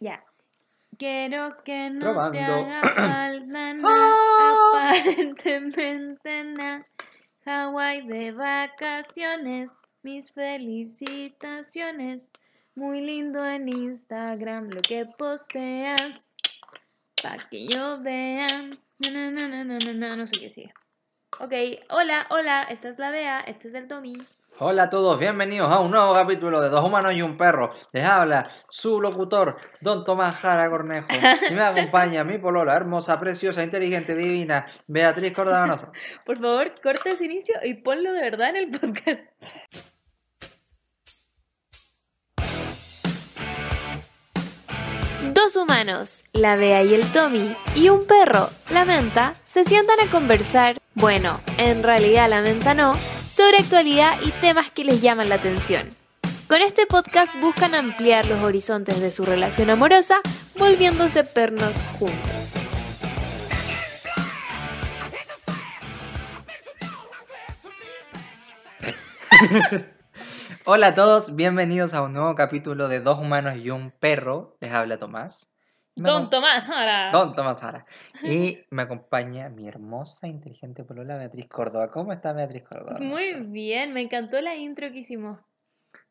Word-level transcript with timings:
Ya. 0.00 0.24
Quiero 0.98 1.56
que 1.64 1.90
no 1.90 2.30
te 2.30 2.40
haga 2.40 2.80
falta 2.96 3.74
nada, 3.74 3.82
Ah. 3.84 4.92
aparentemente 4.92 6.44
nada. 6.44 6.86
Hawái 7.44 8.06
de 8.06 8.32
vacaciones, 8.32 9.80
mis 10.02 10.32
felicitaciones. 10.32 12.32
Muy 12.74 13.00
lindo 13.00 13.44
en 13.44 13.68
Instagram 13.68 14.70
lo 14.70 14.80
que 14.82 15.06
posteas. 15.06 16.34
Pa' 17.22 17.38
que 17.50 17.66
yo 17.68 18.00
vea. 18.00 18.46
Na, 18.46 19.10
na, 19.10 19.30
na, 19.30 19.48
na, 19.48 19.64
na, 19.64 19.78
na, 19.94 20.16
No 20.16 20.26
sé 20.26 20.40
qué 20.40 20.50
sigue. 20.50 20.72
Ok, 21.40 21.52
hola, 21.90 22.26
hola, 22.30 22.62
esta 22.64 22.88
es 22.88 22.98
la 22.98 23.10
Bea, 23.10 23.40
este 23.40 23.68
es 23.68 23.74
el 23.74 23.86
Tommy. 23.86 24.14
Hola 24.60 24.84
a 24.84 24.90
todos, 24.90 25.20
bienvenidos 25.20 25.70
a 25.70 25.78
un 25.78 25.92
nuevo 25.92 26.12
capítulo 26.12 26.60
de 26.60 26.68
Dos 26.68 26.84
Humanos 26.84 27.14
y 27.14 27.22
un 27.22 27.36
Perro. 27.36 27.72
Les 27.92 28.02
habla 28.02 28.50
su 28.68 29.00
locutor, 29.00 29.56
Don 29.80 30.04
Tomás 30.04 30.34
Jara 30.34 30.68
Cornejo. 30.68 31.06
Y 31.48 31.54
me 31.54 31.62
acompaña 31.64 32.24
mi 32.24 32.38
polola, 32.38 32.74
hermosa, 32.74 33.20
preciosa, 33.20 33.62
inteligente, 33.62 34.16
divina, 34.16 34.66
Beatriz 34.88 35.32
Cordanosa. 35.32 35.92
Por 36.26 36.40
favor, 36.40 36.72
corta 36.82 37.10
ese 37.10 37.26
inicio 37.26 37.54
y 37.62 37.74
ponlo 37.74 38.12
de 38.12 38.20
verdad 38.20 38.48
en 38.50 38.56
el 38.56 38.70
podcast. 38.72 39.22
Dos 45.34 45.54
humanos, 45.54 46.24
la 46.32 46.56
Bea 46.56 46.82
y 46.82 46.94
el 46.94 47.06
Tommy, 47.12 47.56
y 47.76 47.90
un 47.90 48.04
perro, 48.04 48.48
la 48.70 48.84
Menta, 48.84 49.34
se 49.44 49.64
sientan 49.64 50.00
a 50.00 50.10
conversar, 50.10 50.78
bueno, 50.94 51.38
en 51.58 51.84
realidad 51.84 52.28
la 52.28 52.40
Menta 52.40 52.74
no, 52.74 52.94
sobre 53.38 53.58
actualidad 53.58 54.20
y 54.24 54.32
temas 54.32 54.72
que 54.72 54.82
les 54.82 55.00
llaman 55.00 55.28
la 55.28 55.36
atención. 55.36 55.90
Con 56.48 56.60
este 56.60 56.86
podcast 56.86 57.32
buscan 57.40 57.72
ampliar 57.76 58.26
los 58.26 58.42
horizontes 58.42 59.00
de 59.00 59.12
su 59.12 59.24
relación 59.24 59.70
amorosa, 59.70 60.16
volviéndose 60.56 61.22
pernos 61.22 61.72
juntos. 62.00 62.54
Hola 70.64 70.88
a 70.88 70.94
todos, 70.96 71.36
bienvenidos 71.36 71.94
a 71.94 72.02
un 72.02 72.14
nuevo 72.14 72.34
capítulo 72.34 72.88
de 72.88 72.98
Dos 72.98 73.20
Humanos 73.20 73.54
y 73.54 73.70
un 73.70 73.92
Perro. 73.92 74.56
Les 74.58 74.72
habla 74.72 74.98
Tomás. 74.98 75.48
Don 76.02 76.30
Tomás, 76.30 76.68
ahora. 76.68 77.10
Don 77.10 77.34
Tomás 77.34 77.60
Jara. 77.60 77.86
Y 78.22 78.58
me 78.70 78.82
acompaña 78.82 79.48
mi 79.48 79.66
hermosa, 79.66 80.28
inteligente 80.28 80.84
polola, 80.84 81.16
Beatriz 81.16 81.48
Córdoba. 81.48 81.90
¿Cómo 81.90 82.12
está 82.12 82.32
Beatriz 82.32 82.64
Córdoba? 82.64 82.98
Muy 83.00 83.34
bien, 83.34 83.92
me 83.92 84.00
encantó 84.00 84.40
la 84.40 84.54
intro 84.54 84.90
que 84.90 84.98
hicimos. 84.98 85.38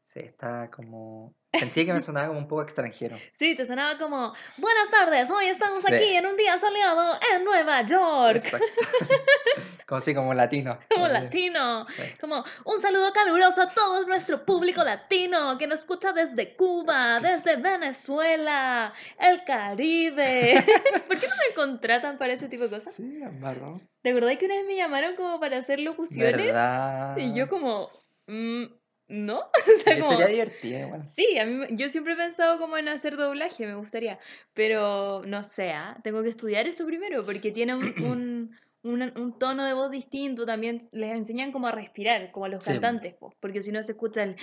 Sí, 0.04 0.20
está 0.20 0.70
como... 0.70 1.36
Sentí 1.54 1.86
que 1.86 1.94
me 1.94 2.02
sonaba 2.02 2.28
como 2.28 2.40
un 2.40 2.48
poco 2.48 2.62
extranjero. 2.62 3.18
Sí, 3.32 3.56
te 3.56 3.66
sonaba 3.66 3.98
como, 3.98 4.34
buenas 4.58 4.90
tardes, 4.92 5.32
hoy 5.32 5.46
estamos 5.46 5.82
Sí. 5.84 5.94
aquí 5.94 6.14
en 6.16 6.26
un 6.26 6.36
día 6.36 6.58
soleado 6.58 7.18
en 7.34 7.44
Nueva 7.46 7.82
York, 7.84 8.36
Exacto. 8.38 8.66
como 9.88 9.98
así, 9.98 10.14
como 10.14 10.34
latino. 10.34 10.78
como 10.94 11.08
latino. 11.08 11.86
sí. 11.86 12.04
Como 12.20 12.44
un 12.66 12.80
saludo 12.82 13.14
caluroso 13.14 13.62
a 13.62 13.70
todo 13.70 14.06
nuestro 14.06 14.46
público 14.46 14.84
latino 14.84 15.58
que 15.58 15.68
nos 15.68 15.80
escucha 15.80 16.12
desde 16.12 16.56
Cuba, 16.56 17.20
desde 17.22 17.56
Venezuela, 17.56 18.94
el 19.20 19.44
Caribe. 19.46 20.54
¿Por 21.08 21.20
qué 21.20 21.28
no 21.28 21.36
me 21.48 21.54
contratan 21.56 22.18
para 22.18 22.34
ese 22.34 22.50
tipo 22.50 22.64
de 22.66 22.70
cosas? 22.70 22.94
Sí, 22.94 23.20
embarró. 23.24 23.80
¿Te 24.02 24.10
acordás 24.12 24.38
que 24.38 24.46
una 24.46 24.56
vez 24.56 24.66
me 24.68 24.76
llamaron 24.76 25.16
como 25.16 25.40
para 25.40 25.58
hacer 25.58 25.80
locuciones? 25.80 26.36
¿Verdad? 26.38 27.16
Y 27.18 27.34
yo 27.34 27.48
como, 27.48 27.90
mm, 28.28 28.66
¿no? 29.08 29.40
O 29.68 29.84
sea, 29.84 30.00
como- 30.00 30.12
Sería 30.12 30.28
divertido, 30.28 30.88
bueno. 30.90 31.04
Sí, 31.04 31.38
a 31.38 31.46
mí, 31.46 31.66
yo 31.72 31.90
siempre 31.90 32.14
he 32.14 32.18
pensado 32.18 32.58
como 32.60 32.78
en 32.78 32.88
hacer 32.88 33.16
doblaje, 33.18 33.66
me 33.68 33.76
gustaría, 33.76 34.20
pero 34.54 35.24
no 35.26 35.44
sé, 35.44 35.72
¿ah? 35.72 35.98
tengo 36.04 36.24
que 36.24 36.30
estudiar 36.30 36.68
eso 36.68 36.86
primero 36.86 37.24
porque 37.26 37.52
tiene 37.52 37.76
un, 37.76 37.82
un, 38.04 38.58
un- 38.84 39.14
un 39.20 39.40
tono 39.40 39.66
de 39.66 39.74
voz 39.74 39.92
distinto, 39.92 40.46
también 40.46 40.80
les 40.92 41.18
enseñan 41.18 41.52
como 41.52 41.68
a 41.68 41.72
respirar, 41.72 42.32
como 42.32 42.46
a 42.46 42.50
los 42.50 42.64
Sí. 42.64 42.72
cantantes, 42.72 43.14
po, 43.16 43.34
porque 43.40 43.62
si 43.62 43.72
no 43.72 43.82
se 43.84 43.94
escucha 43.94 44.24
el 44.24 44.36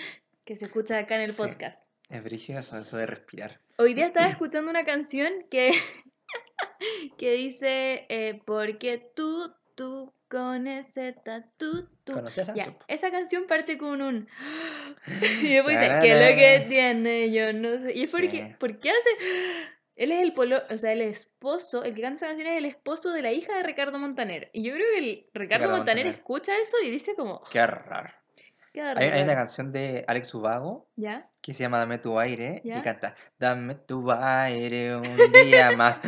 que 0.45 0.57
se 0.57 0.67
escucha 0.67 0.99
acá 0.99 1.17
en 1.17 1.23
el 1.23 1.31
Sí. 1.33 1.39
podcast. 1.43 1.87
Es 2.11 2.23
brígido 2.23 2.59
eso, 2.61 2.79
eso 2.79 2.97
de 2.99 3.07
respirar. 3.07 3.61
Hoy 3.79 3.95
día 3.95 4.07
estaba 4.07 4.27
escuchando 4.29 4.71
una 4.71 4.85
canción 4.85 5.31
que, 5.51 5.71
que 7.19 7.33
dice, 7.33 8.07
eh, 8.09 8.41
porque 8.45 9.11
tú, 9.15 9.53
tú 9.75 10.13
con 10.35 10.67
ese 10.67 11.13
tatu. 11.13 11.89
¿Conocías 12.05 12.49
a 12.49 12.55
Ya, 12.55 12.65
Ansup? 12.65 12.83
esa 12.89 13.11
canción 13.11 13.47
parte 13.47 13.79
con 13.79 14.03
un 14.03 14.29
y 15.43 15.55
después 15.55 15.79
dice, 15.79 15.93
¿qué 16.03 16.11
es 16.13 16.31
lo 16.31 16.37
que 16.37 16.67
tiene? 16.69 17.31
Yo 17.33 17.53
no 17.53 17.79
sé. 17.79 17.95
Y 17.95 18.03
es 18.03 18.11
porque, 18.11 18.31
Sí. 18.31 18.55
¿por 18.59 18.79
qué 18.81 18.91
hace? 18.91 19.09
Él 19.97 20.11
es 20.11 20.21
el 20.23 20.33
polo, 20.33 20.61
o 20.69 20.77
sea, 20.77 20.93
el 20.93 21.03
esposo, 21.03 21.85
el 21.85 21.95
que 21.95 22.03
canta 22.03 22.17
esa 22.17 22.27
canción 22.27 22.49
es 22.49 22.57
el 22.59 22.65
esposo 22.65 23.13
de 23.13 23.23
la 23.23 23.31
hija 23.31 23.57
de 23.57 23.63
Ricardo 23.63 23.97
Montaner. 24.01 24.51
Y 24.53 24.65
yo 24.65 24.75
creo 24.75 24.87
que 24.93 24.99
el 24.99 25.05
Ricardo, 25.33 25.39
Ricardo 25.67 25.77
Montaner, 25.77 26.05
Montaner. 26.07 26.07
escucha 26.21 26.53
eso 26.61 26.77
y 26.85 26.91
dice 26.91 27.15
como, 27.15 27.43
Qué 27.51 27.65
raro. 27.65 28.13
Hay, 28.75 29.09
hay 29.09 29.23
una 29.23 29.27
raro". 29.33 29.37
canción 29.37 29.73
de 29.73 30.05
Alex 30.07 30.35
Ubago 30.35 30.89
¿Ya? 30.97 31.31
que 31.41 31.55
se 31.55 31.63
llama 31.63 31.79
Dame 31.79 31.99
tu 31.99 32.19
aire 32.19 32.61
¿Ya? 32.65 32.79
y 32.79 32.83
canta 32.83 33.15
Dame 33.39 33.75
tu 33.75 34.11
aire 34.11 34.97
un 34.97 35.17
día 35.45 35.77
más 35.77 36.01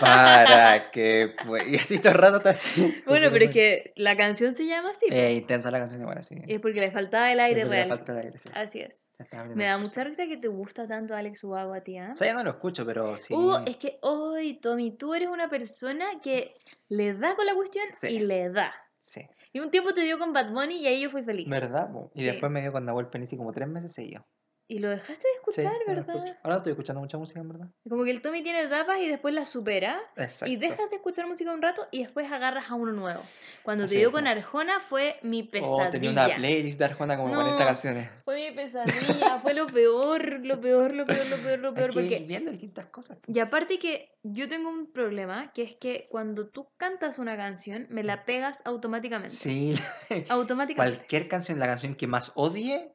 para 0.00 0.90
que 0.90 1.34
pues 1.46 1.66
y 1.68 1.76
así 1.76 1.98
todo 1.98 2.12
el 2.12 2.18
rato 2.18 2.36
está 2.38 2.50
así. 2.50 2.94
Bueno, 3.06 3.28
pero 3.32 3.44
es 3.46 3.50
que 3.50 3.92
la 3.96 4.16
canción 4.16 4.52
se 4.52 4.66
llama 4.66 4.90
así. 4.90 5.06
Eh, 5.10 5.34
intensa 5.34 5.70
la 5.70 5.78
canción 5.78 6.00
igual 6.00 6.18
así. 6.18 6.36
Es 6.46 6.60
porque 6.60 6.80
le 6.80 6.90
faltaba 6.90 7.30
el 7.32 7.40
aire 7.40 7.64
le 7.64 7.70
real. 7.70 7.88
falta 7.88 8.14
de 8.14 8.20
aire, 8.22 8.38
sí. 8.38 8.48
Así 8.54 8.80
es. 8.80 9.06
Me 9.54 9.64
da 9.66 9.78
mucha 9.78 10.04
risa 10.04 10.26
que 10.26 10.36
te 10.36 10.48
gusta 10.48 10.86
tanto 10.88 11.14
Alex 11.14 11.44
Ubago 11.44 11.74
a 11.74 11.80
ti. 11.82 11.98
O 12.00 12.16
sea, 12.16 12.26
ya 12.28 12.34
no 12.34 12.42
lo 12.42 12.50
escucho, 12.50 12.84
pero 12.84 13.16
sí. 13.16 13.34
Uh, 13.34 13.58
es 13.66 13.76
que 13.76 13.98
hoy, 14.02 14.58
Tommy, 14.60 14.96
tú 14.96 15.14
eres 15.14 15.28
una 15.28 15.48
persona 15.48 16.04
que 16.22 16.54
le 16.88 17.14
da 17.14 17.34
con 17.36 17.46
la 17.46 17.54
cuestión 17.54 17.84
Sí. 17.92 18.08
y 18.08 18.18
le 18.20 18.50
da. 18.50 18.72
Sí. 19.00 19.22
Y 19.52 19.60
un 19.60 19.70
tiempo 19.70 19.92
te 19.92 20.02
dio 20.02 20.18
con 20.18 20.32
Bad 20.32 20.52
Bunny 20.52 20.76
y 20.76 20.86
ahí 20.86 21.02
yo 21.02 21.10
fui 21.10 21.22
feliz. 21.22 21.48
¿Verdad? 21.48 21.92
po? 21.92 22.10
Y 22.14 22.20
Sí. 22.20 22.26
después 22.26 22.50
me 22.50 22.62
dio 22.62 22.72
con 22.72 22.84
Nahuel 22.84 23.08
Penisi 23.08 23.36
como 23.36 23.52
tres 23.52 23.68
meses 23.68 23.92
seguidos. 23.92 24.24
Y 24.72 24.78
lo 24.78 24.88
dejaste 24.88 25.12
de 25.12 25.18
Sí, 25.52 25.60
escuchar, 25.60 25.72
lo 25.86 25.94
¿verdad? 25.94 26.36
Ahora 26.42 26.56
estoy 26.56 26.70
escuchando 26.72 27.00
mucha 27.02 27.18
música, 27.18 27.40
en 27.40 27.48
verdad. 27.50 27.68
Como 27.86 28.04
que 28.04 28.10
el 28.10 28.22
Tommy 28.22 28.42
tiene 28.42 28.62
etapas 28.62 28.98
y 29.00 29.06
después 29.06 29.34
las 29.34 29.50
supera. 29.50 30.00
Exacto. 30.16 30.50
Y 30.50 30.56
dejas 30.56 30.88
de 30.88 30.96
escuchar 30.96 31.26
música 31.26 31.52
un 31.52 31.60
rato 31.60 31.86
y 31.90 32.02
después 32.04 32.32
agarras 32.32 32.70
a 32.70 32.74
uno 32.74 32.90
nuevo. 32.92 33.22
Cuando 33.64 33.84
Así 33.84 33.96
te 33.96 33.98
dio 34.00 34.10
con 34.12 34.24
¿no? 34.24 34.30
Arjona 34.30 34.80
fue 34.80 35.16
mi 35.22 35.42
pesadilla. 35.42 35.88
Oh, 35.88 35.90
tenía 35.90 36.10
una 36.10 36.34
playlist 36.36 36.78
de 36.78 36.84
Arjona 36.86 37.16
como 37.18 37.28
de 37.28 37.34
40 37.34 37.58
No. 37.60 37.66
canciones. 37.66 38.08
Fue 38.24 38.50
mi 38.50 38.56
pesadilla, 38.56 39.40
fue 39.42 39.52
lo 39.52 39.66
peor, 39.66 40.40
lo 40.40 40.58
peor, 40.58 40.94
lo 40.94 41.04
peor, 41.06 41.26
lo 41.26 41.36
peor, 41.42 41.58
lo 41.58 41.68
Hay 41.68 41.74
peor. 41.74 41.90
que 41.92 42.00
ir 42.00 42.08
Porque... 42.08 42.24
viendo 42.26 42.50
distintas 42.50 42.86
cosas. 42.86 43.18
Y 43.26 43.38
aparte 43.40 43.78
que 43.78 44.14
yo 44.22 44.48
tengo 44.48 44.70
un 44.70 44.90
problema, 44.90 45.52
que 45.52 45.64
es 45.64 45.74
que 45.76 46.06
cuando 46.10 46.48
tú 46.48 46.66
cantas 46.78 47.18
una 47.18 47.36
canción, 47.36 47.86
me 47.90 48.02
la 48.04 48.24
pegas 48.24 48.62
automáticamente. 48.64 49.34
Sí, 49.34 49.74
Automáticamente. 50.30 50.96
cualquier 50.96 51.28
canción, 51.28 51.58
la 51.58 51.66
canción 51.66 51.94
que 51.94 52.06
más 52.06 52.32
odie, 52.36 52.90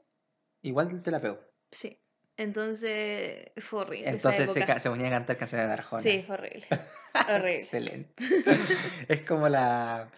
igual 0.64 1.04
te 1.04 1.12
la 1.12 1.20
pego. 1.22 1.38
Sí. 1.72 2.00
Entonces 2.38 3.52
fue 3.58 3.82
horrible. 3.82 4.10
Entonces 4.10 4.52
se, 4.52 4.60
época. 4.60 4.80
se 4.80 4.90
ponía 4.90 5.08
a 5.08 5.12
cantar 5.12 5.38
canciones 5.38 5.68
de 5.68 5.74
Arjona. 5.74 6.04
Sí, 6.04 6.24
fue 6.26 6.36
horrible. 6.36 6.68
horrible. 7.30 7.60
Excelente. 7.60 8.14
es 9.08 9.22
como 9.22 9.50
la. 9.50 10.12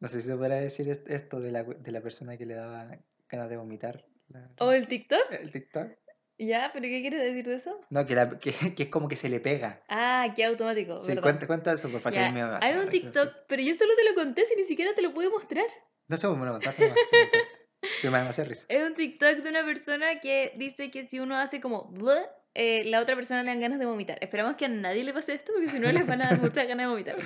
No 0.00 0.08
sé 0.08 0.20
si 0.20 0.28
se 0.28 0.34
podrá 0.36 0.56
decir 0.56 0.88
es- 0.88 1.04
esto 1.06 1.38
de 1.40 1.52
la, 1.52 1.62
de 1.62 1.92
la 1.92 2.00
persona 2.00 2.36
que 2.36 2.46
le 2.46 2.54
daba 2.54 2.88
ganas 3.28 3.48
de 3.48 3.56
vomitar. 3.56 4.04
la- 4.28 4.50
¿O 4.58 4.72
el 4.72 4.88
TikTok? 4.88 5.30
el 5.30 5.52
TikTok. 5.52 5.92
¿Ya? 6.38 6.70
¿Pero 6.72 6.82
qué 6.84 7.00
quieres 7.00 7.20
decir 7.20 7.46
de 7.46 7.54
eso? 7.54 7.80
No, 7.90 8.04
que, 8.04 8.16
la- 8.16 8.38
que, 8.40 8.52
que 8.74 8.82
es 8.82 8.88
como 8.88 9.06
que 9.06 9.14
se 9.14 9.28
le 9.28 9.38
pega. 9.38 9.84
Ah, 9.88 10.32
qué 10.34 10.44
automático. 10.44 10.98
Sí, 10.98 11.08
¿verdad? 11.10 11.22
cuenta, 11.22 11.46
cuenta 11.46 11.72
eso, 11.72 11.88
por 11.90 12.00
favor, 12.00 12.18
que 12.18 12.42
va 12.42 12.56
a 12.56 12.60
Hay 12.64 12.74
un. 12.76 12.88
TikTok, 12.88 13.32
pero 13.46 13.62
yo 13.62 13.72
solo 13.74 13.94
te 13.94 14.02
lo 14.02 14.14
conté 14.16 14.44
si 14.46 14.56
ni 14.56 14.64
siquiera 14.64 14.92
te 14.94 15.02
lo 15.02 15.14
pude 15.14 15.28
mostrar. 15.30 15.66
No 16.08 16.16
sé, 16.16 16.26
me 16.28 16.44
lo 16.44 16.52
contaste 16.52 16.88
contaste. 16.88 17.61
Pero 18.00 18.10
me 18.12 18.18
da 18.18 18.22
demasiada 18.24 18.48
risa. 18.48 18.64
Es 18.68 18.82
un 18.82 18.94
TikTok 18.94 19.38
de 19.38 19.48
una 19.50 19.64
persona 19.64 20.20
que 20.20 20.52
dice 20.56 20.90
que 20.90 21.04
si 21.06 21.18
uno 21.20 21.36
hace 21.36 21.60
como 21.60 21.84
"Bleh", 21.90 22.26
eh, 22.54 22.84
la 22.86 23.00
otra 23.00 23.16
persona 23.16 23.42
le 23.42 23.48
dan 23.50 23.60
ganas 23.60 23.78
de 23.78 23.86
vomitar. 23.86 24.18
Esperamos 24.20 24.56
que 24.56 24.66
a 24.66 24.68
nadie 24.68 25.02
le 25.04 25.12
pase 25.12 25.34
esto 25.34 25.52
porque 25.54 25.68
si 25.68 25.78
no 25.78 25.90
les 25.90 26.06
van 26.06 26.22
a 26.22 26.28
dar 26.30 26.38
muchas 26.38 26.66
ganas 26.68 26.86
de 26.86 26.90
vomitar. 26.90 27.16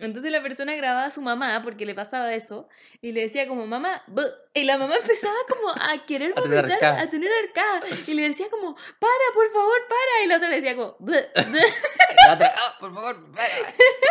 Entonces 0.00 0.30
la 0.30 0.40
persona 0.40 0.76
grababa 0.76 1.06
a 1.06 1.10
su 1.10 1.20
mamá 1.20 1.60
porque 1.64 1.84
le 1.84 1.92
pasaba 1.96 2.32
eso 2.32 2.68
y 3.00 3.10
le 3.10 3.22
decía 3.22 3.48
como 3.48 3.66
mamá 3.66 4.04
"Bleh", 4.06 4.30
y 4.54 4.62
la 4.64 4.78
mamá 4.78 4.94
empezaba 4.96 5.34
como 5.48 5.70
a 5.70 5.98
querer 6.06 6.32
A 6.36 6.42
tener 6.42 6.62
vomitar, 6.62 6.72
arcada. 6.84 7.02
a 7.02 7.10
tener 7.10 7.30
arcada 7.48 7.82
y 8.06 8.14
le 8.14 8.22
decía 8.28 8.46
como 8.50 8.76
para 8.76 9.24
por 9.34 9.52
favor 9.52 9.78
para 9.88 10.24
y 10.24 10.28
la 10.28 10.36
otra 10.36 10.48
le 10.50 10.56
decía 10.60 10.76
como 10.76 10.94
"Bleh, 11.00 11.28
bleh". 11.50 11.62
La 12.28 12.34
otra, 12.34 12.54
"Ah, 12.56 12.76
por 12.78 12.94
favor, 12.94 13.32
para". 13.32 13.48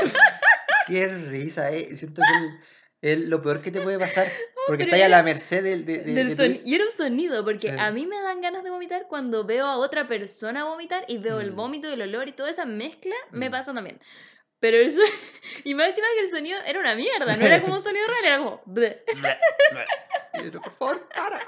Qué 0.88 1.08
risa, 1.08 1.72
eh. 1.72 1.96
Siento 1.96 2.22
que 2.22 2.38
el- 2.46 2.60
el- 3.02 3.30
lo 3.30 3.42
peor 3.42 3.62
que 3.62 3.72
te 3.72 3.82
puede 3.82 4.00
pasar. 4.00 4.28
Porque 4.68 4.84
pero 4.84 4.96
estás 4.98 5.06
a 5.06 5.10
la 5.18 5.24
merced 5.24 5.64
del, 5.64 5.86
de, 5.86 6.00
de- 6.00 6.14
Del 6.14 6.28
de 6.30 6.36
tu- 6.36 6.42
soni- 6.44 6.62
Y 6.66 6.76
era 6.76 6.84
un 6.84 6.92
sonido, 6.92 7.46
porque 7.46 7.72
a 7.72 7.90
mí 7.92 8.06
me 8.06 8.20
dan 8.22 8.42
ganas 8.42 8.66
de 8.66 8.70
vomitar 8.70 9.08
cuando 9.08 9.46
veo 9.46 9.66
a 9.66 9.78
otra 9.78 10.08
persona 10.08 10.66
vomitar 10.66 11.06
y 11.08 11.20
veo 11.20 11.40
el 11.40 11.54
Mm. 11.54 11.56
vómito, 11.56 11.88
el 11.94 12.02
olor 12.02 12.28
y 12.28 12.34
toda 12.34 12.50
esa 12.50 12.66
mezcla, 12.66 13.16
me 13.32 13.48
Mm. 13.48 13.52
pasa 13.52 13.74
también. 13.74 14.02
Pero 14.60 14.76
eso, 14.78 15.00
y 15.64 15.74
más 15.74 15.88
encima 15.90 16.08
que 16.16 16.22
el 16.26 16.30
sonido 16.30 16.60
era 16.66 16.82
una 16.82 16.96
mierda, 16.96 17.38
no 17.38 17.46
era 17.46 17.62
como 17.62 17.76
un 17.76 17.82
sonido 17.82 18.06
real, 18.08 18.26
era 18.26 18.38
como... 18.40 18.62
"Bleh". 18.66 19.04
Y 20.34 20.52
yo, 20.52 20.62
por 20.62 20.74
favor, 20.78 21.08
para. 21.16 21.42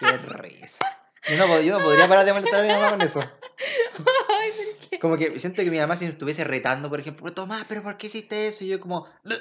Qué 0.00 0.16
risa. 0.18 1.05
Yo 1.28 1.36
no, 1.36 1.46
pod- 1.46 1.62
yo 1.64 1.78
no 1.78 1.84
podría 1.84 2.08
parar 2.08 2.24
de 2.24 2.32
molestar 2.32 2.60
a 2.60 2.62
mi 2.62 2.68
mamá 2.68 2.90
con 2.90 3.02
eso. 3.02 3.20
Como 5.00 5.16
que 5.16 5.38
siento 5.40 5.62
que 5.62 5.70
mi 5.70 5.78
mamá 5.78 5.96
si 5.96 6.04
me 6.04 6.12
estuviese 6.12 6.44
retando, 6.44 6.88
por 6.88 7.00
ejemplo, 7.00 7.32
Tomás, 7.32 7.64
pero 7.68 7.82
¿por 7.82 7.96
qué 7.96 8.06
hiciste 8.06 8.48
eso? 8.48 8.64
Y 8.64 8.68
yo 8.68 8.80
como... 8.80 9.06
¡Ay, 9.24 9.32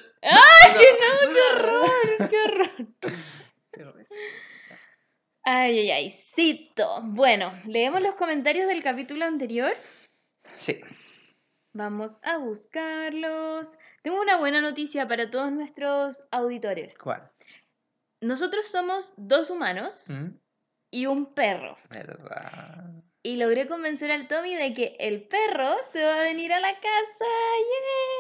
no! 1.01 1.31
¡Qué 1.31 1.39
horror! 1.55 2.29
¡Qué 2.29 2.37
horror! 2.43 2.87
Pero 3.71 3.99
es- 3.99 4.09
Ay, 5.43 5.79
ay, 5.79 5.91
ay, 5.91 6.09
cito. 6.09 7.01
Bueno, 7.03 7.51
leemos 7.65 8.01
los 8.01 8.15
comentarios 8.15 8.67
del 8.67 8.81
capítulo 8.81 9.25
anterior. 9.25 9.73
Sí. 10.55 10.79
Vamos 11.73 12.19
a 12.23 12.37
buscarlos. 12.37 13.77
Tengo 14.01 14.19
una 14.21 14.37
buena 14.37 14.61
noticia 14.61 15.07
para 15.07 15.29
todos 15.29 15.51
nuestros 15.51 16.23
auditores. 16.31 16.97
¿Cuál? 16.97 17.29
Nosotros 18.21 18.65
somos 18.67 19.13
dos 19.17 19.49
humanos 19.51 20.05
¿Mm? 20.09 20.29
Y 20.95 21.07
un 21.07 21.25
perro. 21.33 21.77
¿Verdad? 21.89 22.85
Y 23.21 23.35
logré 23.35 23.67
convencer 23.67 24.11
al 24.11 24.29
Tommy 24.29 24.55
de 24.55 24.73
que 24.73 24.95
el 24.99 25.23
perro 25.23 25.75
se 25.91 26.05
va 26.05 26.21
a 26.21 26.23
venir 26.23 26.53
a 26.53 26.61
la 26.61 26.73
casa. 26.73 27.25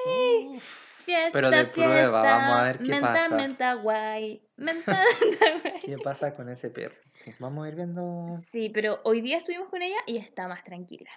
¡Yay! 0.07 0.59
Fiesta, 1.05 1.29
Pero 1.31 1.51
de 1.51 1.65
prueba, 1.65 1.93
fiesta, 1.93 2.21
vamos 2.21 2.57
a 2.57 2.63
ver 2.63 2.77
qué 2.79 2.89
menta, 2.89 3.13
pasa. 3.13 3.35
Menta 3.37 3.73
guay. 3.75 4.49
Menta, 4.57 4.91
menta 5.21 5.59
guay. 5.61 5.79
¿Qué 5.79 5.97
pasa 5.99 6.35
con 6.35 6.49
ese 6.49 6.69
perro? 6.69 6.95
Sí, 7.11 7.31
vamos 7.39 7.65
a 7.65 7.69
ir 7.69 7.75
viendo... 7.75 8.27
Sí, 8.41 8.69
pero 8.69 8.99
hoy 9.05 9.21
día 9.21 9.37
estuvimos 9.37 9.69
con 9.69 9.81
ella 9.81 9.99
y 10.05 10.17
está 10.17 10.49
más 10.49 10.63
tranquila. 10.65 11.11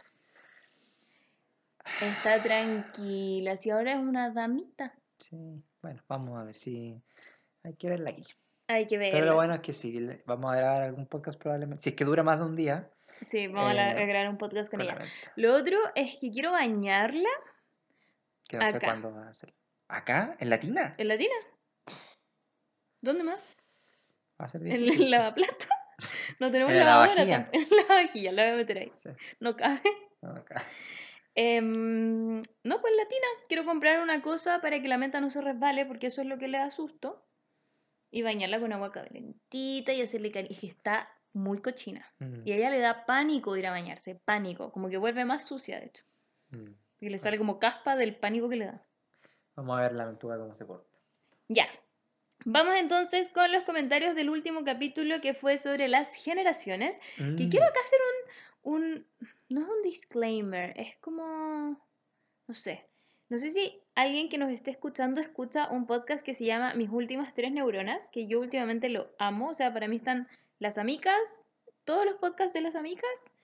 Está 2.01 2.41
tranquila. 2.43 3.57
Si 3.57 3.71
ahora 3.71 3.95
es 3.95 3.99
una 3.99 4.31
damita. 4.31 4.95
Sí, 5.17 5.65
bueno, 5.83 6.01
vamos 6.07 6.39
a 6.39 6.45
ver 6.45 6.55
si... 6.55 7.03
Hay 7.65 7.75
que 7.75 7.89
verla 7.89 8.11
aquí. 8.11 8.27
Hay 8.69 8.87
que 8.87 8.99
ver. 8.99 9.13
Pero 9.13 9.27
lo 9.27 9.35
bueno 9.35 9.55
es 9.55 9.61
que 9.61 9.73
sí, 9.73 9.99
vamos 10.27 10.53
a 10.53 10.57
grabar 10.57 10.83
algún 10.83 11.07
podcast 11.07 11.41
probablemente. 11.41 11.83
Si 11.83 11.91
es 11.91 11.97
que 11.97 12.05
dura 12.05 12.23
más 12.23 12.39
de 12.39 12.45
un 12.45 12.55
día. 12.55 12.91
Sí, 13.23 13.49
vamos 13.49 13.77
a 13.77 13.93
eh, 13.93 14.03
a 14.03 14.07
grabar 14.07 14.29
un 14.29 14.39
podcast 14.39 14.71
con 14.71 14.83
ella. 14.83 14.99
Lo 15.37 15.55
otro 15.55 15.79
es 15.95 16.21
que 16.21 16.31
quiero 16.31 16.53
bañarla 16.53 17.29
Que 18.47 18.59
no 18.59 18.71
sé 18.71 18.79
cuándo 18.79 19.13
va 19.13 19.29
a 19.29 19.35
ser. 19.35 19.55
¿Acá? 19.89 20.37
¿En 20.39 20.51
Latina? 20.51 20.95
en 20.99 21.09
la 21.09 21.17
tina. 21.17 21.35
¿Dónde 23.01 23.25
más? 23.25 23.57
Va 24.41 24.45
a 24.45 24.49
ser 24.49 24.63
¿En 24.63 24.73
el 24.73 25.11
lavaplato? 25.11 25.65
No 26.41 26.51
tenemos 26.51 26.73
En 26.73 26.79
la 26.79 26.85
lavadora. 26.85 27.23
En 27.53 27.69
la 27.71 27.95
vajilla, 27.95 28.33
la 28.33 28.45
voy 28.45 28.53
a 28.53 28.57
meter 28.57 28.79
ahí. 28.79 28.93
Sí, 28.97 29.11
No 29.41 29.57
cabe. 29.57 29.81
no, 30.21 30.31
acá. 30.31 30.63
Em, 31.35 32.43
no, 32.65 32.81
pues 32.81 32.93
latina. 32.97 33.27
Quiero 33.49 33.65
comprar 33.65 34.01
una 34.01 34.21
cosa 34.23 34.61
para 34.61 34.81
que 34.81 34.89
la 34.89 34.99
menta 34.99 35.21
no 35.21 35.31
se 35.31 35.41
resbale, 35.41 35.87
porque 35.87 36.09
eso 36.09 36.21
es 36.21 36.29
lo 36.29 36.39
que 36.39 36.49
le 36.49 36.59
da 36.59 36.71
susto. 36.71 37.25
Y 38.11 38.23
bañarla 38.23 38.59
con 38.61 38.73
agua 38.73 38.91
calentita 38.93 39.93
y 39.93 40.01
hacerle 40.03 40.31
cariño. 40.33 40.53
Es 40.53 40.61
que 40.61 40.67
está 40.67 41.09
muy 41.35 41.61
cochina. 41.61 42.07
Mm, 42.21 42.47
Y 42.47 42.53
a 42.53 42.57
ella 42.57 42.71
le 42.71 42.79
da 42.81 43.05
pánico 43.07 43.57
ir 43.57 43.67
a 43.67 43.71
bañarse. 43.71 44.15
Pánico. 44.15 44.73
Como 44.73 44.89
que 44.89 44.97
vuelve 44.97 45.25
más 45.25 45.47
sucia, 45.47 45.79
de 45.79 45.87
hecho. 45.87 46.05
mm. 46.51 46.71
Y 47.01 47.11
le 47.11 47.19
sale 47.19 47.39
como 47.39 47.59
caspa 47.61 47.95
del 47.97 48.17
pánico 48.17 48.49
que 48.49 48.57
le 48.57 48.65
da. 48.65 48.83
Vamos 49.55 49.79
a 49.79 49.83
ver 49.83 49.93
la 49.93 50.03
aventura 50.05 50.37
cómo 50.37 50.55
se 50.55 50.67
corta. 50.67 50.89
Ya. 51.49 51.67
Vamos 52.45 52.75
entonces 52.77 53.29
con 53.29 53.53
los 53.53 53.63
comentarios 53.65 54.15
del 54.17 54.31
último 54.31 54.65
capítulo 54.65 55.21
que 55.21 55.35
fue 55.35 55.59
sobre 55.59 55.87
las 55.89 56.15
generaciones. 56.15 56.99
Que 57.17 57.23
Mm, 57.23 57.51
quiero 57.51 57.67
acá 57.67 57.79
hacer 57.85 57.99
un, 58.63 58.75
un. 58.75 59.07
No 59.49 59.61
es 59.61 59.67
un 59.69 59.83
disclaimer, 59.83 60.73
es 60.77 60.97
como. 60.97 61.81
No 62.49 62.55
sé. 62.55 62.88
No 63.31 63.37
sé 63.37 63.51
si 63.51 63.83
alguien 63.95 64.31
que 64.31 64.39
nos 64.39 64.51
esté 64.51 64.71
escuchando 64.71 65.21
escucha 65.21 65.69
un 65.71 65.87
podcast 65.87 66.25
que 66.25 66.33
se 66.33 66.47
llama 66.47 66.73
Mis 66.73 66.89
últimas 66.89 67.35
tres 67.35 67.53
neuronas, 67.53 68.09
que 68.09 68.27
yo 68.27 68.41
últimamente 68.41 68.89
lo 68.89 69.11
amo. 69.19 69.51
O 69.51 69.55
sea, 69.55 69.73
para 69.75 69.87
mí 69.87 69.97
están 69.97 70.29
las 70.59 70.79
amicas, 70.79 71.47
todos 71.85 72.07
los 72.07 72.15
podcasts 72.15 72.55
de 72.55 72.63
las 72.63 72.75
amicas, 72.75 73.35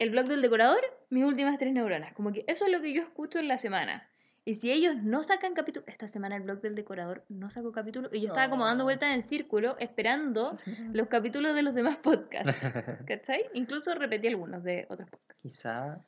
el 0.00 0.10
blog 0.10 0.26
del 0.26 0.42
decorador, 0.42 0.80
mis 1.10 1.24
últimas 1.24 1.56
tres 1.56 1.72
neuronas. 1.72 2.12
Como 2.14 2.32
que 2.32 2.44
eso 2.48 2.66
es 2.66 2.72
lo 2.72 2.80
que 2.80 2.92
yo 2.92 3.00
escucho 3.00 3.38
en 3.38 3.46
la 3.46 3.58
semana. 3.58 4.08
Y 4.44 4.54
si 4.54 4.72
ellos 4.72 4.96
no 4.96 5.22
sacan 5.22 5.54
capítulo, 5.54 5.84
esta 5.86 6.08
semana 6.08 6.34
el 6.34 6.42
blog 6.42 6.60
del 6.60 6.74
decorador 6.74 7.24
no 7.28 7.48
sacó 7.50 7.70
capítulo, 7.70 8.08
y 8.10 8.20
yo 8.20 8.28
estaba 8.28 8.50
como 8.50 8.64
dando 8.64 8.84
vueltas 8.84 9.14
en 9.14 9.22
círculo 9.22 9.76
esperando 9.78 10.58
los 10.92 11.06
capítulos 11.06 11.54
de 11.54 11.62
los 11.62 11.74
demás 11.74 11.98
podcasts. 11.98 12.52
¿Cachai? 13.06 13.44
Incluso 13.54 13.94
repetí 13.94 14.26
algunos 14.26 14.64
de 14.64 14.86
otros 14.88 15.08
podcasts. 15.10 15.42
Quizá 15.42 16.00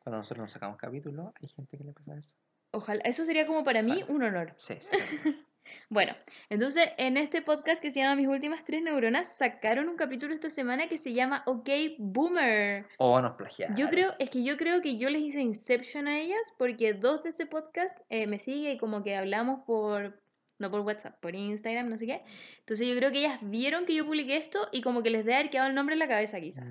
cuando 0.00 0.18
nosotros 0.18 0.42
nos 0.42 0.52
sacamos 0.52 0.76
capítulos, 0.76 1.32
hay 1.40 1.48
gente 1.48 1.78
que 1.78 1.84
le 1.84 1.92
pasa 1.92 2.14
eso. 2.18 2.36
Ojalá, 2.74 3.00
eso 3.04 3.24
sería 3.24 3.46
como 3.46 3.62
para 3.62 3.82
mí 3.82 4.04
un 4.08 4.22
honor. 4.22 4.52
Sí, 4.56 4.74
sí. 4.80 4.90
Bueno, 5.90 6.14
entonces 6.50 6.88
en 6.98 7.16
este 7.16 7.42
podcast 7.42 7.82
que 7.82 7.90
se 7.90 8.00
llama 8.00 8.16
Mis 8.16 8.28
últimas 8.28 8.64
tres 8.64 8.82
neuronas, 8.82 9.36
sacaron 9.36 9.88
un 9.88 9.96
capítulo 9.96 10.32
esta 10.32 10.48
semana 10.48 10.88
que 10.88 10.98
se 10.98 11.12
llama 11.12 11.42
OK 11.46 11.68
Boomer. 11.98 12.86
O 12.98 13.20
nos 13.20 13.32
plagiaron. 13.32 13.76
Yo 13.76 13.88
creo, 13.88 14.14
es 14.18 14.30
que 14.30 14.44
yo 14.44 14.56
creo 14.56 14.80
que 14.80 14.96
yo 14.96 15.10
les 15.10 15.22
hice 15.22 15.40
Inception 15.40 16.08
a 16.08 16.18
ellas 16.18 16.40
porque 16.58 16.94
dos 16.94 17.22
de 17.22 17.30
ese 17.30 17.46
podcast 17.46 17.98
eh, 18.08 18.26
me 18.26 18.38
sigue 18.38 18.72
y 18.72 18.78
como 18.78 19.02
que 19.02 19.16
hablamos 19.16 19.60
por, 19.66 20.22
no 20.64 20.70
por 20.70 20.80
WhatsApp, 20.80 21.18
por 21.20 21.34
Instagram, 21.34 21.88
no 21.88 21.96
sé 21.96 22.06
qué. 22.06 22.22
Entonces 22.60 22.86
yo 22.88 22.96
creo 22.96 23.12
que 23.12 23.18
ellas 23.18 23.38
vieron 23.42 23.84
que 23.86 23.94
yo 23.94 24.04
publiqué 24.04 24.36
esto 24.36 24.68
y 24.72 24.80
como 24.82 25.02
que 25.02 25.10
les 25.10 25.24
debe 25.24 25.36
haber 25.36 25.50
quedado 25.50 25.68
el 25.68 25.74
nombre 25.74 25.92
en 25.94 25.98
la 26.00 26.08
cabeza 26.08 26.40
quizás. 26.40 26.64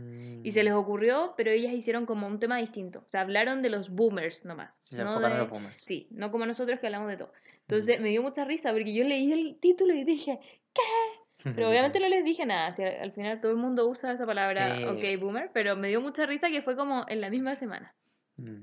Y 0.43 0.51
se 0.51 0.61
Mm, 0.61 0.65
les 0.65 0.73
ocurrió, 0.73 1.33
pero 1.37 1.51
ellas 1.51 1.71
hicieron 1.73 2.05
como 2.05 2.27
un 2.27 2.39
tema 2.39 2.57
distinto. 2.57 2.99
O 3.05 3.09
sea, 3.09 3.21
hablaron 3.21 3.61
de 3.61 3.69
los 3.69 3.89
boomers 3.89 4.43
nomás. 4.45 4.81
Se 4.85 4.97
no 5.03 5.19
de- 5.19 5.37
los 5.37 5.49
boomers. 5.49 5.77
Sí, 5.77 6.07
no 6.11 6.31
como 6.31 6.45
nosotros 6.45 6.79
que 6.79 6.87
hablamos 6.87 7.07
de 7.09 7.17
todo. 7.17 7.31
Entonces 7.61 8.01
me 8.01 8.09
dio 8.09 8.21
mucha 8.21 8.43
risa 8.43 8.71
porque 8.73 8.93
yo 8.93 9.03
leí 9.05 9.31
el 9.31 9.57
título 9.61 9.93
y 9.93 10.03
dije, 10.03 10.39
pero 11.43 11.69
obviamente 11.69 11.99
no 11.99 12.09
les 12.09 12.23
dije 12.25 12.45
nada. 12.45 12.73
al 13.01 13.11
final 13.11 13.39
todo 13.39 13.51
el 13.51 13.57
mundo 13.57 13.87
usa 13.87 14.11
esa 14.13 14.25
palabra, 14.25 14.75
Sí. 14.77 14.83
ok, 14.85 15.21
boomer, 15.21 15.49
pero 15.53 15.75
me 15.75 15.87
dio 15.89 16.01
mucha 16.01 16.25
risa 16.25 16.49
que 16.49 16.61
fue 16.61 16.75
como 16.75 17.05
en 17.07 17.21
la 17.21 17.29
misma 17.29 17.55
semana. 17.55 17.93
Mm, 18.37 18.61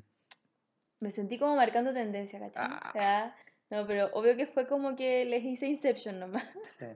Me 1.01 1.11
sentí 1.11 1.39
como 1.39 1.57
marcando 1.57 1.95
tendencia, 1.95 2.39
¿cachai? 2.41 2.67
Ah. 2.69 2.89
O 2.91 2.93
sea, 2.93 3.37
no, 3.71 3.87
pero 3.87 4.11
obvio 4.15 4.37
que 4.37 4.47
fue 4.47 4.67
como 4.67 4.97
que 4.97 5.25
les 5.25 5.45
hice 5.45 5.67
Inception 5.69 6.19
nomás. 6.21 6.45
sí. 6.65 6.87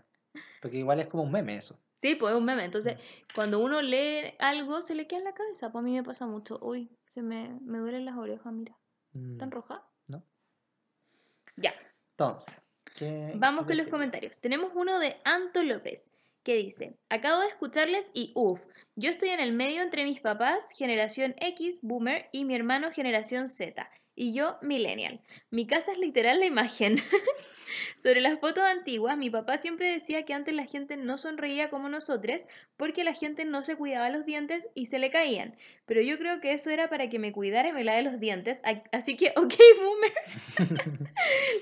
Porque 0.61 0.79
igual 0.79 1.01
es 1.01 1.07
como 1.07 1.23
un 1.23 1.31
meme 1.33 1.57
eso. 1.57 1.79
Sí, 2.03 2.17
pues 2.17 2.33
es 2.33 2.39
un 2.39 2.45
meme. 2.45 2.65
Entonces, 2.65 2.99
cuando 3.35 3.61
uno 3.61 3.81
lee 3.81 4.35
algo, 4.39 4.83
se 4.83 4.95
le 4.95 5.07
queda 5.07 5.21
en 5.21 5.25
la 5.27 5.33
cabeza. 5.35 5.71
Pues 5.73 5.83
a 5.83 5.85
mí 5.85 5.95
me 5.95 6.03
pasa 6.03 6.27
mucho. 6.27 6.59
Uy, 6.61 6.91
se 7.15 7.23
me, 7.23 7.59
me 7.63 7.79
duelen 7.79 8.05
las 8.05 8.17
orejas, 8.17 8.53
mira. 8.53 8.77
Mm, 9.13 9.33
¿Están 9.33 9.51
rojas? 9.51 9.81
No. 10.09 10.23
Ya. 11.57 11.73
Entonces, 12.11 12.61
¿qué- 12.97 13.33
Vamos 13.37 13.67
con 13.67 13.77
los 13.77 13.87
comentarios. 13.89 14.41
Tenemos 14.41 14.73
uno 14.75 14.99
de 14.99 15.17
Anto 15.25 15.63
López 15.63 16.11
que 16.43 16.57
dice, 16.57 16.99
acabo 17.09 17.41
de 17.41 17.47
escucharles 17.49 18.11
y 18.13 18.33
uff, 18.35 18.61
yo 18.97 19.09
estoy 19.11 19.31
en 19.31 19.41
el 19.41 19.55
medio 19.55 19.81
entre 19.83 20.05
mis 20.05 20.21
papás, 20.21 20.73
generación 20.77 21.35
X, 21.39 21.79
boomer, 21.81 22.29
y 22.33 22.45
mi 22.45 22.55
hermano, 22.55 22.91
generación 22.91 23.49
Z, 23.49 23.89
y 24.17 24.33
yo, 24.33 24.59
millennial. 24.63 25.21
Mi 25.51 25.67
casa 25.67 25.93
es 25.93 25.99
literal 25.99 26.41
la 26.41 26.47
imagen. 26.47 26.97
Sobre 27.97 28.21
las 28.21 28.39
fotos 28.39 28.65
antiguas, 28.65 29.17
mi 29.17 29.31
papá 29.31 29.57
siempre 29.57 29.89
decía 29.89 30.25
que 30.25 30.35
antes 30.35 30.55
la 30.55 30.67
gente 30.67 30.97
no 30.97 31.17
sonreía 31.17 31.71
como 31.71 31.89
nosotros 31.89 32.47
porque 32.77 33.05
la 33.05 33.13
gente 33.15 33.45
no 33.45 33.63
se 33.63 33.77
cuidaba 33.77 34.11
los 34.11 34.25
dientes 34.27 34.69
y 34.75 34.87
se 34.87 34.99
le 34.99 35.11
caían. 35.11 35.57
Pero 35.87 36.01
yo 36.01 36.19
creo 36.19 36.41
que 36.41 36.53
eso 36.53 36.71
era 36.71 36.89
para 36.89 37.09
que 37.09 37.19
me 37.19 37.31
cuidara 37.33 37.69
y 37.69 37.73
me 37.73 37.85
lave 37.85 38.03
los 38.03 38.19
dientes. 38.19 38.63
Así 38.91 39.17
que, 39.17 39.29
ok, 39.37 39.55
boomer. 39.79 40.13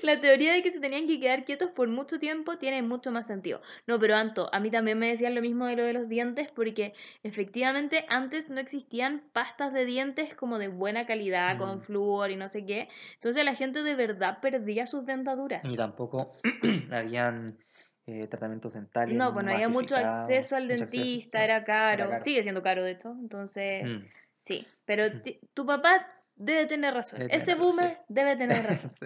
La 0.03 0.19
teoría 0.19 0.53
de 0.53 0.63
que 0.63 0.71
se 0.71 0.79
tenían 0.79 1.07
que 1.07 1.19
quedar 1.19 1.43
quietos 1.45 1.71
por 1.71 1.87
mucho 1.89 2.19
tiempo 2.19 2.57
tiene 2.57 2.81
mucho 2.81 3.11
más 3.11 3.27
sentido. 3.27 3.61
No, 3.87 3.99
pero 3.99 4.15
Anto, 4.15 4.49
a 4.53 4.59
mí 4.59 4.71
también 4.71 4.97
me 4.99 5.07
decían 5.07 5.35
lo 5.35 5.41
mismo 5.41 5.65
de 5.65 5.75
lo 5.75 5.83
de 5.83 5.93
los 5.93 6.09
dientes 6.09 6.49
porque 6.49 6.93
efectivamente 7.23 8.05
antes 8.09 8.49
no 8.49 8.59
existían 8.59 9.23
pastas 9.33 9.73
de 9.73 9.85
dientes 9.85 10.35
como 10.35 10.57
de 10.59 10.67
buena 10.69 11.05
calidad, 11.05 11.55
Mm. 11.55 11.59
con 11.59 11.81
flúor 11.81 12.31
y 12.31 12.35
no 12.35 12.47
sé 12.47 12.65
qué. 12.65 12.87
Entonces 13.15 13.43
la 13.43 13.55
gente 13.55 13.83
de 13.83 13.95
verdad 13.95 14.39
perdía 14.41 14.87
sus 14.87 15.05
dentaduras. 15.05 15.63
Ni 15.63 15.75
tampoco 15.75 16.31
habían 16.91 17.57
eh, 18.05 18.27
tratamientos 18.27 18.73
dentales. 18.73 19.17
No, 19.17 19.33
pues 19.33 19.45
no 19.45 19.53
había 19.53 19.69
mucho 19.69 19.95
acceso 19.95 20.55
al 20.55 20.63
mucho 20.67 20.77
dentista, 20.77 21.43
era 21.43 21.63
caro. 21.63 22.09
caro. 22.09 22.17
Sigue 22.23 22.43
siendo 22.43 22.61
caro, 22.61 22.83
de 22.83 22.91
hecho. 22.91 23.11
Entonces, 23.19 23.83
Mm, 23.85 24.05
sí. 24.41 24.67
Pero 24.85 25.03
tu 25.53 25.65
papá 25.65 26.05
debe 26.35 26.65
tener 26.65 26.93
razón. 26.93 27.19
Debe 27.19 27.29
tener 27.29 27.41
Ese 27.43 27.53
sí. 27.53 27.59
boomer 27.59 27.99
debe 28.09 28.35
tener 28.35 28.63
razón. 28.65 28.89
sí. 28.89 29.05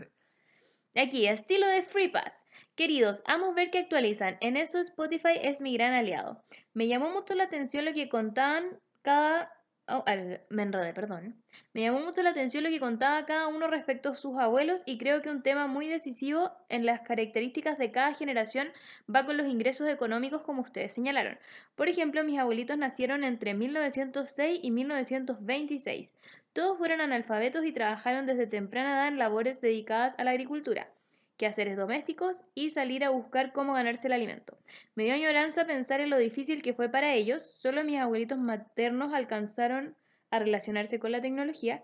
Aquí, 0.95 1.27
estilo 1.27 1.67
de 1.67 1.83
Free 1.83 2.07
Pass. 2.07 2.43
Queridos, 2.75 3.21
amo 3.27 3.53
ver 3.53 3.69
que 3.69 3.77
actualizan. 3.79 4.37
En 4.41 4.57
eso 4.57 4.79
Spotify 4.79 5.37
es 5.41 5.61
mi 5.61 5.73
gran 5.77 5.93
aliado. 5.93 6.43
Me 6.73 6.87
llamó 6.87 7.11
mucho 7.11 7.35
la 7.35 7.43
atención 7.43 7.85
lo 7.85 7.93
que 7.93 8.09
contaban 8.09 8.79
cada... 9.03 9.51
oh, 9.88 10.06
me 10.50 10.63
enredé, 10.63 10.94
perdón. 10.94 11.36
Me 11.74 11.82
llamó 11.82 12.00
mucho 12.00 12.22
la 12.22 12.32
atención 12.32 12.63
lo 12.63 12.70
que 12.70 12.79
contaba 12.79 13.25
cada 13.25 13.48
uno 13.48 13.67
respecto 13.67 14.10
a 14.10 14.15
sus 14.15 14.38
abuelos 14.38 14.84
y 14.86 14.98
creo 14.98 15.22
que 15.22 15.29
un 15.29 15.44
tema 15.44 15.67
muy 15.67 15.88
decisivo 15.88 16.51
en 16.70 16.86
las 16.86 17.01
características 17.01 17.77
de 17.77 17.91
cada 17.91 18.13
generación 18.13 18.70
va 19.13 19.25
con 19.25 19.38
los 19.38 19.48
ingresos 19.48 19.88
económicos 19.88 20.41
como 20.41 20.62
ustedes 20.62 20.94
señalaron. 20.94 21.38
Por 21.75 21.89
ejemplo, 21.89 22.24
mis 22.24 22.39
abuelitos 22.39 22.77
nacieron 22.77 23.24
entre 23.24 23.53
1906 23.53 24.60
y 24.62 24.72
1926. 24.72 26.15
Todos 26.53 26.77
fueron 26.77 27.01
analfabetos 27.01 27.65
y 27.65 27.72
trabajaron 27.72 28.25
desde 28.25 28.48
temprana 28.48 28.94
edad 28.94 29.08
en 29.08 29.20
labores 29.20 29.62
dedicadas 29.62 30.15
a 30.17 30.24
la 30.24 30.32
agricultura, 30.32 30.89
quehaceres 31.38 31.77
domésticos 31.77 32.44
y 32.56 32.70
salir 32.72 33.03
a 33.03 33.10
buscar 33.10 33.53
cómo 33.53 33.74
ganarse 33.74 34.08
el 34.08 34.13
alimento. 34.13 34.58
Me 34.96 35.03
dio 35.03 35.13
añoranza 35.13 35.65
pensar 35.65 36.01
en 36.01 36.10
lo 36.10 36.17
difícil 36.17 36.62
que 36.62 36.74
fue 36.74 36.89
para 36.89 37.13
ellos, 37.13 37.44
solo 37.44 37.84
mis 37.84 38.00
abuelitos 38.00 38.38
maternos 38.39 39.13
alcanzaron 39.13 39.96
a 40.32 40.39
relacionarse 40.39 41.00
con 41.00 41.12
la 41.12 41.22
tecnología 41.22 41.84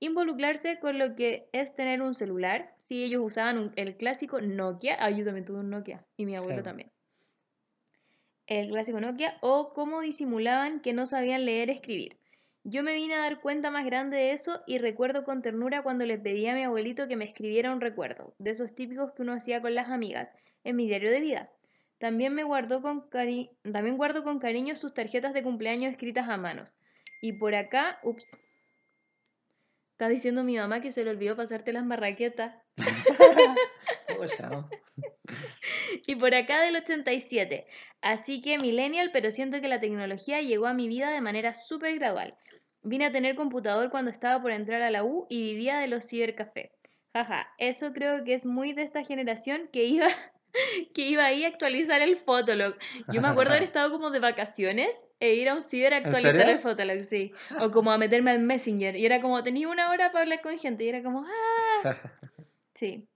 involucrarse 0.00 0.80
con 0.80 0.98
lo 0.98 1.14
que 1.14 1.48
es 1.52 1.76
tener 1.76 2.02
un 2.02 2.14
celular. 2.14 2.74
Si 2.80 3.04
ellos 3.04 3.22
usaban 3.24 3.56
un- 3.58 3.72
el 3.76 3.96
clásico 3.96 4.40
Nokia, 4.40 4.96
ah, 4.98 5.10
yo 5.10 5.24
también 5.24 5.44
tuve 5.44 5.60
un 5.60 5.70
Nokia 5.70 6.04
y 6.16 6.26
mi 6.26 6.34
abuelo 6.34 6.58
Sí. 6.58 6.64
también. 6.64 6.90
El 8.46 8.70
clásico 8.70 9.00
Nokia, 9.00 9.38
o 9.40 9.72
cómo 9.72 10.00
disimulaban 10.00 10.80
que 10.80 10.92
no 10.92 11.06
sabían 11.06 11.44
leer 11.44 11.70
escribir. 11.70 12.18
Yo 12.64 12.82
me 12.84 12.94
vine 12.94 13.14
a 13.14 13.18
dar 13.20 13.40
cuenta 13.40 13.70
más 13.70 13.84
grande 13.84 14.16
de 14.16 14.32
eso 14.32 14.62
y 14.66 14.78
recuerdo 14.78 15.24
con 15.24 15.42
ternura 15.42 15.82
cuando 15.82 16.06
le 16.06 16.18
pedí 16.18 16.46
a 16.46 16.54
mi 16.54 16.62
abuelito 16.62 17.08
que 17.08 17.16
me 17.16 17.24
escribiera 17.24 17.72
un 17.72 17.80
recuerdo, 17.80 18.34
de 18.38 18.52
esos 18.52 18.74
típicos 18.74 19.12
que 19.12 19.22
uno 19.22 19.32
hacía 19.32 19.60
con 19.60 19.74
las 19.74 19.90
amigas, 19.90 20.30
en 20.62 20.76
mi 20.76 20.86
diario 20.86 21.10
de 21.10 21.20
vida. 21.20 21.50
También 21.98 22.34
me 22.34 22.44
guardó 22.44 22.80
con 22.80 23.08
cari- 23.10 23.50
también 23.62 23.96
guardo 23.96 24.22
con 24.22 24.38
cariño 24.38 24.76
sus 24.76 24.94
tarjetas 24.94 25.34
de 25.34 25.42
cumpleaños 25.42 25.92
escritas 25.92 26.28
a 26.28 26.36
manos. 26.36 26.76
Y 27.20 27.32
por 27.32 27.54
acá, 27.54 27.98
ups. 28.04 28.40
Está 29.92 30.08
diciendo 30.08 30.44
mi 30.44 30.56
mamá 30.56 30.80
que 30.80 30.92
se 30.92 31.04
le 31.04 31.10
olvidó 31.10 31.36
pasarte 31.36 31.72
las 31.72 31.84
marraquetas. 31.84 32.56
¿no? 34.50 34.68
Y 36.06 36.16
por 36.16 36.34
acá 36.34 36.60
del 36.60 36.76
87. 36.76 37.66
Así 38.00 38.40
que 38.40 38.58
millennial, 38.58 39.10
pero 39.12 39.30
siento 39.30 39.60
que 39.60 39.68
la 39.68 39.80
tecnología 39.80 40.40
llegó 40.40 40.66
a 40.66 40.74
mi 40.74 40.88
vida 40.88 41.10
de 41.10 41.20
manera 41.20 41.54
súper 41.54 41.94
gradual. 41.98 42.34
Vine 42.82 43.06
a 43.06 43.12
tener 43.12 43.36
computador 43.36 43.90
cuando 43.90 44.10
estaba 44.10 44.42
por 44.42 44.50
entrar 44.50 44.82
a 44.82 44.90
la 44.90 45.04
U 45.04 45.26
y 45.28 45.52
vivía 45.52 45.78
de 45.78 45.86
los 45.86 46.08
cibercafés. 46.08 46.72
Jaja, 47.14 47.48
eso 47.58 47.92
creo 47.92 48.24
que 48.24 48.34
es 48.34 48.44
muy 48.44 48.72
de 48.72 48.82
esta 48.82 49.04
generación 49.04 49.68
que 49.72 49.84
iba, 49.84 50.06
que 50.94 51.02
iba 51.02 51.24
ahí 51.24 51.44
a 51.44 51.48
actualizar 51.48 52.02
el 52.02 52.16
Fotolog. 52.16 52.74
Yo 53.12 53.20
me 53.20 53.28
acuerdo 53.28 53.52
haber 53.52 53.62
estado 53.62 53.92
como 53.92 54.10
de 54.10 54.18
vacaciones 54.18 55.06
e 55.20 55.34
ir 55.34 55.48
a 55.48 55.54
un 55.54 55.62
ciber 55.62 55.94
a 55.94 55.98
¿En 55.98 56.06
actualizar 56.06 56.48
el 56.48 56.58
Fotolog, 56.58 57.00
sí. 57.02 57.32
O 57.60 57.70
como 57.70 57.92
a 57.92 57.98
meterme 57.98 58.32
al 58.32 58.40
Messenger. 58.40 58.96
Y 58.96 59.06
era 59.06 59.20
como, 59.20 59.42
tenía 59.42 59.68
una 59.68 59.90
hora 59.90 60.10
para 60.10 60.22
hablar 60.22 60.40
con 60.40 60.58
gente. 60.58 60.84
Y 60.84 60.88
era 60.88 61.02
como, 61.02 61.24
ah, 61.24 61.96
Sí. 62.74 63.06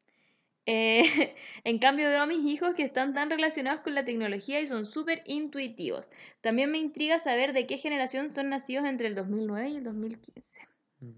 Eh, 0.67 1.01
en 1.65 1.79
cambio 1.79 2.09
veo 2.09 2.23
a 2.23 2.27
mis 2.27 2.45
hijos 2.45 2.75
que 2.75 2.83
están 2.83 3.15
tan 3.15 3.31
relacionados 3.31 3.81
con 3.81 3.95
la 3.95 4.05
tecnología 4.05 4.61
y 4.61 4.67
son 4.67 4.85
súper 4.85 5.23
intuitivos. 5.25 6.11
También 6.41 6.71
me 6.71 6.79
intriga 6.79 7.19
saber 7.19 7.53
de 7.53 7.67
qué 7.67 7.79
generación 7.79 8.29
son 8.29 8.51
nacidos 8.51 8.85
entre 8.85 9.07
el 9.07 9.15
2009 9.15 9.69
y 9.71 9.77
el 9.77 9.85
2015. 9.85 10.61
Mm. 11.01 11.13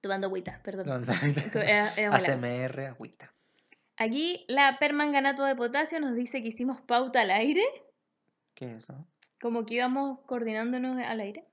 Tomando 0.00 0.26
agüita, 0.28 0.60
perdón. 0.62 1.06
Eh, 1.54 1.90
eh. 1.96 2.06
ASMR, 2.06 2.86
agüita. 2.86 3.32
Aquí 3.96 4.44
la 4.48 4.78
permanganato 4.78 5.44
de 5.44 5.54
potasio 5.54 6.00
nos 6.00 6.14
dice 6.14 6.42
que 6.42 6.48
hicimos 6.48 6.80
pauta 6.80 7.20
al 7.20 7.30
aire, 7.30 7.62
¿Qué 8.54 8.66
es 8.72 8.84
eso? 8.84 9.06
como 9.40 9.66
que 9.66 9.74
íbamos 9.74 10.20
coordinándonos 10.26 10.98
al 11.02 11.20
aire. 11.20 11.44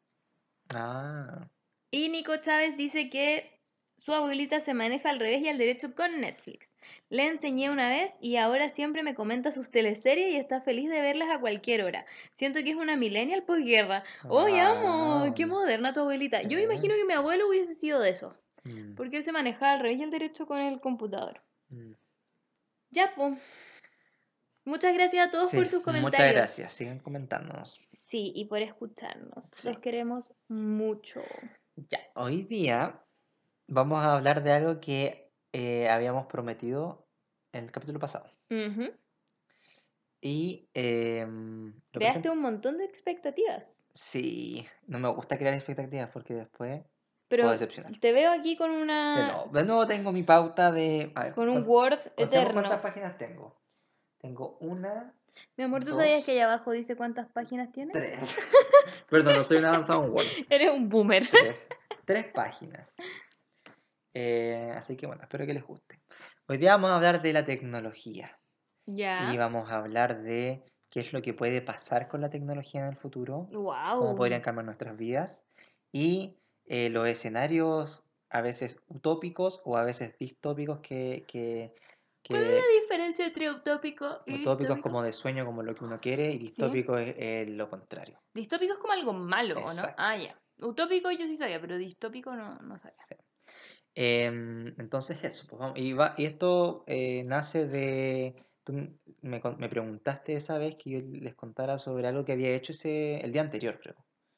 Ah, 0.70 1.48
Y 1.92 2.10
Nico 2.10 2.38
Chávez 2.38 2.78
dice 2.78 3.10
que 3.10 3.61
su 4.02 4.16
abuelita 4.16 4.60
se 4.62 4.74
maneja 4.74 5.12
al 5.12 5.20
revés 5.20 5.44
y 5.44 5.48
al 5.48 5.60
derecho 5.60 5.94
con 5.94 6.22
Netflix. 6.22 6.72
Le 7.10 7.28
enseñé 7.28 7.70
una 7.70 7.88
vez 7.88 8.18
y 8.20 8.38
ahora 8.38 8.68
siempre 8.70 9.04
me 9.04 9.14
comenta 9.14 9.52
sus 9.52 9.70
teleseries 9.70 10.34
y 10.34 10.38
está 10.38 10.60
feliz 10.60 10.90
de 10.90 11.00
verlas 11.02 11.30
a 11.30 11.40
cualquier 11.40 11.84
hora. 11.84 12.08
Siento 12.34 12.64
que 12.64 12.72
es 12.72 12.76
una 12.76 12.96
millennial 12.96 13.44
posguerra. 13.44 14.04
¡Oh, 14.28 14.40
amo! 14.40 15.20
Wow. 15.20 15.34
¡Qué 15.36 15.46
moderna 15.46 15.94
tu 15.94 16.00
abuelita! 16.00 16.42
Yo 16.42 16.58
me 16.58 16.64
imagino 16.64 16.96
que 16.96 17.06
mi 17.06 17.14
abuelo 17.14 17.48
hubiese 17.48 17.76
sido 17.76 18.00
de 18.00 18.10
eso, 18.10 18.36
mm, 18.64 18.96
porque 18.96 19.18
él 19.18 19.24
se 19.24 19.32
manejaba 19.32 19.74
al 19.74 19.82
revés 19.82 20.00
y 20.00 20.04
al 20.04 20.10
derecho 20.10 20.48
con 20.48 20.58
el 20.58 20.80
computador. 20.80 21.40
mm. 21.70 21.92
Ya, 22.90 23.14
pues. 23.16 23.38
Muchas 24.66 24.96
gracias 24.96 25.28
a 25.28 25.30
todos 25.30 25.52
Sí, 25.52 25.58
por 25.58 25.68
sus 25.68 25.84
comentarios. 25.84 26.20
Muchas 26.20 26.34
gracias, 26.34 26.74
sigan 26.74 26.98
comentándonos. 27.00 27.80
Sí, 27.94 28.32
y 28.36 28.46
por 28.46 28.64
escucharnos. 28.64 29.48
Sí. 29.48 29.68
Los 29.68 29.78
queremos 29.78 30.34
mucho. 30.48 31.22
Ya, 31.76 32.00
hoy 32.16 32.44
día 32.44 33.00
vamos 33.72 34.04
a 34.04 34.14
hablar 34.14 34.44
de 34.44 34.52
algo 34.52 34.80
que 34.80 35.32
eh, 35.54 35.90
habíamos 35.90 36.28
prometido 36.28 37.08
en 37.54 37.66
el 37.66 37.72
capítulo 37.72 38.00
pasado. 38.00 38.30
Ujú. 38.50 38.92
Y 40.22 40.70
em, 40.74 41.74
lo 41.94 42.00
Creaste 42.00 42.30
un 42.30 42.42
montón 42.42 42.78
de 42.78 42.86
expectativas. 42.86 43.80
Sí, 43.94 44.68
no 44.88 45.00
me 45.00 45.10
gusta 45.10 45.38
crear 45.38 45.54
expectativas 45.54 46.10
porque 46.12 46.34
después 46.34 46.82
Pero 47.28 47.44
puedo 47.44 47.54
decepcionar. 47.54 47.98
te 48.00 48.12
veo 48.12 48.32
aquí 48.32 48.56
con 48.56 48.72
De 48.72 48.78
una 48.78 49.24
nuevo, 49.26 49.52
de 49.52 49.66
nuevo 49.66 49.88
tengo 49.88 50.12
mi 50.12 50.24
pauta 50.24 50.72
de... 50.72 51.12
a 51.16 51.24
ver, 51.24 51.34
con 51.34 51.50
un 51.50 51.64
Word 51.66 52.00
eterno. 52.18 52.54
¿Cuántas 52.54 52.82
páginas 52.82 53.18
tengo? 53.18 53.60
Tengo 54.20 54.58
una, 54.60 55.14
Mi 55.56 55.64
amor, 55.64 55.84
¿tú 55.84 55.94
sabías 55.96 56.18
dos, 56.18 56.26
que 56.26 56.34
allá 56.34 56.46
abajo 56.46 56.72
dice 56.72 56.96
cuántas 56.96 57.28
páginas 57.30 57.72
tienes? 57.72 57.94
tres. 57.94 58.38
Perdón, 59.10 59.38
no 59.38 59.44
soy 59.44 59.58
un 59.58 59.66
avanzado 59.66 60.04
en 60.06 60.12
Word. 60.12 60.28
Eres 60.50 60.72
un 60.72 60.90
boomer. 60.90 61.28
Tres, 61.28 61.70
tres 62.06 62.28
páginas. 62.28 62.96
Eh, 64.14 64.72
así 64.76 64.98
que 64.98 65.08
bueno, 65.08 65.24
espero 65.24 65.46
que 65.46 65.54
les 65.54 65.64
guste. 65.64 66.02
Hoy 66.48 66.58
día 66.58 66.72
vamos 66.76 66.92
a 66.92 66.96
hablar 66.96 67.22
de 67.22 67.34
la 67.34 67.46
tecnología 67.46 68.38
Ya. 68.86 69.32
y 69.32 69.38
vamos 69.38 69.70
a 69.70 69.78
hablar 69.78 70.22
de 70.22 70.64
qué 70.90 71.00
es 71.02 71.14
lo 71.14 71.22
que 71.22 71.34
puede 71.34 71.62
pasar 71.62 72.08
con 72.10 72.22
la 72.22 72.30
tecnología 72.30 72.82
en 72.82 72.88
el 72.88 72.98
futuro, 72.98 73.48
Wow. 73.52 74.00
cómo 74.00 74.16
podrían 74.16 74.42
cambiar 74.42 74.66
nuestras 74.66 74.98
vidas 74.98 75.46
y 75.94 76.38
eh, 76.66 76.90
los 76.90 77.08
escenarios 77.08 78.04
a 78.30 78.42
veces 78.42 78.82
utópicos 78.88 79.62
o 79.66 79.78
a 79.78 79.84
veces 79.84 80.18
distópicos 80.18 80.80
que, 80.82 81.26
que, 81.28 81.74
que 82.24 82.34
¿Cuál 82.34 82.44
es 82.44 82.50
la 82.50 82.82
diferencia 82.82 83.26
entre 83.26 83.50
utópico 83.52 84.06
y 84.26 84.34
utópicos 84.36 84.58
distópico? 84.58 84.82
como 84.82 85.02
de 85.04 85.12
sueño, 85.14 85.46
como 85.46 85.64
lo 85.64 85.74
que 85.76 85.84
uno 85.86 86.00
quiere, 86.00 86.32
y 86.32 86.38
distópico 86.38 86.98
es 86.98 87.14
eh, 87.18 87.46
lo 87.50 87.70
contrario. 87.70 88.20
Distópico 88.34 88.74
es 88.74 88.80
como 88.80 88.94
algo 88.94 89.14
malo, 89.14 89.56
¿o 89.56 89.60
¿no? 89.60 89.68
Exacto. 89.72 89.96
Ah, 89.98 90.18
ya. 90.18 90.38
Utópico 90.60 91.12
yo 91.12 91.26
sí 91.28 91.36
sabía, 91.36 91.60
pero 91.60 91.78
distópico 91.78 92.36
no, 92.36 92.56
no 92.60 92.78
sabía. 92.78 93.00
Sí. 93.10 93.16
Em, 93.94 94.68
entonces 94.80 95.18
eso, 95.24 95.46
pues, 95.50 95.60
vamos- 95.60 95.78
y, 95.78 95.94
va- 95.94 96.16
y 96.18 96.26
esto 96.26 96.84
eh, 96.88 97.24
nace 97.26 97.68
de, 97.68 98.36
tú 98.64 98.74
me, 99.22 99.42
me 99.58 99.70
preguntaste 99.70 100.34
esa 100.34 100.58
vez 100.58 100.76
que 100.76 100.90
yo 100.92 101.00
les 101.02 101.36
contara 101.36 101.78
sobre 101.78 102.08
algo 102.08 102.24
que 102.24 102.32
había 102.32 102.50
hecho 102.56 102.72
ese, 102.72 103.20
el 103.20 103.32
día 103.34 103.42
anterior, 103.42 103.80
creo. 103.82 103.96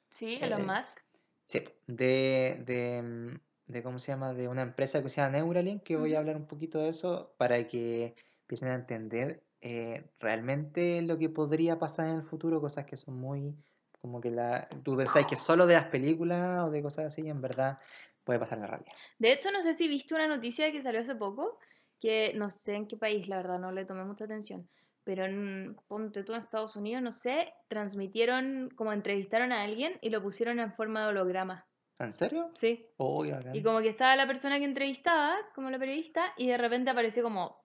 Sí, 0.10 0.40
Elon 0.42 0.62
Eh, 0.62 0.66
Musk. 0.66 1.00
Sí, 1.46 1.64
de, 1.88 2.64
de, 2.66 3.02
mm, 3.02 3.72
de, 3.72 3.84
¿cómo 3.84 4.00
se 4.00 4.12
llama? 4.12 4.34
De 4.34 4.48
una 4.48 4.62
empresa 4.64 5.04
que 5.04 5.10
se 5.10 5.18
llama 5.22 5.38
Neuralink, 5.38 5.84
que 5.84 5.98
voy 5.98 6.16
a 6.16 6.20
hablar 6.20 6.38
un 6.38 6.48
poquito 6.48 6.80
de 6.80 6.90
eso 6.90 7.36
para 7.38 7.68
que 7.68 8.16
empiecen 8.42 8.70
a 8.70 8.76
entender 8.76 9.44
eh, 9.62 10.10
realmente 10.20 11.02
lo 11.02 11.18
que 11.18 11.30
podría 11.30 11.80
pasar 11.80 12.10
en 12.10 12.16
el 12.18 12.24
futuro, 12.24 12.60
cosas 12.62 12.86
que 12.86 12.98
son 12.98 13.16
muy, 13.18 13.56
como 14.02 14.20
que 14.20 14.32
la, 14.32 14.68
tú 14.84 14.96
pensáis 14.98 15.28
que 15.28 15.36
solo 15.36 15.68
de 15.68 15.76
las 15.76 15.86
películas 15.90 16.68
o 16.68 16.72
de 16.72 16.82
cosas 16.82 17.06
así, 17.06 17.28
en 17.30 17.42
verdad 17.42 17.80
puede 18.24 18.39
pasar 18.39 18.58
en 18.58 18.62
la 18.63 18.68
realidad. 18.68 18.92
De 19.20 19.32
hecho, 19.32 19.51
no 19.51 19.62
sé 19.62 19.74
si 19.74 19.88
viste 19.88 20.15
una 20.15 20.27
noticia 20.27 20.72
que 20.72 20.82
salió 20.82 21.01
hace 21.01 21.15
poco, 21.15 21.60
que 22.00 22.34
no 22.36 22.50
sé 22.50 22.75
en 22.75 22.88
qué 22.88 22.98
país, 22.98 23.27
la 23.27 23.38
verdad, 23.38 23.60
no 23.60 23.72
le 23.72 23.86
tomé 23.86 24.03
mucha 24.03 24.25
atención, 24.25 24.68
pero 25.03 25.25
en, 25.25 25.75
ponte 25.88 26.24
tú 26.24 26.34
en 26.34 26.39
Estados 26.39 26.75
Unidos, 26.75 27.01
no 27.03 27.12
sé, 27.12 27.53
transmitieron, 27.68 28.70
como 28.75 28.94
entrevistaron 28.94 29.51
a 29.51 29.62
alguien 29.63 29.98
y 30.01 30.10
lo 30.10 30.22
pusieron 30.22 30.60
en 30.60 30.72
forma 30.74 31.01
de 31.03 31.08
holograma. 31.10 31.65
¿En 32.00 32.12
serio? 32.12 32.51
Sí. 32.56 32.86
Oh. 32.98 33.24
Y 33.53 33.62
como 33.63 33.80
que 33.80 33.89
estaba 33.89 34.15
la 34.15 34.27
persona 34.27 34.58
que 34.60 34.65
entrevistaba, 34.65 35.38
como 35.56 35.70
la 35.70 35.80
periodista, 35.80 36.34
y 36.38 36.48
de 36.48 36.58
repente 36.58 36.89
apareció 36.89 37.24
como... 37.24 37.63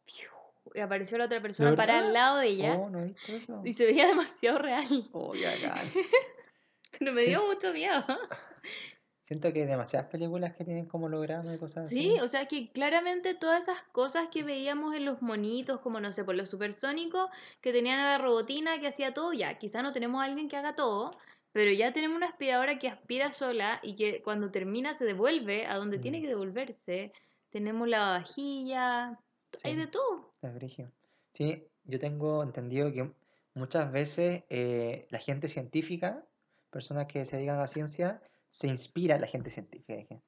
Y 0.74 0.80
apareció 0.80 1.16
la 1.16 1.24
otra 1.24 1.40
persona 1.40 1.74
para 1.74 1.98
al 2.00 2.12
lado 2.12 2.36
de 2.38 2.48
ella 2.48 2.74
Oh, 2.74 2.90
no 2.90 3.00
he 3.00 3.04
visto 3.06 3.32
eso. 3.32 3.62
y 3.64 3.72
se 3.72 3.86
veía 3.86 4.06
demasiado 4.08 4.58
real. 4.58 5.08
Oh. 5.12 5.32
Pero 6.98 7.12
me 7.12 7.22
Sí. 7.22 7.30
dio 7.30 7.44
mucho 7.46 7.72
miedo. 7.72 8.04
Siento 9.28 9.52
que 9.52 9.60
hay 9.60 9.66
demasiadas 9.66 10.08
películas 10.08 10.56
que 10.56 10.64
tienen 10.64 10.86
como 10.86 11.04
holograma 11.04 11.54
y 11.54 11.58
cosas 11.58 11.84
así. 11.84 11.96
Sí, 11.96 12.20
o 12.20 12.26
sea 12.28 12.46
que 12.46 12.70
claramente 12.70 13.34
todas 13.34 13.64
esas 13.64 13.82
cosas 13.92 14.28
que 14.28 14.42
veíamos 14.42 14.94
en 14.94 15.04
los 15.04 15.20
monitos, 15.20 15.80
como 15.80 16.00
no 16.00 16.14
sé, 16.14 16.24
por 16.24 16.34
los 16.34 16.48
supersónicos, 16.48 17.28
que 17.60 17.70
tenían 17.70 18.00
a 18.00 18.12
la 18.12 18.16
robotina 18.16 18.80
que 18.80 18.86
hacía 18.88 19.12
todo, 19.12 19.34
ya, 19.34 19.58
quizá 19.58 19.82
no 19.82 19.92
tenemos 19.92 20.22
a 20.22 20.24
alguien 20.24 20.48
que 20.48 20.56
haga 20.56 20.74
todo, 20.74 21.14
pero 21.52 21.70
ya 21.70 21.92
tenemos 21.92 22.16
una 22.16 22.28
aspiradora 22.28 22.78
que 22.78 22.88
aspira 22.88 23.30
sola 23.30 23.80
y 23.82 23.96
que 23.96 24.22
cuando 24.22 24.50
termina 24.50 24.94
se 24.94 25.04
devuelve 25.04 25.66
a 25.66 25.76
donde 25.76 25.98
tiene 25.98 26.20
Mm. 26.20 26.22
que 26.22 26.28
devolverse. 26.28 27.12
Tenemos 27.50 27.86
la 27.86 28.08
vajilla, 28.12 29.18
hay 29.62 29.76
de 29.76 29.88
todo. 29.88 30.32
Es 30.40 30.54
brígido. 30.54 30.90
Sí, 31.32 31.64
yo 31.84 31.98
tengo 32.00 32.42
entendido 32.42 32.90
que 32.94 33.10
muchas 33.52 33.92
veces 33.92 34.44
eh, 34.48 35.06
la 35.10 35.18
gente 35.18 35.48
científica, 35.48 36.24
personas 36.70 37.04
que 37.08 37.26
se 37.26 37.36
dedican 37.36 37.56
a 37.56 37.60
la 37.60 37.66
ciencia, 37.66 38.22
se 38.50 38.66
inspiran, 38.66 39.20
la 39.20 39.26
gente 39.26 39.50
científica, 39.50 40.20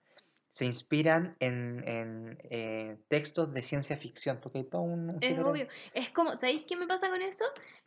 se 0.53 0.65
inspiran 0.65 1.37
en, 1.41 1.83
en, 1.87 2.39
eh, 2.51 2.97
textos 3.09 3.53
de 3.55 3.63
ciencia 3.63 3.97
ficción, 3.97 4.41
porque 4.43 4.59
hay 4.59 4.65
todo 4.65 4.83
un, 4.83 5.17
Es 5.21 5.39
obvio. 5.39 5.69
Es 5.95 6.11
como, 6.11 6.37
¿sabéis 6.37 6.65
qué 6.65 6.77
me 6.77 6.87
pasa 6.87 7.09
con 7.09 7.23
eso? 7.23 7.45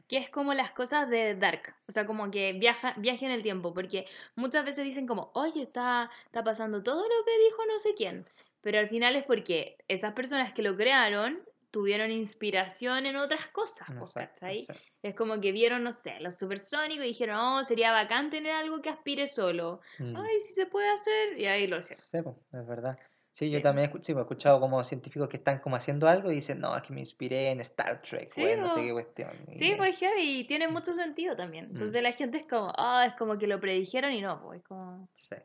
Que 0.07 0.17
es 0.17 0.29
como 0.29 0.53
las 0.53 0.71
cosas 0.71 1.09
de 1.09 1.35
Dark. 1.35 1.75
O 1.87 1.91
sea, 1.91 2.05
como 2.05 2.31
que 2.31 2.53
viaja, 2.53 2.93
viaje 2.97 3.25
en 3.25 3.31
el 3.31 3.43
tiempo. 3.43 3.73
Porque 3.73 4.05
muchas 4.35 4.65
veces 4.65 4.85
dicen 4.85 5.07
como, 5.07 5.31
oye, 5.33 5.61
está, 5.61 6.09
está 6.25 6.43
pasando 6.43 6.81
todo 6.81 7.03
lo 7.03 7.25
que 7.25 7.45
dijo 7.45 7.65
no 7.67 7.79
sé 7.79 7.93
quién. 7.95 8.25
Pero 8.61 8.79
al 8.79 8.87
final 8.87 9.15
es 9.17 9.23
porque 9.23 9.77
esas 9.87 10.13
personas 10.13 10.53
que 10.53 10.63
lo 10.63 10.75
crearon 10.77 11.43
tuvieron 11.73 12.11
inspiración 12.11 13.05
en 13.07 13.15
otras 13.17 13.47
cosas, 13.47 13.87
pues, 13.97 14.15
no 14.15 14.21
¿cachai? 14.21 14.59
sé. 14.59 14.75
Es 15.01 15.15
como 15.15 15.41
que 15.41 15.51
vieron, 15.51 15.83
no 15.83 15.91
sé, 15.91 16.19
los 16.21 16.37
supersónicos 16.37 17.03
y 17.03 17.07
dijeron, 17.09 17.35
oh, 17.37 17.63
sería 17.63 17.91
bacán 17.91 18.29
tener 18.29 18.53
algo 18.53 18.79
que 18.81 18.89
aspire 18.89 19.25
solo. 19.27 19.81
Mm. 19.97 20.15
Ay, 20.15 20.39
si 20.39 20.53
se 20.53 20.65
puede 20.67 20.89
hacer, 20.91 21.37
y 21.39 21.45
ahí 21.47 21.65
lo 21.67 21.79
hicieron. 21.79 21.99
Sí, 21.99 22.21
po, 22.21 22.57
es 22.57 22.67
verdad. 22.67 22.97
Sí, 23.33 23.49
yo 23.49 23.57
Sí. 23.57 23.63
también 23.63 23.89
he 23.89 23.91
escu- 23.91 24.03
sí, 24.03 24.13
po, 24.13 24.19
he 24.19 24.21
escuchado 24.21 24.59
como 24.59 24.83
científicos 24.83 25.27
que 25.27 25.37
están 25.37 25.59
como 25.59 25.75
haciendo 25.75 26.07
algo 26.07 26.31
y 26.31 26.35
dicen, 26.35 26.59
no, 26.59 26.77
es 26.77 26.83
que 26.83 26.93
me 26.93 26.99
inspiré 26.99 27.49
en 27.49 27.59
Star 27.61 28.01
Trek, 28.03 28.29
Sí, 28.29 28.45
no 28.59 28.69
sé 28.69 28.81
qué 28.83 28.91
cuestión. 28.93 29.31
Sí, 29.55 29.71
y- 29.71 29.75
pues 29.75 29.97
heavy, 29.99 30.39
y 30.41 30.43
tiene 30.45 30.67
mucho 30.67 30.93
sentido 30.93 31.35
también. 31.35 31.65
Entonces 31.65 31.99
Mm. 31.99 32.03
la 32.03 32.11
gente 32.11 32.37
es 32.37 32.45
como, 32.47 32.71
ah, 32.77 33.05
es 33.07 33.15
como 33.15 33.37
que 33.39 33.47
lo 33.47 33.59
predijeron 33.59 34.11
y 34.13 34.21
no, 34.21 34.39
pues 34.43 34.59
es 34.59 34.65
como... 34.67 35.09
Sí. 35.15 35.35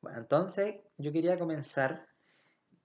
Bueno, 0.00 0.18
entonces 0.20 0.76
yo 0.96 1.12
quería 1.12 1.38
comenzar. 1.38 2.06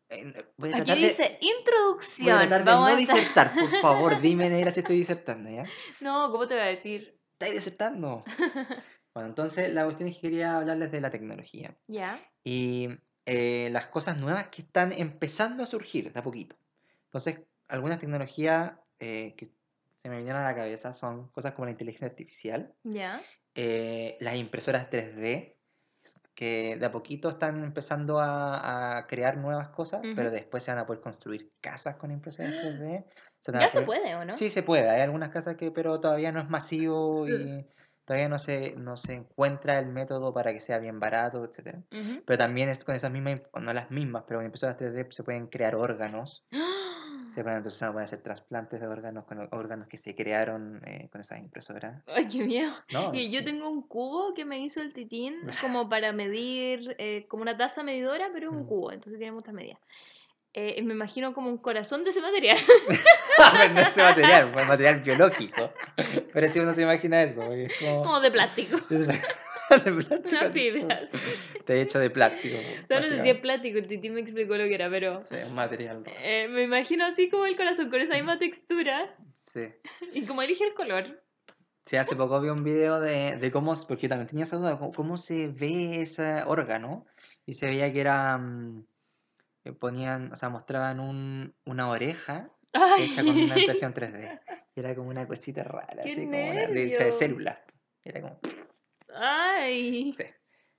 En- 0.09 0.33
voy 0.57 0.71
a 0.73 0.77
Aquí 0.77 0.91
de, 0.91 1.07
dice 1.07 1.37
voy 1.41 1.49
a 1.49 1.57
introducción. 1.57 2.37
tratar 2.39 2.59
de 2.59 2.65
Vamos 2.65 2.89
no 2.89 2.93
a 2.95 2.97
disertar, 2.97 3.55
por 3.59 3.69
favor, 3.81 4.21
dime, 4.21 4.49
Neira, 4.49 4.71
si 4.71 4.81
estoy 4.81 4.97
disertando, 4.97 5.49
¿ya? 5.49 5.65
No, 6.01 6.31
¿cómo 6.31 6.47
te 6.47 6.55
voy 6.55 6.63
a 6.63 6.67
decir? 6.67 7.19
¿Estáis 7.33 7.53
disertando? 7.55 8.23
Bueno, 9.13 9.29
entonces 9.29 9.73
la 9.73 9.85
cuestión 9.85 10.09
es 10.09 10.15
que 10.15 10.23
quería 10.23 10.57
hablarles 10.57 10.91
de 10.91 10.99
la 10.99 11.09
tecnología 11.09 11.73
Ya. 11.87 12.19
y 12.43 12.89
eh, 13.25 13.69
las 13.71 13.87
cosas 13.87 14.17
nuevas 14.17 14.49
que 14.49 14.61
están 14.61 14.91
empezando 14.91 15.63
a 15.63 15.67
surgir 15.67 16.11
de 16.11 16.19
a 16.19 16.21
poquito. 16.21 16.57
Entonces, 17.05 17.39
algunas 17.69 17.97
tecnologías 17.99 18.73
eh, 18.99 19.33
que 19.37 19.45
se 19.45 20.09
me 20.09 20.17
vinieron 20.17 20.41
a 20.41 20.45
la 20.49 20.53
cabeza 20.53 20.91
son 20.91 21.29
cosas 21.29 21.53
como 21.53 21.63
la 21.63 21.71
inteligencia 21.71 22.07
artificial, 22.07 22.73
Ya. 22.83 23.21
eh, 23.55 24.17
las 24.19 24.35
impresoras 24.35 24.89
3D, 24.89 25.54
que 26.33 26.77
de 26.77 26.85
a 26.85 26.91
poquito 26.91 27.29
están 27.29 27.63
empezando 27.63 28.19
a, 28.19 28.97
a 28.97 29.07
crear 29.07 29.37
nuevas 29.37 29.69
cosas, 29.69 30.01
pero 30.15 30.27
Ujú. 30.29 30.35
después 30.35 30.63
se 30.63 30.71
van 30.71 30.79
a 30.79 30.85
poder 30.85 31.01
construir 31.01 31.51
casas 31.61 31.95
con 31.95 32.11
impresoras 32.11 32.53
3D. 32.61 33.05
se 33.39 33.51
Ya 33.51 33.69
se 33.69 33.81
poder- 33.81 33.85
puede, 33.85 34.15
¿o 34.15 34.25
no? 34.25 34.35
Sí, 34.35 34.49
se 34.49 34.63
puede. 34.63 34.89
Hay 34.89 35.01
algunas 35.01 35.29
casas 35.29 35.55
que, 35.55 35.71
pero 35.71 35.99
todavía 35.99 36.31
no 36.31 36.41
es 36.41 36.49
masivo 36.49 37.25
Mm. 37.25 37.29
y 37.29 37.65
todavía 38.05 38.29
no 38.29 38.37
se, 38.39 38.75
no 38.77 38.97
se 38.97 39.13
encuentra 39.13 39.79
el 39.79 39.87
método 39.87 40.33
para 40.33 40.53
que 40.53 40.59
sea 40.59 40.77
bien 40.79 40.99
barato, 40.99 41.43
etcétera. 41.43 41.79
Ujú. 41.91 42.21
Pero 42.25 42.37
también 42.37 42.69
es 42.69 42.83
con 42.83 42.95
esas 42.95 43.11
mismas, 43.11 43.41
no 43.59 43.73
las 43.73 43.89
mismas, 43.91 44.23
pero 44.27 44.39
con 44.39 44.45
impresoras 44.45 44.77
3D 44.77 45.07
se 45.11 45.23
pueden 45.23 45.47
crear 45.47 45.75
órganos. 45.75 46.43
Se 47.35 47.43
pueden, 47.43 47.57
entonces 47.57 47.77
se 47.77 47.85
pueden 47.87 48.05
hacer 48.05 48.21
trasplantes 48.21 48.79
de 48.79 48.87
órganos 48.87 49.25
con 49.25 49.45
órganos 49.51 49.89
que 49.89 49.97
se 49.97 50.15
crearon 50.15 50.79
eh, 50.85 51.09
con 51.11 51.19
esas 51.19 51.39
impresoras. 51.39 52.01
Ay, 52.07 52.27
qué 52.27 52.45
miedo. 52.45 52.71
No, 52.93 53.13
Y 53.13 53.29
yo 53.29 53.39
sí. 53.39 53.45
tengo 53.45 53.69
un 53.69 53.81
cubo 53.81 54.33
que 54.33 54.45
me 54.45 54.59
hizo 54.59 54.79
el 54.79 54.93
titín 54.93 55.35
como 55.61 55.89
para 55.89 56.13
medir, 56.13 56.95
eh, 56.97 57.25
como 57.27 57.43
una 57.43 57.57
taza 57.57 57.83
medidora, 57.83 58.29
pero 58.31 58.51
es 58.51 58.55
un 58.55 58.65
cubo, 58.65 58.93
entonces 58.93 59.19
tiene 59.19 59.33
muchas 59.33 59.53
medidas. 59.53 59.79
Eh, 60.53 60.81
me 60.83 60.93
imagino 60.93 61.33
como 61.33 61.49
un 61.49 61.57
corazón 61.57 62.05
de 62.05 62.11
ese 62.11 62.21
material. 62.21 62.57
pero 63.57 63.73
no 63.73 63.81
ese 63.81 64.01
material, 64.01 64.53
fue 64.53 64.63
material 64.63 65.01
biológico. 65.01 65.73
Pero 66.33 66.47
si 66.47 66.61
uno 66.61 66.73
se 66.73 66.83
imagina 66.83 67.21
eso, 67.21 67.43
como... 67.81 67.97
como 67.97 68.19
de 68.21 68.31
plástico. 68.31 68.77
de 69.85 69.91
plástico, 70.03 70.29
Una 70.29 70.51
fibra. 70.51 71.01
Está 71.59 71.73
hecho 71.73 71.99
de 71.99 72.09
plástico. 72.09 72.57
O 72.57 72.87
sea, 72.87 72.97
no 72.97 73.03
sé 73.03 73.09
si 73.09 73.13
es 73.13 73.19
básicamente. 73.19 73.41
plástico, 73.41 73.77
el 73.79 73.87
titín 73.87 74.13
me 74.13 74.21
explicó 74.21 74.57
lo 74.57 74.65
que 74.65 74.75
era, 74.75 74.89
pero 74.89 75.21
Sí, 75.23 75.35
un 75.47 75.55
material. 75.55 76.03
eh, 76.21 76.47
me 76.49 76.63
imagino 76.63 77.05
así 77.05 77.29
como 77.29 77.45
el 77.45 77.55
corazón, 77.55 77.89
con 77.89 78.01
esa 78.01 78.13
misma 78.15 78.37
textura 78.39 79.15
Sí. 79.33 79.67
y 80.13 80.25
como 80.25 80.41
elige 80.41 80.65
el 80.65 80.73
color. 80.73 81.21
Sí, 81.85 81.97
hace 81.97 82.15
poco 82.15 82.41
vi 82.41 82.49
un 82.49 82.63
video 82.63 82.99
de, 82.99 83.37
de 83.37 83.51
cómo, 83.51 83.73
porque 83.87 84.09
también 84.09 84.27
tenía 84.27 84.43
esa 84.45 84.57
duda, 84.57 84.79
cómo, 84.79 85.17
se 85.17 85.49
ve 85.49 86.01
ese 86.01 86.41
órgano, 86.43 87.05
y 87.45 87.53
se 87.53 87.67
veía 87.67 87.93
que 87.93 88.01
era, 88.01 88.37
mm, 88.39 88.87
que 89.63 89.73
ponían, 89.73 90.31
o 90.31 90.35
sea, 90.35 90.49
mostraban 90.49 90.99
un, 90.99 91.53
una 91.63 91.89
oreja 91.89 92.49
Ay, 92.73 93.03
hecha 93.03 93.23
con 93.23 93.37
una 93.37 93.59
impresión 93.59 93.93
3D, 93.93 94.39
y 94.75 94.79
era 94.79 94.95
como 94.95 95.09
una 95.09 95.27
cosita 95.27 95.63
rara, 95.63 96.01
¡Qué 96.03 96.11
así 96.11 96.25
como 96.25 96.49
una, 96.49 96.67
de 96.67 96.83
hecha 96.85 97.03
de 97.03 97.11
células, 97.11 97.59
era 98.03 98.21
como, 98.21 98.39
Ay. 99.15 100.11
sí. 100.11 100.23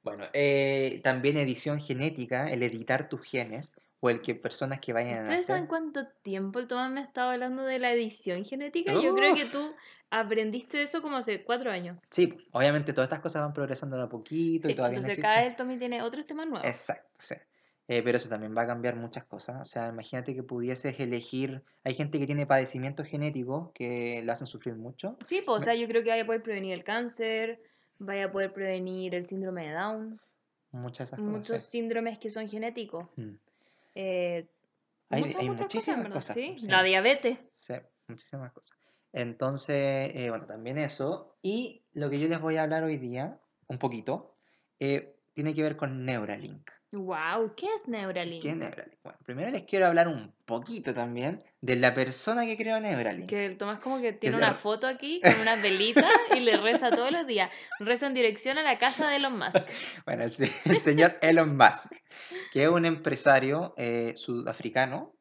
Bueno, 0.02 0.26
eh, 0.32 1.00
también 1.02 1.36
edición 1.36 1.80
genética, 1.80 2.48
el 2.50 2.62
editar 2.62 3.08
tus 3.08 3.22
genes, 3.22 3.74
o 4.00 4.10
el 4.10 4.20
que 4.20 4.34
personas 4.36 4.80
que 4.80 4.92
vayan 4.92 5.18
a 5.18 5.22
¿Ustedes 5.22 5.46
saben 5.46 5.62
nacer, 5.64 5.68
cuánto 5.68 6.06
tiempo 6.22 6.58
el 6.60 6.66
Tomás 6.68 6.90
me 6.92 7.00
estaba 7.02 7.32
hablando 7.32 7.64
de 7.64 7.78
la 7.78 7.92
edición 7.92 8.44
genética? 8.44 8.94
Yo 8.94 9.14
creo 9.14 9.34
que 9.34 9.44
Uf. 9.44 9.50
tú 9.50 9.74
aprendiste 10.10 10.82
eso 10.82 11.02
como 11.02 11.16
hace 11.16 11.42
cuatro 11.44 11.70
años. 11.72 11.98
sí, 12.10 12.46
obviamente 12.52 12.92
todas 12.92 13.06
estas 13.08 13.20
cosas 13.20 13.42
van 13.42 13.52
progresando 13.52 13.96
de 13.96 14.04
a 14.04 14.08
poquito 14.08 14.68
Sí, 14.68 14.72
y 14.72 14.74
todavía 14.74 15.00
no 15.00 15.06
entonces 15.06 15.18
existen. 15.18 15.22
cada 15.22 15.40
vez 15.40 15.50
el 15.50 15.56
Tommy 15.56 15.78
tiene 15.78 16.02
otros 16.02 16.26
temas 16.26 16.46
nuevos. 16.48 16.66
Exacto, 16.68 17.10
sí. 17.18 17.34
Eh, 17.88 18.02
pero 18.02 18.16
eso 18.16 18.28
también 18.28 18.56
va 18.56 18.62
a 18.62 18.66
cambiar 18.66 18.96
muchas 18.96 19.24
cosas. 19.24 19.60
O 19.62 19.64
sea, 19.64 19.88
imagínate 19.88 20.34
que 20.34 20.42
pudieses 20.42 20.98
elegir. 20.98 21.62
Hay 21.84 21.94
gente 21.94 22.18
que 22.18 22.26
tiene 22.26 22.46
padecimientos 22.46 23.06
genéticos 23.06 23.70
que 23.74 24.22
le 24.24 24.32
hacen 24.32 24.46
sufrir 24.48 24.74
mucho. 24.76 25.16
Sí, 25.24 25.42
pues, 25.42 25.56
o 25.58 25.60
sea, 25.60 25.74
yo 25.74 25.86
creo 25.88 26.02
que 26.02 26.10
vaya 26.10 26.22
a 26.24 26.26
poder 26.26 26.42
prevenir 26.42 26.72
el 26.74 26.84
cáncer, 26.84 27.60
vaya 27.98 28.26
a 28.26 28.32
poder 28.32 28.52
prevenir 28.52 29.14
el 29.14 29.24
síndrome 29.24 29.68
de 29.68 29.74
Down, 29.74 30.20
Muchas 30.72 31.08
esas 31.08 31.20
muchos 31.20 31.46
cosas. 31.48 31.64
síndromes 31.64 32.18
que 32.18 32.28
son 32.30 32.48
genéticos. 32.48 33.06
Mm. 33.16 33.30
Eh, 33.94 34.46
Hay, 35.08 35.22
muchas, 35.22 35.40
hay 35.40 35.48
muchas 35.48 35.62
muchísimas 35.62 36.08
cosas. 36.08 36.34
Sí, 36.34 36.54
sí, 36.58 36.66
La 36.68 36.82
diabetes. 36.82 37.38
sí, 37.54 37.74
muchísimas 38.08 38.52
cosas. 38.52 38.76
Entonces, 39.12 40.10
eh, 40.14 40.26
bueno, 40.28 40.46
también 40.46 40.76
eso. 40.78 41.38
Y 41.40 41.84
lo 41.92 42.10
que 42.10 42.18
yo 42.18 42.28
les 42.28 42.40
voy 42.40 42.56
a 42.56 42.64
hablar 42.64 42.84
hoy 42.84 42.98
día, 42.98 43.40
un 43.68 43.78
poquito, 43.78 44.36
eh, 44.78 45.16
tiene 45.32 45.54
que 45.54 45.62
ver 45.62 45.76
con 45.76 46.04
Neuralink. 46.04 46.70
Wow, 46.96 47.54
¿qué 47.56 47.66
es 47.74 47.86
Neuralink? 47.88 48.42
¿Qué 48.42 48.50
es 48.50 48.56
Neuralink? 48.56 48.96
Bueno, 49.02 49.18
primero 49.24 49.50
les 49.50 49.62
quiero 49.62 49.86
hablar 49.86 50.08
un 50.08 50.32
poquito 50.44 50.92
también 50.94 51.38
de 51.60 51.76
la 51.76 51.94
persona 51.94 52.44
que 52.46 52.56
creó 52.56 52.80
Neuralink. 52.80 53.28
Que 53.28 53.46
el 53.46 53.56
Tomás 53.56 53.80
como 53.80 54.00
que 54.00 54.12
tiene 54.12 54.36
se 54.36 54.42
una 54.42 54.52
re- 54.52 54.58
foto 54.58 54.86
aquí 54.86 55.20
con 55.20 55.40
unas 55.40 55.62
velitas 55.62 56.10
y 56.34 56.40
le 56.40 56.56
reza 56.56 56.90
todos 56.90 57.10
los 57.12 57.26
días. 57.26 57.50
Reza 57.78 58.06
en 58.06 58.14
dirección 58.14 58.58
a 58.58 58.62
la 58.62 58.78
casa 58.78 59.08
de 59.08 59.16
Elon 59.16 59.38
Musk. 59.38 59.56
Bueno, 60.06 60.24
el, 60.24 60.30
se- 60.30 60.50
el 60.64 60.76
señor 60.76 61.16
Elon 61.22 61.56
Musk, 61.56 61.92
que 62.52 62.62
es 62.64 62.68
un 62.68 62.84
empresario 62.84 63.74
eh, 63.76 64.12
sudafricano, 64.16 65.12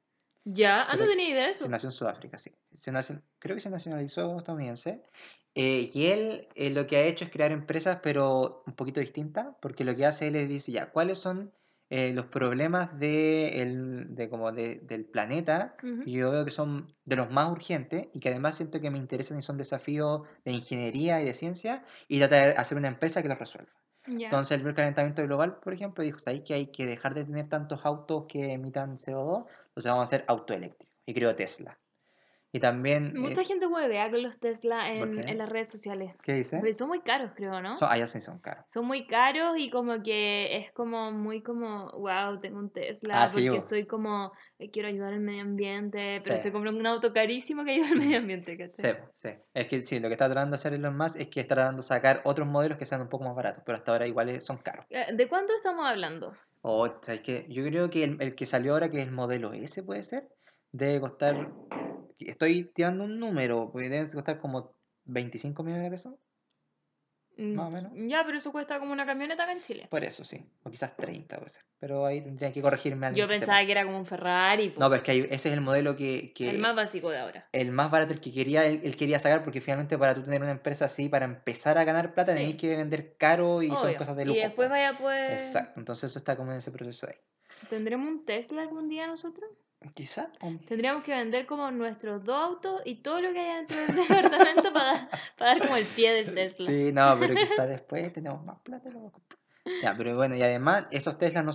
Ya, 0.45 0.83
ah, 0.83 0.95
no 0.95 1.05
tenía 1.07 1.29
idea 1.29 1.47
de 1.47 1.53
se 1.53 1.61
eso. 1.61 1.69
nació 1.69 1.89
en 1.89 1.93
Sudáfrica, 1.93 2.37
sí. 2.37 2.51
Se 2.75 2.91
nacio- 2.91 3.21
creo 3.39 3.55
que 3.55 3.61
se 3.61 3.69
nacionalizó 3.69 4.37
estadounidense. 4.37 5.01
eh, 5.55 5.89
y 5.93 6.07
él 6.07 6.47
eh, 6.55 6.69
lo 6.69 6.85
que 6.85 6.97
ha 6.97 7.01
hecho 7.03 7.23
es 7.25 7.31
crear 7.31 7.51
empresas, 7.51 7.99
pero 8.03 8.61
un 8.67 8.73
poquito 8.73 8.99
distintas, 8.99 9.47
porque 9.61 9.83
lo 9.85 9.95
que 9.95 10.05
hace 10.05 10.27
él 10.27 10.35
es 10.35 10.47
dice 10.49 10.71
ya, 10.73 10.91
¿cuáles 10.91 11.17
son 11.17 11.51
eh, 11.89 12.13
los 12.13 12.25
problemas 12.27 12.97
de 12.99 13.61
el- 13.61 14.15
de 14.15 14.29
como 14.29 14.51
de- 14.51 14.79
del 14.79 15.05
planeta? 15.05 15.75
Que 15.99 16.11
yo 16.11 16.31
veo 16.31 16.45
que 16.45 16.51
son 16.51 16.87
de 17.05 17.15
los 17.15 17.31
más 17.31 17.51
urgentes 17.51 18.07
y 18.13 18.19
que 18.19 18.29
además 18.29 18.55
siento 18.57 18.79
que 18.81 18.91
me 18.91 18.97
interesan 18.99 19.37
y 19.39 19.41
son 19.41 19.57
desafíos 19.57 20.27
de 20.43 20.51
ingeniería 20.53 21.21
y 21.21 21.25
de 21.25 21.33
ciencia, 21.33 21.83
y 22.07 22.19
tratar 22.19 22.47
de 22.53 22.59
hacer 22.59 22.77
una 22.77 22.87
empresa 22.89 23.21
que 23.23 23.29
los 23.29 23.39
resuelva. 23.39 23.71
Entonces, 24.23 24.59
el 24.59 24.73
calentamiento 24.75 25.23
global, 25.23 25.59
por 25.59 25.73
ejemplo, 25.73 26.03
dijo, 26.03 26.19
¿sabéis 26.19 26.43
que 26.43 26.53
hay 26.55 26.67
que 26.71 26.85
dejar 26.85 27.13
de 27.13 27.25
tener 27.25 27.47
tantos 27.49 27.85
autos 27.85 28.25
que 28.27 28.51
emitan 28.53 28.97
CO2? 28.97 29.45
Entonces 29.67 29.91
vamos 29.91 30.01
a 30.01 30.15
hacer 30.15 30.25
autoeléctricos. 30.27 30.93
Y 31.05 31.13
creó 31.13 31.35
Tesla. 31.35 31.79
Y 32.55 32.59
también... 32.61 33.07
eh, 33.07 33.19
Mucha 33.19 33.43
gente 33.43 33.67
huevea 33.67 34.09
con 34.09 34.23
los 34.23 34.39
Tesla 34.39 34.85
¿Por 34.97 35.09
en, 35.09 35.27
en 35.27 35.37
las 35.37 35.49
redes 35.49 35.67
sociales. 35.69 36.15
¿Qué 36.23 36.31
dice? 36.35 36.59
Pero 36.61 36.73
son 36.73 36.87
muy 36.87 37.01
caros, 37.01 37.31
creo, 37.35 37.59
¿no? 37.61 37.75
Son, 37.75 37.89
ah, 37.91 37.97
ya 37.97 38.07
sí 38.07 38.21
son 38.21 38.39
caros. 38.39 38.63
Son 38.73 38.85
muy 38.85 39.05
caros 39.07 39.57
y 39.57 39.69
como 39.69 40.01
que 40.01 40.55
es 40.55 40.71
como 40.71 41.11
muy 41.11 41.43
como, 41.43 41.91
wow, 41.91 42.39
tengo 42.39 42.59
un 42.59 42.69
Tesla 42.69 43.23
Ah, 43.23 43.27
sí, 43.27 43.45
porque 43.45 43.61
soy 43.61 43.85
como, 43.85 44.31
eh, 44.57 44.71
quiero 44.71 44.87
ayudar 44.87 45.11
al 45.11 45.19
medio 45.19 45.41
ambiente, 45.41 46.19
pero 46.23 46.37
Sí. 46.37 46.43
se 46.43 46.53
compra 46.53 46.71
un 46.71 46.87
auto 46.87 47.11
carísimo 47.11 47.65
que 47.65 47.71
ayuda 47.71 47.89
al 47.89 47.97
medio 47.97 48.19
ambiente, 48.19 48.53
Sí, 48.69 48.83
¿cachai? 48.83 49.03
sí. 49.13 49.29
Es 49.53 49.67
que 49.67 49.81
sí, 49.81 49.99
lo 49.99 50.07
que 50.07 50.13
está 50.13 50.27
tratando 50.27 50.51
de 50.51 50.55
hacer 50.55 50.71
Elon 50.75 50.95
Musk 50.95 51.19
es 51.19 51.27
que 51.27 51.41
está 51.41 51.55
tratando 51.55 51.81
de 51.81 51.83
sacar 51.83 52.21
otros 52.23 52.47
modelos 52.47 52.77
que 52.77 52.85
sean 52.85 53.01
un 53.01 53.09
poco 53.09 53.25
más 53.25 53.35
baratos, 53.35 53.63
pero 53.65 53.77
hasta 53.79 53.91
ahora 53.91 54.07
igual 54.07 54.41
son 54.41 54.59
caros. 54.59 54.85
Eh, 54.91 55.07
¿De 55.13 55.27
cuánto 55.27 55.51
estamos 55.53 55.85
hablando? 55.85 56.31
O, 56.61 56.87
¿sabes 57.01 57.19
qué? 57.19 57.47
Yo 57.49 57.65
creo 57.65 57.89
que 57.89 58.05
el, 58.05 58.21
el 58.21 58.33
que 58.33 58.45
salió 58.45 58.71
ahora, 58.71 58.89
que 58.89 59.01
es 59.01 59.07
el 59.07 59.11
modelo 59.11 59.51
S, 59.51 59.83
puede 59.83 60.03
ser, 60.03 60.29
debe 60.71 61.01
costar... 61.01 61.51
Estoy 62.19 62.65
tirando 62.65 63.03
un 63.03 63.19
número, 63.19 63.69
porque 63.71 63.89
debe 63.89 64.09
costar 64.11 64.39
como 64.39 64.71
25 65.05 65.63
millones 65.63 65.83
de 65.85 65.89
pesos. 65.91 66.13
Mm, 67.37 67.53
Más 67.53 67.67
o 67.67 67.71
menos. 67.71 67.91
Ya, 67.95 68.23
pero 68.25 68.37
eso 68.37 68.53
cuesta 68.53 68.79
como 68.79 68.93
una 68.93 69.05
camioneta 69.05 69.43
acá 69.43 69.51
en 69.51 69.61
Chile. 69.61 69.87
Por 69.91 70.05
eso, 70.05 70.23
sí. 70.23 70.41
O 70.63 70.69
quizás 70.69 70.95
30 70.95 71.35
puede 71.37 71.49
ser. 71.49 71.65
Pero 71.79 72.05
ahí 72.05 72.21
tendría 72.21 72.53
que 72.53 72.61
corregirme 72.61 73.07
alguien 73.07 73.25
Yo 73.25 73.27
pensaba 73.27 73.63
que 73.65 73.71
era 73.73 73.83
como 73.83 73.97
un 73.97 74.05
Ferrari, 74.05 74.69
No, 74.77 74.89
pero 74.89 74.95
es 74.95 75.01
que 75.01 75.11
hay- 75.11 75.19
ese 75.29 75.49
es 75.49 75.53
el 75.53 75.59
modelo 75.59 75.97
que, 75.97 76.31
que 76.33 76.49
el 76.49 76.59
más 76.59 76.73
básico 76.77 77.09
de 77.09 77.17
ahora. 77.19 77.49
el 77.51 77.71
más 77.73 77.91
barato, 77.91 78.13
el 78.13 78.21
que 78.21 78.31
quería, 78.31 78.65
él, 78.65 78.79
él 78.85 78.95
quería 78.95 79.19
sacar, 79.19 79.43
porque 79.43 79.59
finalmente 79.59 79.97
para 79.97 80.15
tú 80.15 80.23
tener 80.23 80.41
una 80.41 80.51
empresa 80.51 80.85
así, 80.85 81.09
para 81.09 81.25
empezar 81.25 81.77
a 81.77 81.83
ganar 81.83 82.13
plata, 82.13 82.31
Sí. 82.31 82.37
tenéis 82.39 82.55
que 82.55 82.77
vender 82.77 83.17
caro 83.17 83.61
y 83.61 83.75
son 83.75 83.93
cosas 83.95 84.15
de 84.15 84.23
Y 84.23 84.27
lujo. 84.27 84.39
después 84.39 84.67
po. 84.69 84.71
vaya 84.71 84.97
pues... 84.97 85.31
Exacto, 85.33 85.77
entonces 85.81 86.11
eso 86.11 86.19
está 86.19 86.37
como 86.37 86.53
en 86.53 86.59
ese 86.59 86.71
proceso 86.71 87.07
ahí. 87.07 87.17
¿Tendremos 87.69 88.07
un 88.07 88.25
Tesla 88.25 88.61
algún 88.61 88.87
día 88.87 89.07
nosotros? 89.07 89.49
Quizás. 89.93 90.29
Tendríamos 90.67 91.03
que 91.03 91.13
vender 91.13 91.45
como 91.45 91.69
nuestros 91.71 92.23
dos 92.23 92.35
autos 92.35 92.81
y 92.85 92.95
todo 92.95 93.21
lo 93.21 93.33
que 93.33 93.39
haya 93.39 93.57
dentro 93.57 93.79
del 93.81 93.95
departamento 94.07 94.73
para, 94.73 95.09
para 95.37 95.51
dar 95.51 95.59
como 95.61 95.77
el 95.77 95.85
pie 95.85 96.13
del 96.13 96.25
Tesla. 96.35 96.65
Sí, 96.65 96.91
no, 96.91 97.17
pero 97.19 97.35
quizás 97.35 97.69
después 97.69 98.11
tenemos 98.13 98.43
más 98.43 98.59
plata 98.61 98.89
y 98.89 98.91
lo 98.91 98.99
vamos 98.99 99.13
a 99.13 99.13
comprar. 99.13 99.39
Ya, 99.81 99.95
pero 99.97 100.15
bueno, 100.15 100.35
y 100.35 100.43
además 100.43 100.87
esos 100.91 101.17
Teslas 101.17 101.43
no 101.43 101.51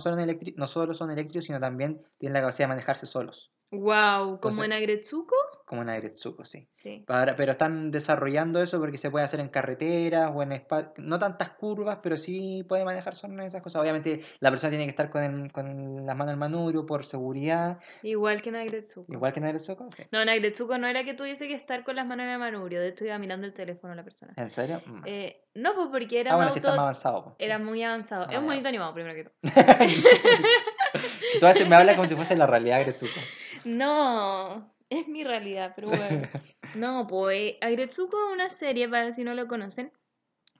no 0.55 0.67
solo 0.67 0.93
son 0.93 1.11
eléctricos, 1.11 1.45
sino 1.45 1.59
también 1.61 2.05
tienen 2.17 2.33
la 2.33 2.41
capacidad 2.41 2.67
de 2.67 2.73
manejarse 2.73 3.07
solos. 3.07 3.51
Wow, 3.71 4.39
como 4.41 4.65
en 4.65 4.73
Agretsuko. 4.73 5.35
Como 5.71 5.83
en 5.83 5.89
Agretsuko, 5.89 6.43
sí. 6.43 6.67
Sí. 6.73 7.01
Para- 7.07 7.37
pero 7.37 7.53
están 7.53 7.91
desarrollando 7.91 8.61
eso 8.61 8.77
porque 8.77 8.97
se 8.97 9.09
puede 9.09 9.23
hacer 9.23 9.39
en 9.39 9.47
carreteras 9.47 10.29
o 10.35 10.43
en 10.43 10.51
espa- 10.51 10.91
no 10.97 11.17
tantas 11.17 11.51
curvas, 11.51 11.99
pero 12.03 12.17
sí 12.17 12.65
puede 12.67 12.83
manejar 12.83 13.15
solo 13.15 13.41
esas 13.41 13.61
cosas. 13.61 13.81
Obviamente 13.81 14.21
la 14.41 14.49
persona 14.49 14.71
tiene 14.71 14.83
que 14.83 14.89
estar 14.89 15.09
con, 15.09 15.23
el- 15.23 15.51
con 15.53 16.05
las 16.05 16.17
manos 16.17 16.33
al 16.33 16.37
manubrio 16.37 16.85
por 16.85 17.05
seguridad, 17.05 17.79
Igual 18.03 18.41
que 18.41 18.49
en 18.49 18.57
Agretsuko. 18.57 19.13
igual 19.13 19.31
que 19.31 19.39
en 19.39 19.45
Agretsuko, 19.45 19.89
sí. 19.91 20.03
No, 20.11 20.21
en 20.21 20.27
Agretsuko 20.27 20.77
no 20.77 20.87
era 20.87 21.05
que 21.05 21.13
tuviese 21.13 21.47
que 21.47 21.55
estar 21.55 21.85
con 21.85 21.95
las 21.95 22.05
manos 22.05 22.25
en 22.25 22.31
el 22.33 22.39
manubrio. 22.39 22.81
De 22.81 22.89
hecho, 22.89 23.05
iba 23.05 23.17
mirando 23.17 23.47
el 23.47 23.53
teléfono 23.53 23.95
la 23.95 24.03
persona. 24.03 24.33
¿En 24.35 24.49
serio? 24.49 24.81
Mm. 24.85 25.01
Eh, 25.05 25.41
no, 25.55 25.73
pues 25.73 25.87
porque 25.89 26.19
era 26.19 26.33
ah, 26.35 26.49
sí 26.49 26.59
está 26.59 26.71
más 26.71 26.79
avanzado. 26.79 27.23
pues. 27.23 27.35
Era 27.39 27.59
muy 27.59 27.81
avanzado. 27.81 28.25
Ah, 28.27 28.33
es 28.33 28.39
un 28.39 28.45
bonito 28.45 28.67
animado, 28.67 28.93
primero 28.93 29.15
que 29.15 29.23
todo. 29.23 29.33
Tú 31.39 31.45
a 31.45 31.53
me 31.67 31.75
hablas 31.75 31.95
como 31.95 32.05
si 32.07 32.15
fuese 32.15 32.35
la 32.35 32.45
realidad 32.47 32.79
Agretsuko. 32.79 33.13
No, 33.63 34.70
es 34.91 35.07
mi 35.07 35.23
realidad, 35.23 35.73
pero 35.75 35.89
bueno. 35.89 36.27
No, 36.75 37.07
pues 37.07 37.55
Agretsuko 37.61 38.17
es 38.27 38.33
una 38.33 38.49
serie, 38.49 38.87
para 38.87 39.11
si 39.11 39.23
no 39.23 39.33
lo 39.33 39.47
conocen, 39.47 39.91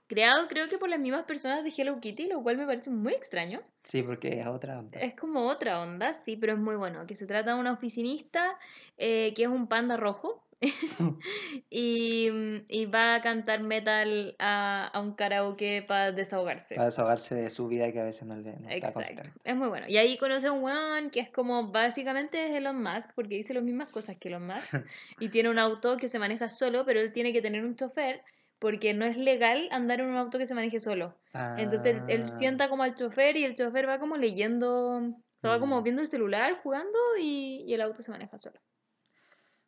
creado 0.08 0.48
creo 0.48 0.68
que 0.68 0.78
por 0.78 0.88
las 0.88 0.98
mismas 0.98 1.24
personas 1.24 1.64
de 1.64 1.72
Hello 1.74 2.00
Kitty, 2.00 2.26
lo 2.26 2.42
cual 2.42 2.56
me 2.56 2.66
parece 2.66 2.90
muy 2.90 3.12
extraño. 3.14 3.62
Sí, 3.82 4.02
porque 4.02 4.40
es 4.40 4.46
otra 4.46 4.78
onda. 4.78 5.00
Es 5.00 5.14
como 5.14 5.46
otra 5.46 5.80
onda, 5.80 6.12
sí, 6.12 6.36
pero 6.36 6.54
es 6.54 6.58
muy 6.58 6.76
bueno. 6.76 7.06
Que 7.06 7.14
se 7.14 7.26
trata 7.26 7.54
de 7.54 7.60
una 7.60 7.72
oficinista 7.72 8.58
eh, 8.98 9.32
que 9.34 9.44
es 9.44 9.48
un 9.48 9.68
panda 9.68 9.96
rojo 9.96 10.44
y, 11.70 12.30
mm, 12.30 12.64
y 12.68 12.86
va 12.86 13.16
a 13.16 13.20
cantar 13.20 13.62
metal 13.62 14.36
a, 14.38 14.86
a 14.88 15.00
un 15.00 15.14
karaoke 15.14 15.82
para 15.86 16.12
desahogarse. 16.12 16.74
Para 16.74 16.84
desahogarse 16.88 17.34
de 17.34 17.48
su 17.48 17.66
vida 17.66 17.90
que 17.92 18.00
a 18.00 18.04
veces 18.04 18.28
no 18.28 18.36
le 18.36 18.58
no 18.60 18.68
está 18.68 18.92
Exacto, 18.92 18.92
consciente. 18.92 19.32
es 19.44 19.56
muy 19.56 19.68
bueno. 19.68 19.86
Y 19.88 19.96
ahí 19.98 20.16
conoce 20.18 20.46
a 20.46 20.52
un 20.52 20.62
weón 20.62 21.10
que 21.10 21.20
es 21.20 21.30
como 21.30 21.70
básicamente 21.72 22.46
es 22.46 22.56
Elon 22.56 22.80
Musk, 22.82 23.10
porque 23.14 23.34
dice 23.34 23.54
las 23.54 23.62
mismas 23.64 23.88
cosas 23.90 24.16
que 24.18 24.28
Elon 24.28 24.46
Musk, 24.46 24.72
y 25.18 25.30
tiene 25.30 25.50
un 25.50 25.58
auto 25.58 25.98
que 25.98 26.08
se 26.08 26.18
maneja 26.18 26.48
solo, 26.48 26.84
pero 26.84 27.00
él 27.00 27.12
tiene 27.12 27.32
que 27.32 27.42
tener 27.42 27.64
un 27.64 27.74
chofer, 27.76 28.22
porque 28.58 28.94
no 28.94 29.04
es 29.04 29.16
legal 29.16 29.68
andar 29.72 30.00
en 30.00 30.06
un 30.06 30.16
auto 30.16 30.38
que 30.38 30.46
se 30.46 30.54
maneje 30.54 30.78
solo. 30.80 31.18
Entonces 31.54 31.92
él, 31.96 32.04
él 32.06 32.24
Ah, 32.24 32.30
sienta 32.30 32.68
como 32.70 32.82
al 32.84 32.94
chofer 32.94 33.36
y 33.36 33.44
el 33.44 33.54
chofer 33.56 33.88
va 33.88 33.98
como 33.98 34.16
leyendo, 34.16 35.00
se 35.42 35.48
va 35.48 35.58
como 35.60 35.80
Mm. 35.80 35.82
viendo 35.82 36.00
el 36.02 36.08
celular, 36.08 36.60
jugando, 36.62 36.98
y, 37.20 37.64
y 37.66 37.74
el 37.74 37.80
auto 37.82 38.00
se 38.02 38.10
maneja 38.12 38.38
solo. 38.38 38.60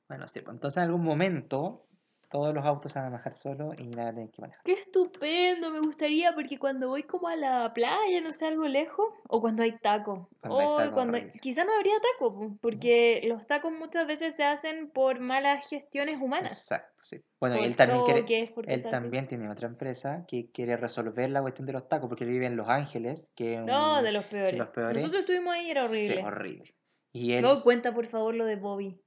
Bueno, 0.08 0.28
sí, 0.28 0.40
pues 0.40 0.54
entonces 0.54 0.76
en 0.78 0.82
algún 0.84 1.02
momento 1.04 1.86
todos 2.28 2.52
los 2.54 2.64
autos 2.64 2.92
se 2.92 2.98
van 2.98 3.08
a 3.08 3.10
manejar 3.12 3.34
solos 3.34 3.74
y 3.78 3.86
nada 3.86 4.10
tienen 4.12 4.30
que 4.30 4.40
manejar. 4.42 4.62
Qué 4.64 4.72
estupendo, 4.72 5.70
me 5.70 5.80
gustaría, 5.80 6.34
porque 6.34 6.58
cuando 6.58 6.88
voy 6.88 7.04
como 7.04 7.28
a 7.28 7.36
la 7.36 7.72
playa, 7.72 8.20
no 8.22 8.32
sé, 8.32 8.46
algo 8.46 8.66
lejos, 8.66 9.06
o 9.28 9.40
cuando 9.40 9.62
hay 9.62 9.78
taco, 9.78 10.28
Cuando 10.40 10.58
hay 10.60 10.66
o 10.66 10.76
taco, 10.76 10.94
cuando 10.94 11.18
horrible. 11.18 11.40
quizá 11.40 11.64
no 11.64 11.72
habría 11.74 11.94
taco, 12.00 12.34
po, 12.34 12.56
porque 12.60 13.22
los 13.26 13.46
tacos 13.46 13.72
muchas 13.72 14.06
veces 14.06 14.34
se 14.34 14.44
hacen 14.44 14.90
por 14.90 15.20
malas 15.20 15.68
gestiones 15.68 16.20
humanas. 16.20 16.52
Exacto, 16.52 17.04
sí. 17.04 17.22
Bueno, 17.40 17.56
y 17.56 17.58
por 17.60 17.66
él 17.68 17.76
también 17.76 18.04
quiere, 18.04 18.44
él 18.66 18.82
también 18.82 19.28
tiene 19.28 19.48
otra 19.50 19.68
empresa 19.68 20.24
que 20.26 20.50
quiere 20.50 20.76
resolver 20.76 21.30
la 21.30 21.40
cuestión 21.42 21.66
de 21.66 21.72
los 21.74 21.88
tacos 21.88 22.08
porque 22.08 22.24
él 22.24 22.30
vive 22.30 22.46
en 22.46 22.56
Los 22.56 22.68
Ángeles, 22.68 23.30
que 23.36 23.54
es 23.54 23.60
No, 23.60 23.98
un- 23.98 24.04
de 24.04 24.12
los 24.12 24.24
peores. 24.24 24.58
los 24.58 24.68
peores. 24.70 24.96
Nosotros 25.02 25.20
estuvimos 25.20 25.54
ahí 25.54 25.70
era 25.70 25.84
sí, 25.86 26.10
horrible. 26.12 26.22
horrible. 26.26 26.74
Y 27.12 27.32
él 27.34 27.42
No, 27.42 27.62
cuenta 27.62 27.94
por 27.94 28.06
favor 28.06 28.34
lo 28.34 28.44
de 28.46 28.56
Bobby. 28.56 29.00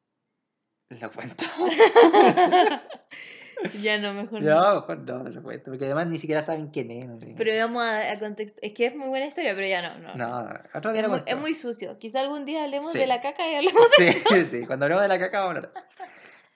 lo 1.01 1.11
cuenta. 1.11 1.45
ya 3.81 3.97
no, 3.97 4.13
mejor 4.13 4.41
no. 4.41 4.55
No, 4.55 4.75
mejor 4.75 4.99
no, 4.99 5.23
no 5.23 5.29
lo 5.29 5.43
cuento, 5.43 5.71
porque 5.71 5.85
además 5.85 6.07
ni 6.07 6.17
siquiera 6.17 6.41
saben 6.41 6.67
quién 6.67 6.91
es. 6.91 7.07
No, 7.07 7.19
sé. 7.19 7.33
Pero 7.37 7.51
vamos 7.65 7.83
a, 7.83 8.11
a 8.11 8.19
contexto. 8.19 8.59
Es 8.61 8.73
que 8.73 8.85
es 8.87 8.95
muy 8.95 9.07
buena 9.09 9.25
historia, 9.25 9.55
pero 9.55 9.67
ya 9.67 9.81
no. 9.81 9.97
no, 10.15 10.15
no. 10.15 10.59
otro 10.73 10.91
día 10.93 11.01
Es, 11.01 11.07
lo 11.07 11.09
muy, 11.09 11.17
es 11.19 11.23
cuento. 11.25 11.41
muy 11.41 11.53
sucio. 11.53 11.97
Quizá 11.99 12.21
algún 12.21 12.45
día 12.45 12.63
hablemos 12.63 12.91
Sí. 12.91 12.99
de 12.99 13.07
la 13.07 13.19
caca 13.21 13.49
y 13.49 13.55
hablemos. 13.55 13.81
Sí, 13.97 14.43
sí, 14.45 14.65
cuando 14.65 14.85
hablemos 14.85 15.01
de 15.03 15.07
la 15.09 15.19
caca 15.19 15.39
vamos 15.45 15.55
a 15.55 15.57
hablar 15.57 15.71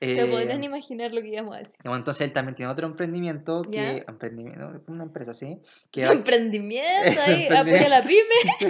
Se 0.01 0.21
Eh, 0.23 0.25
podrán 0.25 0.63
imaginar 0.63 1.13
lo 1.13 1.21
que 1.21 1.27
íbamos 1.27 1.55
a 1.55 1.59
decir. 1.59 1.77
bueno, 1.83 1.97
entonces 1.97 2.25
él 2.25 2.33
también 2.33 2.55
tiene 2.55 2.71
otro 2.71 2.87
emprendimiento 2.87 3.61
que 3.61 3.71
¿Ya? 3.77 3.91
emprendimiento, 4.07 4.81
una 4.87 5.03
empresa 5.03 5.29
así, 5.31 5.61
que 5.91 6.01
Su 6.01 6.07
va- 6.07 6.13
emprendimiento 6.13 7.21
ahí, 7.21 7.45
apoya 7.45 7.85
a 7.85 7.89
la 7.89 8.01
pyme, 8.01 8.35
Sí, 8.59 8.65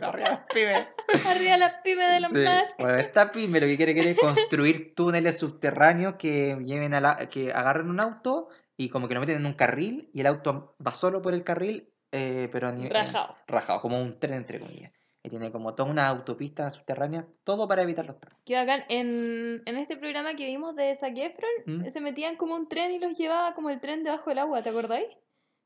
arriba 0.00 0.28
las 0.30 0.40
pymes. 0.54 0.86
arriba 1.26 1.56
la 1.58 1.82
pyme 1.82 2.04
de 2.06 2.20
los 2.20 2.30
Sí, 2.30 2.38
Musk. 2.38 2.78
Bueno, 2.78 2.96
esta 2.98 3.30
pyme 3.30 3.60
lo 3.60 3.66
que 3.66 3.76
quiere, 3.76 3.92
quiere 3.92 4.10
es 4.12 4.18
construir 4.18 4.94
túneles 4.96 5.38
subterráneos 5.38 6.14
que 6.14 6.56
lleven 6.64 6.94
a 6.94 7.00
la, 7.00 7.28
que 7.28 7.52
agarren 7.52 7.90
un 7.90 8.00
auto 8.00 8.48
y 8.78 8.88
como 8.88 9.06
que 9.06 9.14
lo 9.14 9.20
meten 9.20 9.36
en 9.36 9.46
un 9.46 9.52
carril 9.54 10.08
y 10.14 10.20
el 10.20 10.26
auto 10.26 10.76
va 10.84 10.94
solo 10.94 11.20
por 11.20 11.34
el 11.34 11.44
carril, 11.44 11.92
eh, 12.10 12.48
pero 12.50 12.72
nivel 12.72 12.90
Rajado. 12.90 13.36
rajado, 13.46 13.80
como 13.82 14.00
un 14.00 14.18
tren 14.18 14.34
entre 14.34 14.60
comillas. 14.60 14.92
Y 15.26 15.30
tiene 15.30 15.50
como 15.50 15.74
toda 15.74 15.90
una 15.90 16.06
autopista 16.08 16.70
subterránea, 16.70 17.26
todo 17.44 17.66
para 17.66 17.82
evitar 17.82 18.04
los 18.04 18.20
tacos. 18.20 18.38
Que 18.44 18.56
bacán. 18.56 18.84
En, 18.90 19.62
en 19.64 19.76
este 19.78 19.96
programa 19.96 20.34
que 20.36 20.44
vimos 20.44 20.76
de 20.76 20.94
Zac 20.94 21.16
Efron, 21.16 21.48
¿Mm? 21.64 21.86
se 21.86 22.00
metían 22.02 22.36
como 22.36 22.54
un 22.54 22.68
tren 22.68 22.92
y 22.92 22.98
los 22.98 23.16
llevaba 23.16 23.54
como 23.54 23.70
el 23.70 23.80
tren 23.80 24.04
debajo 24.04 24.28
del 24.28 24.40
agua, 24.40 24.62
¿te 24.62 24.68
acordáis? 24.68 25.08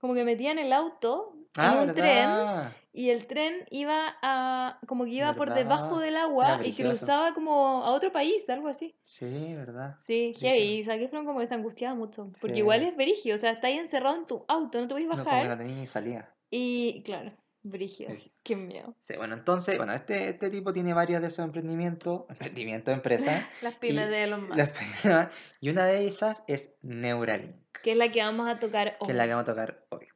Como 0.01 0.14
que 0.14 0.23
metían 0.23 0.61
el 0.61 0.73
auto 0.73 1.33
en 1.57 1.64
Ah, 1.64 1.83
un 1.83 1.92
tren 1.92 2.73
y 2.92 3.11
el 3.11 3.27
tren 3.27 3.66
iba 3.71 4.16
a 4.23 4.79
como 4.87 5.05
que 5.07 5.11
iba 5.11 5.35
por 5.35 5.53
debajo 5.53 5.99
del 5.99 6.16
agua 6.16 6.61
y 6.64 6.73
cruzaba 6.73 7.35
como 7.35 7.83
a 7.85 7.90
otro 7.90 8.12
país, 8.12 8.49
algo 8.49 8.68
así. 8.68 8.94
Sí, 9.03 9.55
¿verdad? 9.57 9.97
Sí, 10.05 10.35
heavy. 10.38 10.59
Y 10.79 10.83
Zac 10.85 11.01
Efron 11.01 11.25
como 11.27 11.40
que 11.40 11.49
se 11.49 11.55
angustiaba 11.57 11.97
mucho. 11.97 12.31
Porque 12.40 12.55
Sí. 12.55 12.61
igual 12.61 12.83
es 12.83 12.97
verigio, 12.97 13.35
o 13.35 13.38
sea, 13.38 13.51
está 13.51 13.66
ahí 13.66 13.77
encerrado 13.79 14.14
en 14.18 14.27
tu 14.27 14.44
auto, 14.47 14.81
no 14.81 14.87
te 14.87 14.94
puedes 14.94 15.09
No, 15.09 15.14
como 15.14 15.25
que 15.25 15.49
bajar. 15.49 15.66
no 15.66 15.87
salida. 15.88 16.33
Y 16.49 17.03
claro, 17.03 17.33
brígido. 17.70 18.11
Qué 18.42 18.57
miedo. 18.57 18.94
Sí, 19.02 19.14
bueno, 19.16 19.35
entonces, 19.35 19.76
bueno, 19.76 19.92
este, 19.92 20.28
este 20.28 20.50
tipo 20.50 20.72
tiene 20.72 20.92
varios 20.94 21.20
de 21.20 21.28
esos 21.28 21.44
emprendimientos, 21.44 22.22
emprendimientos, 22.28 22.94
empresas, 22.94 23.46
Las 23.62 23.74
pymes 23.76 24.09
de 24.09 24.24
Elon 24.24 24.42
Musk. 24.42 24.57
las 24.57 24.72
primeras- 24.72 25.35
y 25.61 25.68
una 25.70 25.87
de 25.87 26.07
esas 26.07 26.44
es 26.46 26.76
Neuralink, 26.83 27.54
Que 27.83 27.92
es 27.92 27.96
la 27.96 28.11
que 28.11 28.20
vamos 28.22 28.48
a 28.48 28.59
tocar 28.59 28.96
hoy. 29.00 29.07
que 29.07 29.12
es 29.12 29.18
la 29.18 29.24
que 29.24 29.31
vamos 29.35 29.48
a 29.48 29.52
tocar 29.52 29.87
hoy. 29.90 30.07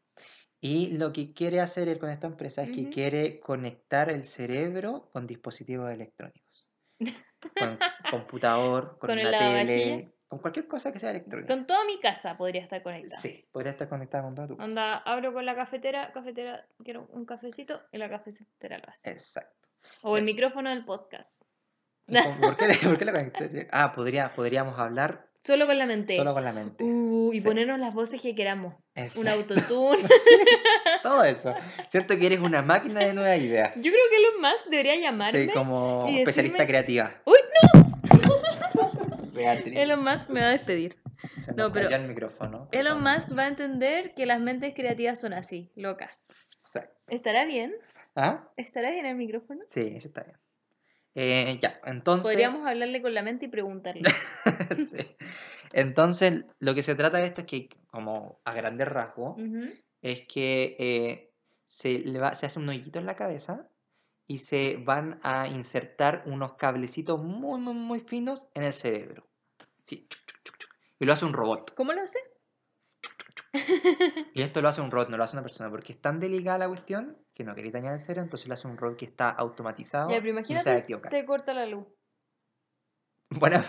Y 0.65 0.97
lo 0.97 1.13
que 1.13 1.33
quiere 1.35 1.59
hacer 1.61 1.89
él 1.89 1.99
con 1.99 2.09
esta 2.09 2.29
empresa 2.29 2.63
es 2.63 2.71
que 2.71 2.89
quiere 2.89 3.41
conectar 3.41 4.11
el 4.11 4.23
cerebro 4.23 5.09
con 5.13 5.27
dispositivos 5.27 5.91
electrónicos. 5.91 6.69
Con 7.59 7.77
computador, 8.13 8.97
con, 9.01 9.09
Con 9.09 9.19
una 9.19 9.37
tele. 9.37 10.12
Con 10.33 10.39
cualquier 10.39 10.67
cosa 10.67 10.91
que 10.95 10.99
sea 10.99 11.11
electrónica. 11.11 11.53
Con 11.55 11.67
toda 11.67 11.85
mi 11.85 12.01
casa 12.01 12.39
podría 12.39 12.63
estar 12.63 12.83
conectada. 12.83 13.21
Sí, 13.21 13.45
podría 13.53 13.73
estar 13.73 13.87
conectada 13.87 14.25
con 14.25 14.35
toda 14.35 14.49
tu 14.49 14.57
casa. 14.57 14.67
Anda, 14.67 14.97
abro 14.97 15.35
con 15.35 15.45
la 15.45 15.55
cafetera, 15.55 16.11
cafetera, 16.11 16.65
quiero 16.83 17.07
un 17.13 17.27
cafecito 17.27 17.83
y 17.93 17.99
la 17.99 18.09
cafetera 18.09 18.79
lo 18.79 18.89
hace. 18.89 19.11
Exacto. 19.11 19.69
O 20.01 20.17
el 20.17 20.23
eh. 20.23 20.25
micrófono 20.25 20.71
del 20.71 20.87
podcast. 20.87 21.43
¿Y 22.07 22.19
cómo- 22.19 22.41
¿Por 22.41 22.57
qué, 22.57 22.75
por 22.83 22.97
qué 22.97 23.05
la 23.05 23.13
conectaría? 23.13 23.67
Ah, 23.73 23.93
podría, 23.95 24.35
podríamos 24.35 24.79
hablar 24.79 25.29
Solo 25.43 25.67
con 25.67 25.77
la 25.77 25.85
mente. 25.85 26.17
solo 26.17 26.33
con 26.33 26.45
la 26.45 26.53
mente. 26.55 26.83
Uh, 26.83 27.31
y 27.35 27.41
Sí. 27.41 27.47
ponernos 27.47 27.79
las 27.79 27.93
voces 27.93 28.23
que 28.23 28.35
queramos. 28.35 28.75
Un 29.19 29.29
autotune. 29.29 29.99
Todo 31.03 31.25
eso. 31.25 31.53
Siento 31.91 32.17
que 32.17 32.25
eres 32.25 32.41
una 32.41 32.63
máquina 32.63 33.01
de 33.01 33.13
nuevas 33.13 33.39
ideas. 33.39 33.77
Yo 33.77 33.91
creo 33.93 34.05
que 34.09 34.17
Elon 34.17 34.41
Musk 34.41 34.67
debería 34.71 34.97
llamarme. 34.97 35.45
Sí, 35.45 35.49
como 35.51 36.07
y 36.09 36.21
especialista 36.21 36.57
decirme- 36.65 36.67
creativa. 36.69 37.13
¡Uy, 37.27 37.39
no! 37.75 37.92
Beatriz. 39.45 39.75
Elon 39.77 40.03
Musk 40.05 40.29
me 40.31 40.41
va 40.41 40.47
a 40.49 40.51
despedir. 40.51 40.97
Se 41.41 41.53
no, 41.55 41.73
pero 41.73 41.89
el 41.89 42.09
micrófono. 42.09 42.69
Elon. 42.73 43.03
Musk 43.03 43.37
va 43.37 43.43
a 43.45 43.49
entender 43.49 44.15
que 44.15 44.27
las 44.27 44.41
mentes 44.41 44.75
creativas 44.75 45.21
son 45.21 45.33
así, 45.33 45.71
locas. 45.77 46.35
Exacto. 46.61 46.99
¿Estará 47.09 47.45
bien? 47.45 47.75
¿Ah? 48.17 48.49
¿Estará 48.57 48.91
bien 48.91 49.07
el 49.07 49.17
micrófono? 49.17 49.63
Sí, 49.67 49.81
ese 49.81 50.09
está 50.09 50.23
bien. 50.23 50.37
Eh, 51.15 51.59
ya, 51.61 51.81
entonces. 51.85 52.31
Podríamos 52.31 52.67
hablarle 52.67 53.03
con 53.03 53.13
la 53.15 53.23
mente 53.23 53.47
y 53.47 53.49
preguntarle. 53.49 54.03
Sí. 54.77 54.97
Entonces, 55.73 56.45
lo 56.59 56.75
que 56.75 56.83
se 56.83 56.95
trata 56.95 57.19
de 57.19 57.27
esto 57.27 57.43
es 57.43 57.47
que, 57.47 57.69
como 57.87 58.41
a 58.45 58.55
grandes 58.55 58.89
rasgos, 58.89 59.39
Ujú. 59.41 59.71
es 60.03 60.23
que 60.27 60.77
eh, 60.79 61.31
se, 61.67 62.01
le 62.01 62.19
va- 62.19 62.35
se 62.35 62.47
hace 62.47 62.59
un 62.59 62.69
hoyito 62.69 62.99
en 62.99 63.07
la 63.07 63.17
cabeza 63.17 63.69
y 64.27 64.39
se 64.39 64.77
van 64.77 65.19
a 65.23 65.49
insertar 65.49 66.23
unos 66.27 66.55
cablecitos 66.55 67.23
muy, 67.23 67.61
muy, 67.61 67.75
muy 67.75 68.01
finos 68.01 68.49
en 68.55 68.63
el 68.65 68.73
cerebro. 68.73 69.27
Sí. 69.93 70.09
Y 70.99 71.05
lo 71.05 71.13
hace 71.13 71.25
un 71.25 71.33
robot. 71.33 71.75
¿Cómo 71.75 71.93
lo 71.93 72.03
hace? 72.03 72.19
Y 74.35 74.41
esto 74.41 74.63
lo 74.63 74.69
hace 74.69 74.81
un 74.81 74.91
robot, 74.91 75.11
no 75.11 75.17
lo 75.17 75.25
hace 75.25 75.37
una 75.37 75.43
persona, 75.43 75.69
porque 75.71 75.93
es 75.93 76.01
tan 76.01 76.21
delicada 76.21 76.59
la 76.59 76.69
cuestión 76.69 77.19
que 77.35 77.45
no 77.45 77.55
quería 77.55 77.73
dañar 77.73 77.93
el 77.93 78.01
cerebro, 78.01 78.25
entonces 78.25 78.49
lo 78.49 78.55
hace 78.55 78.67
un 78.67 78.79
robot 78.79 78.97
que 78.97 79.05
está 79.05 79.31
automatizado. 79.31 80.11
Ya, 80.11 80.17
pero 80.17 80.31
y 80.31 80.33
no 80.33 80.43
se 80.43 80.55
va 80.55 80.61
a 80.77 80.79
imagínate 80.79 81.11
se 81.11 81.25
corta 81.25 81.55
la 81.55 81.67
luz. 81.67 81.87
Bueno, 83.35 83.63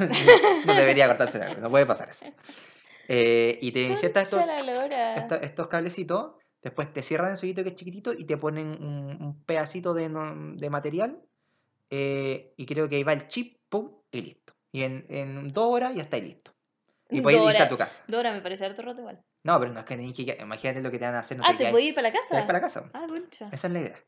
no 0.65 0.73
debería 0.73 1.07
cortarse 1.07 1.39
la 1.39 1.49
luz, 1.49 1.59
no 1.59 1.69
puede 1.69 1.85
pasar 1.85 2.09
eso. 2.09 2.25
Eh, 3.07 3.59
y 3.61 3.71
te 3.71 3.83
inserta 3.83 4.21
estos, 4.21 4.41
estos 5.41 5.67
cablecitos, 5.69 6.35
después 6.61 6.91
te 6.91 7.01
cierran 7.01 7.31
el 7.31 7.37
hoyito 7.41 7.63
que 7.63 7.69
es 7.69 7.75
chiquitito 7.75 8.11
y 8.11 8.25
te 8.25 8.35
ponen 8.35 8.67
un, 8.67 9.21
un 9.21 9.43
pedacito 9.45 9.93
de, 9.93 10.09
de 10.09 10.69
material 10.69 11.21
eh, 11.95 12.53
y 12.57 12.65
creo 12.65 12.89
que 12.89 12.95
ahí 12.95 13.03
va 13.03 13.13
el 13.13 13.27
chip, 13.27 13.55
pum, 13.69 13.91
y 14.11 14.21
listo. 14.21 14.42
Y 14.73 14.83
en, 14.83 15.05
en 15.09 15.53
dos 15.53 15.67
horas 15.67 15.95
ya 15.95 16.01
está 16.03 16.17
ahí 16.17 16.23
listo. 16.23 16.51
Y 17.09 17.21
puedes 17.21 17.39
irte 17.39 17.53
Dora- 17.53 17.65
a 17.65 17.69
tu 17.69 17.77
casa. 17.77 18.03
Dora, 18.07 18.33
me 18.33 18.41
parece 18.41 18.65
harto 18.65 18.81
rato 18.81 18.99
igual. 18.99 19.23
No, 19.43 19.59
pero 19.59 19.71
no 19.71 19.79
es 19.79 19.85
que 19.85 19.95
tenés 19.95 20.13
que 20.13 20.37
imagínate 20.41 20.81
lo 20.81 20.89
que 20.89 20.97
te 20.99 21.05
van 21.05 21.15
a 21.15 21.19
hacer. 21.19 21.37
No 21.37 21.43
ah, 21.45 21.51
te 21.51 21.57
¿te 21.57 21.67
a 21.67 21.79
ir 21.79 21.93
para 21.93 22.07
la 22.07 22.11
te 22.11 22.17
vas 22.17 22.27
casa? 22.29 22.41
para 22.47 22.53
la 22.53 22.61
casa. 22.61 22.89
Ah, 22.93 23.05
concha. 23.07 23.49
Esa 23.51 23.67
es 23.67 23.73
la 23.73 23.79
idea. 23.79 24.03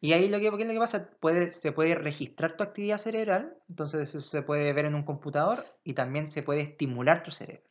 Y 0.00 0.12
ahí 0.12 0.28
lo 0.28 0.38
que, 0.38 0.50
¿qué 0.56 0.62
es 0.62 0.66
lo 0.68 0.72
que 0.72 0.78
pasa? 0.78 1.10
Puede, 1.20 1.50
se 1.50 1.72
puede 1.72 1.94
registrar 1.96 2.56
tu 2.56 2.62
actividad 2.62 2.98
cerebral, 2.98 3.56
entonces 3.68 4.08
eso 4.08 4.20
se 4.20 4.42
puede 4.42 4.72
ver 4.72 4.86
en 4.86 4.94
un 4.94 5.02
computador 5.04 5.62
y 5.84 5.94
también 5.94 6.26
se 6.26 6.42
puede 6.42 6.60
estimular 6.62 7.22
tu 7.22 7.32
cerebro. 7.32 7.68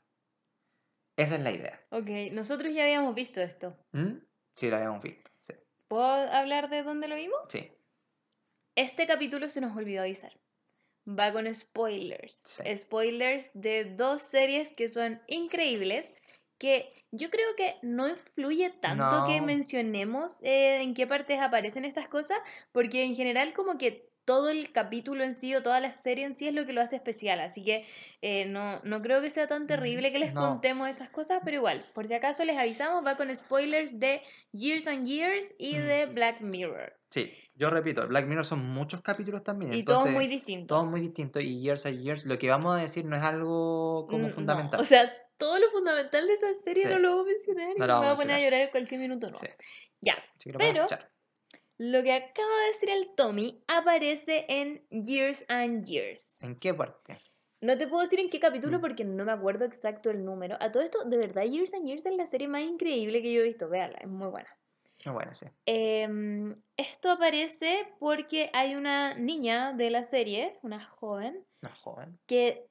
Esa 1.16 1.36
es 1.36 1.42
la 1.42 1.52
idea. 1.52 1.82
Ok, 1.90 2.10
nosotros 2.34 2.74
ya 2.74 2.84
habíamos 2.84 3.16
visto 3.16 3.42
esto. 3.42 3.76
¿Mm? 3.94 4.18
Sí, 4.54 4.70
lo 4.70 4.76
habíamos 4.76 5.02
visto. 5.02 5.32
Sí. 5.40 5.54
¿Puedo 5.88 6.04
hablar 6.06 6.70
de 6.70 6.84
dónde 6.84 7.08
lo 7.08 7.16
vimos? 7.16 7.40
sí. 7.50 7.72
Este 8.76 9.08
capítulo 9.08 9.50
se 9.50 9.60
nos 9.60 9.76
olvidó 9.76 10.02
avisar. 10.04 10.38
Va 11.08 11.32
con 11.32 11.54
spoilers. 11.54 12.34
Sí. 12.34 12.64
Spoilers 12.76 13.50
de 13.54 13.86
dos 13.96 14.22
series 14.24 14.74
que 14.74 14.88
son 14.90 15.22
increíbles, 15.28 16.14
que 16.60 16.92
yo 17.12 17.30
creo 17.30 17.48
que 17.56 17.76
no 17.82 18.08
influye 18.10 18.70
tanto 18.82 19.24
que 19.24 19.42
mencionemos 19.42 20.42
eh, 20.44 20.82
en 20.82 20.94
qué 20.94 21.08
partes 21.08 21.40
aparecen 21.40 21.86
estas 21.86 22.10
cosas, 22.10 22.38
porque 22.74 23.04
en 23.04 23.16
general 23.16 23.54
como 23.54 23.78
que 23.78 24.10
todo 24.26 24.50
el 24.50 24.74
capítulo 24.74 25.24
en 25.24 25.34
sí 25.34 25.56
o 25.56 25.64
toda 25.64 25.80
la 25.80 25.94
serie 25.94 26.26
en 26.26 26.34
sí 26.34 26.50
es 26.50 26.54
lo 26.54 26.66
que 26.66 26.74
lo 26.74 26.82
hace 26.82 26.98
especial, 26.98 27.40
así 27.40 27.64
que 27.64 27.86
eh, 28.22 28.46
no, 28.46 28.82
no 28.84 29.02
creo 29.02 29.22
que 29.22 29.30
sea 29.30 29.48
tan 29.48 29.68
terrible 29.68 30.12
que 30.12 30.20
les 30.20 30.34
Mm, 30.34 30.34
no. 30.34 30.42
contemos 30.50 30.90
estas 30.90 31.10
cosas, 31.10 31.40
pero 31.46 31.56
igual, 31.58 31.90
por 31.94 32.08
si 32.08 32.14
acaso 32.14 32.44
les 32.44 32.58
avisamos, 32.58 33.06
va 33.06 33.16
con 33.16 33.34
spoilers 33.34 34.00
de 34.00 34.22
Years 34.52 34.88
and 34.88 35.06
Years 35.08 35.54
y 35.58 35.78
Mm. 35.78 35.84
de 35.84 36.06
Black 36.08 36.42
Mirror. 36.42 36.94
Sí, 37.10 37.32
yo 37.58 37.70
repito, 37.70 38.08
Black 38.08 38.26
Mirror 38.28 38.46
son 38.46 38.66
muchos 38.70 39.02
capítulos 39.02 39.44
también. 39.44 39.74
Y 39.74 39.84
todo 39.84 39.96
entonces, 39.98 40.14
muy 40.16 40.28
distinto. 40.28 40.76
Todo 40.76 40.86
muy 40.86 41.02
distinto 41.02 41.40
y 41.40 41.60
Years 41.62 41.86
and 41.86 42.00
Years, 42.02 42.26
lo 42.26 42.38
que 42.38 42.50
vamos 42.50 42.76
a 42.78 42.80
decir 42.82 43.04
no 43.06 43.16
es 43.16 43.24
algo 43.24 44.08
como 44.10 44.26
Mm, 44.26 44.28
no, 44.30 44.34
fundamental. 44.34 44.80
O 44.80 44.84
sea, 44.84 45.12
todo 45.38 45.58
lo 45.60 45.70
fundamental 45.72 46.26
de 46.28 46.34
esa 46.34 46.54
serie 46.54 46.84
Sí. 46.84 46.90
no 46.90 47.00
lo 47.00 47.16
voy 47.18 47.22
a 47.24 47.34
mencionar 47.34 47.70
y 47.76 47.80
No 47.80 47.88
me 47.88 47.96
voy 47.98 48.08
a 48.08 48.14
poner 48.16 48.36
a 48.36 48.40
llorar 48.42 48.62
en 48.62 48.70
cualquier 48.70 49.00
minuto. 49.02 49.30
No. 49.32 49.38
Sí. 49.40 49.48
Ya, 50.02 50.16
que 50.40 50.52
lo 50.54 50.58
pero- 50.60 50.88
lo 51.80 52.02
que 52.04 52.12
acaba 52.14 52.60
de 52.62 52.68
decir 52.74 52.90
el 52.90 53.14
Tommy 53.16 53.64
aparece 53.68 54.46
en 54.50 54.84
Years 54.90 55.46
and 55.48 55.86
Years. 55.86 56.42
¿En 56.42 56.56
qué 56.60 56.74
parte? 56.74 57.20
No 57.62 57.78
te 57.78 57.88
puedo 57.88 58.02
decir 58.04 58.20
en 58.20 58.30
qué 58.30 58.40
capítulo 58.40 58.78
Mm. 58.78 58.82
porque 58.82 59.04
no 59.06 59.26
me 59.26 59.32
acuerdo 59.32 59.66
exacto 59.66 60.10
el 60.12 60.24
número. 60.26 60.58
A 60.60 60.72
todo 60.72 60.84
esto, 60.84 61.04
de 61.06 61.18
verdad, 61.18 61.44
Years 61.44 61.74
and 61.74 61.86
Years 61.88 62.06
es 62.06 62.16
la 62.16 62.26
serie 62.28 62.48
más 62.48 62.62
increíble 62.62 63.22
que 63.22 63.32
yo 63.34 63.42
he 63.42 63.44
visto. 63.46 63.68
Véanla, 63.70 63.98
es 64.00 64.08
muy 64.08 64.28
buena. 64.28 64.50
Muy 65.08 65.14
bueno, 65.14 65.34
sí. 65.34 65.46
Em, 65.66 66.54
esto 66.76 67.10
aparece 67.12 67.88
porque 67.98 68.50
hay 68.54 68.76
una 68.76 69.14
niña 69.14 69.72
de 69.72 69.90
la 69.90 70.04
serie, 70.04 70.60
una 70.64 70.84
joven, 70.84 71.46
Una 71.62 71.74
joven. 71.76 72.20
que 72.26 72.68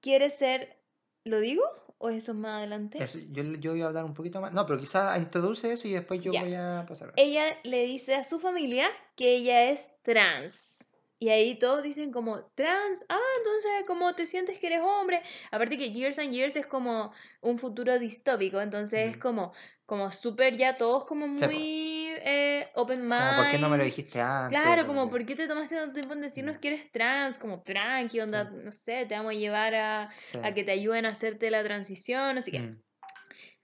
quiere 0.00 0.30
ser... 0.30 0.80
¿Lo 1.24 1.40
digo? 1.40 1.62
¿O 1.98 2.08
eso 2.08 2.32
es 2.32 2.38
más 2.38 2.58
adelante? 2.58 3.02
Eso, 3.02 3.18
yo, 3.30 3.42
yo 3.42 3.76
iba 3.76 3.84
a 3.84 3.88
hablar 3.88 4.04
un 4.04 4.14
poquito 4.14 4.40
más. 4.40 4.52
No, 4.54 4.64
pero 4.64 4.78
quizás 4.80 5.18
introduce 5.18 5.70
eso 5.70 5.86
y 5.86 5.92
después 5.92 6.22
yo 6.22 6.32
Ya. 6.32 6.40
voy 6.42 6.54
a 6.54 6.86
pasar. 6.88 7.12
ella 7.16 7.44
le 7.64 7.82
dice 7.84 8.14
a 8.14 8.24
su 8.24 8.40
familia 8.40 8.88
que 9.14 9.34
ella 9.34 9.64
es 9.70 9.90
trans. 10.02 10.88
Y 11.18 11.28
ahí 11.30 11.58
todos 11.58 11.82
dicen 11.82 12.12
como, 12.12 12.44
trans, 12.54 13.04
ah, 13.10 13.18
entonces, 13.38 13.72
¿cómo 13.86 14.14
te 14.14 14.24
sientes 14.24 14.58
que 14.58 14.68
eres 14.68 14.80
hombre? 14.82 15.20
Aparte 15.50 15.76
que 15.76 15.90
Years 15.92 16.18
and 16.18 16.32
Years 16.32 16.56
es 16.56 16.66
como 16.66 17.12
un 17.42 17.58
futuro 17.58 17.98
distópico, 17.98 18.60
entonces 18.60 19.10
es 19.10 19.18
como, 19.18 19.52
como 19.88 20.10
súper 20.10 20.54
ya 20.58 20.76
todos 20.76 21.06
como 21.06 21.26
muy 21.26 22.08
eh, 22.20 22.68
open 22.74 23.08
mind. 23.08 23.30
Como, 23.30 23.42
¿por 23.42 23.50
qué 23.50 23.58
no 23.58 23.70
me 23.70 23.78
lo 23.78 23.84
dijiste 23.84 24.20
antes? 24.20 24.50
Claro, 24.50 24.86
como. 24.86 25.08
¿por 25.08 25.24
qué 25.24 25.34
te 25.34 25.48
tomaste 25.48 25.76
tanto 25.76 25.94
tiempo 25.94 26.12
en 26.12 26.20
decirnos 26.20 26.56
Mm. 26.56 26.60
que 26.60 26.68
eres 26.68 26.92
trans? 26.92 27.38
Como, 27.38 27.62
tranqui, 27.62 28.20
onda, 28.20 28.44
no 28.44 28.70
sé, 28.70 29.06
te 29.06 29.14
vamos 29.14 29.32
a 29.32 29.34
llevar 29.34 29.74
a, 29.74 30.10
Sí. 30.18 30.38
a 30.42 30.52
que 30.52 30.62
te 30.62 30.72
ayuden 30.72 31.06
a 31.06 31.08
hacerte 31.08 31.50
la 31.50 31.64
transición, 31.64 32.36
así 32.36 32.50
que... 32.52 32.60
Mm. 32.60 32.82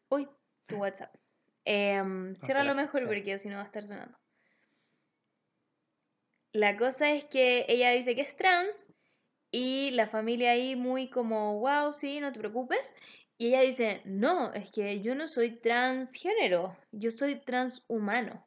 Uy, 0.09 0.27
tu 0.67 0.77
WhatsApp. 0.77 1.15
Em, 1.67 2.35
ciérralo 2.37 2.71
será, 2.71 2.75
mejor 2.75 3.03
sí. 3.03 3.07
porque 3.07 3.39
si 3.39 3.51
no 3.51 3.57
va 3.57 3.63
a 3.63 3.67
estar 3.67 3.83
sonando. 3.83 4.17
La 6.55 6.79
cosa 6.79 7.11
es 7.11 7.27
que 7.27 7.67
ella 7.69 7.91
dice 7.91 8.15
que 8.15 8.23
es 8.23 8.35
trans 8.35 8.91
y 9.51 9.91
la 9.91 10.09
familia 10.09 10.53
ahí 10.53 10.75
muy 10.75 11.11
como, 11.11 11.61
wow, 11.61 11.93
sí, 11.93 12.19
no 12.21 12.33
te 12.33 12.39
preocupes. 12.39 12.95
Y 13.39 13.49
ella 13.49 13.61
dice, 13.61 14.03
no, 14.05 14.53
es 14.53 14.71
que 14.73 15.01
yo 15.01 15.15
no 15.15 15.29
soy 15.29 15.61
transgénero, 15.61 16.77
yo 16.93 17.11
soy 17.11 17.37
transhumano. 17.41 18.45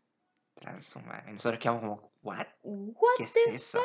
Transhumano. 0.56 1.32
Nosotros 1.34 1.60
quedamos 1.60 1.82
como, 1.82 2.12
¿what? 2.24 2.48
What 2.64 3.16
¿Qué 3.18 3.24
es 3.24 3.34
the 3.34 3.56
eso? 3.56 3.80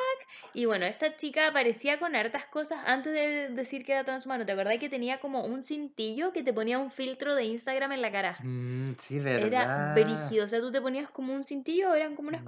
Y 0.54 0.64
bueno, 0.64 0.86
esta 0.86 1.16
chica 1.16 1.48
aparecía 1.48 1.98
con 1.98 2.16
hartas 2.16 2.46
cosas 2.46 2.82
antes 2.86 3.12
de 3.12 3.48
decir 3.50 3.84
que 3.84 3.92
era 3.92 4.04
transhumano. 4.04 4.46
¿Te 4.46 4.52
acordás 4.52 4.78
que 4.78 4.88
tenía 4.88 5.20
como 5.20 5.44
un 5.44 5.62
cintillo 5.62 6.32
que 6.32 6.42
te 6.42 6.52
ponía 6.52 6.78
un 6.78 6.90
filtro 6.90 7.34
de 7.34 7.44
Instagram 7.44 7.92
en 7.92 8.02
la 8.02 8.10
cara? 8.12 8.38
Mm, 8.44 8.94
sí, 8.98 9.20
Era 9.34 9.66
verdad. 9.74 9.94
brígido. 9.94 10.44
O 10.44 10.48
sea, 10.48 10.60
tú 10.60 10.72
te 10.72 10.80
ponías 10.80 11.10
como 11.10 11.34
un 11.34 11.44
cintillo, 11.44 11.94
eran 11.94 12.16
como 12.16 12.28
unas 12.28 12.42
Mm. 12.42 12.46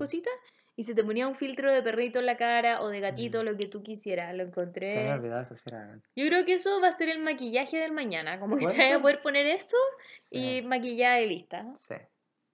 Y 0.77 0.85
se 0.85 0.95
te 0.95 1.05
ponía 1.05 1.29
un 1.29 1.35
filtro 1.35 1.73
de 1.73 1.83
perrito 1.83 2.19
en 2.19 2.27
la 2.27 2.37
cara 2.37 2.81
o 2.83 2.89
de 2.89 3.01
gatito, 3.01 3.43
Mm. 3.43 3.47
lo 3.47 3.57
que 3.57 3.67
tú 3.67 3.83
quisieras. 3.83 4.35
Lo 4.35 4.39
Se 4.39 4.45
me 4.45 4.51
encontré. 4.51 5.13
olvidaba 5.13 5.43
eso, 5.43 5.57
sí 5.57 5.63
era. 5.67 6.01
Yo 6.17 6.27
creo 6.27 6.45
que 6.45 6.55
eso 6.55 6.81
va 6.81 6.89
a 6.89 6.93
ser 6.93 7.09
el 7.09 7.21
maquillaje 7.21 7.79
del 7.79 7.93
mañana. 7.93 8.41
Como 8.41 8.57
que 8.57 8.67
te 8.67 8.77
vas 8.79 8.93
a 8.93 9.01
poder 9.01 9.23
poner 9.23 9.47
eso 9.47 9.77
Sí, 10.19 10.59
y 10.59 10.63
maquillada 10.63 11.21
y 11.21 11.29
lista. 11.29 11.67
sí, 11.77 11.95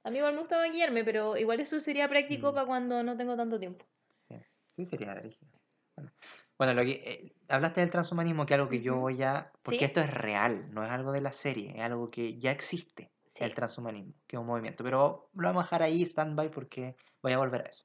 A 0.04 0.10
mí 0.10 0.16
igual 0.18 0.34
me 0.34 0.40
gusta 0.40 0.56
maquillarme, 0.58 1.04
pero 1.04 1.36
igual 1.36 1.60
eso 1.60 1.78
sería 1.80 2.08
práctico 2.08 2.52
Mm. 2.52 2.54
para 2.54 2.66
cuando 2.66 3.02
no 3.02 3.16
tengo 3.16 3.36
tanto 3.36 3.58
tiempo. 3.58 3.86
sí. 4.28 4.36
Sí, 4.76 4.84
sería 4.86 5.14
rígido. 5.14 5.50
Bueno, 5.96 6.12
bueno 6.58 6.74
lo 6.74 6.84
que, 6.84 6.92
eh, 6.92 7.32
hablaste 7.48 7.80
del 7.80 7.90
transhumanismo, 7.90 8.46
que 8.46 8.54
es 8.54 8.58
algo 8.60 8.70
que 8.70 8.80
yo 8.80 8.96
voy 8.96 9.22
a... 9.22 9.52
Porque 9.62 9.80
Sí. 9.80 9.84
esto 9.84 10.00
es 10.00 10.12
real, 10.14 10.72
no 10.72 10.82
es 10.84 10.90
algo 10.90 11.12
de 11.12 11.20
la 11.20 11.32
serie, 11.32 11.72
es 11.76 11.82
algo 11.82 12.10
que 12.10 12.38
ya 12.38 12.50
existe, 12.50 13.10
Sí. 13.44 13.50
el 13.50 13.54
transhumanismo, 13.54 14.14
que 14.26 14.36
es 14.36 14.40
un 14.40 14.46
movimiento. 14.46 14.84
Pero 14.84 15.30
lo 15.34 15.48
vamos 15.48 15.62
a 15.62 15.66
dejar 15.66 15.82
ahí, 15.82 16.02
stand-by, 16.02 16.50
porque 16.50 16.96
voy 17.22 17.32
a 17.32 17.38
volver 17.38 17.62
a 17.62 17.68
eso. 17.68 17.84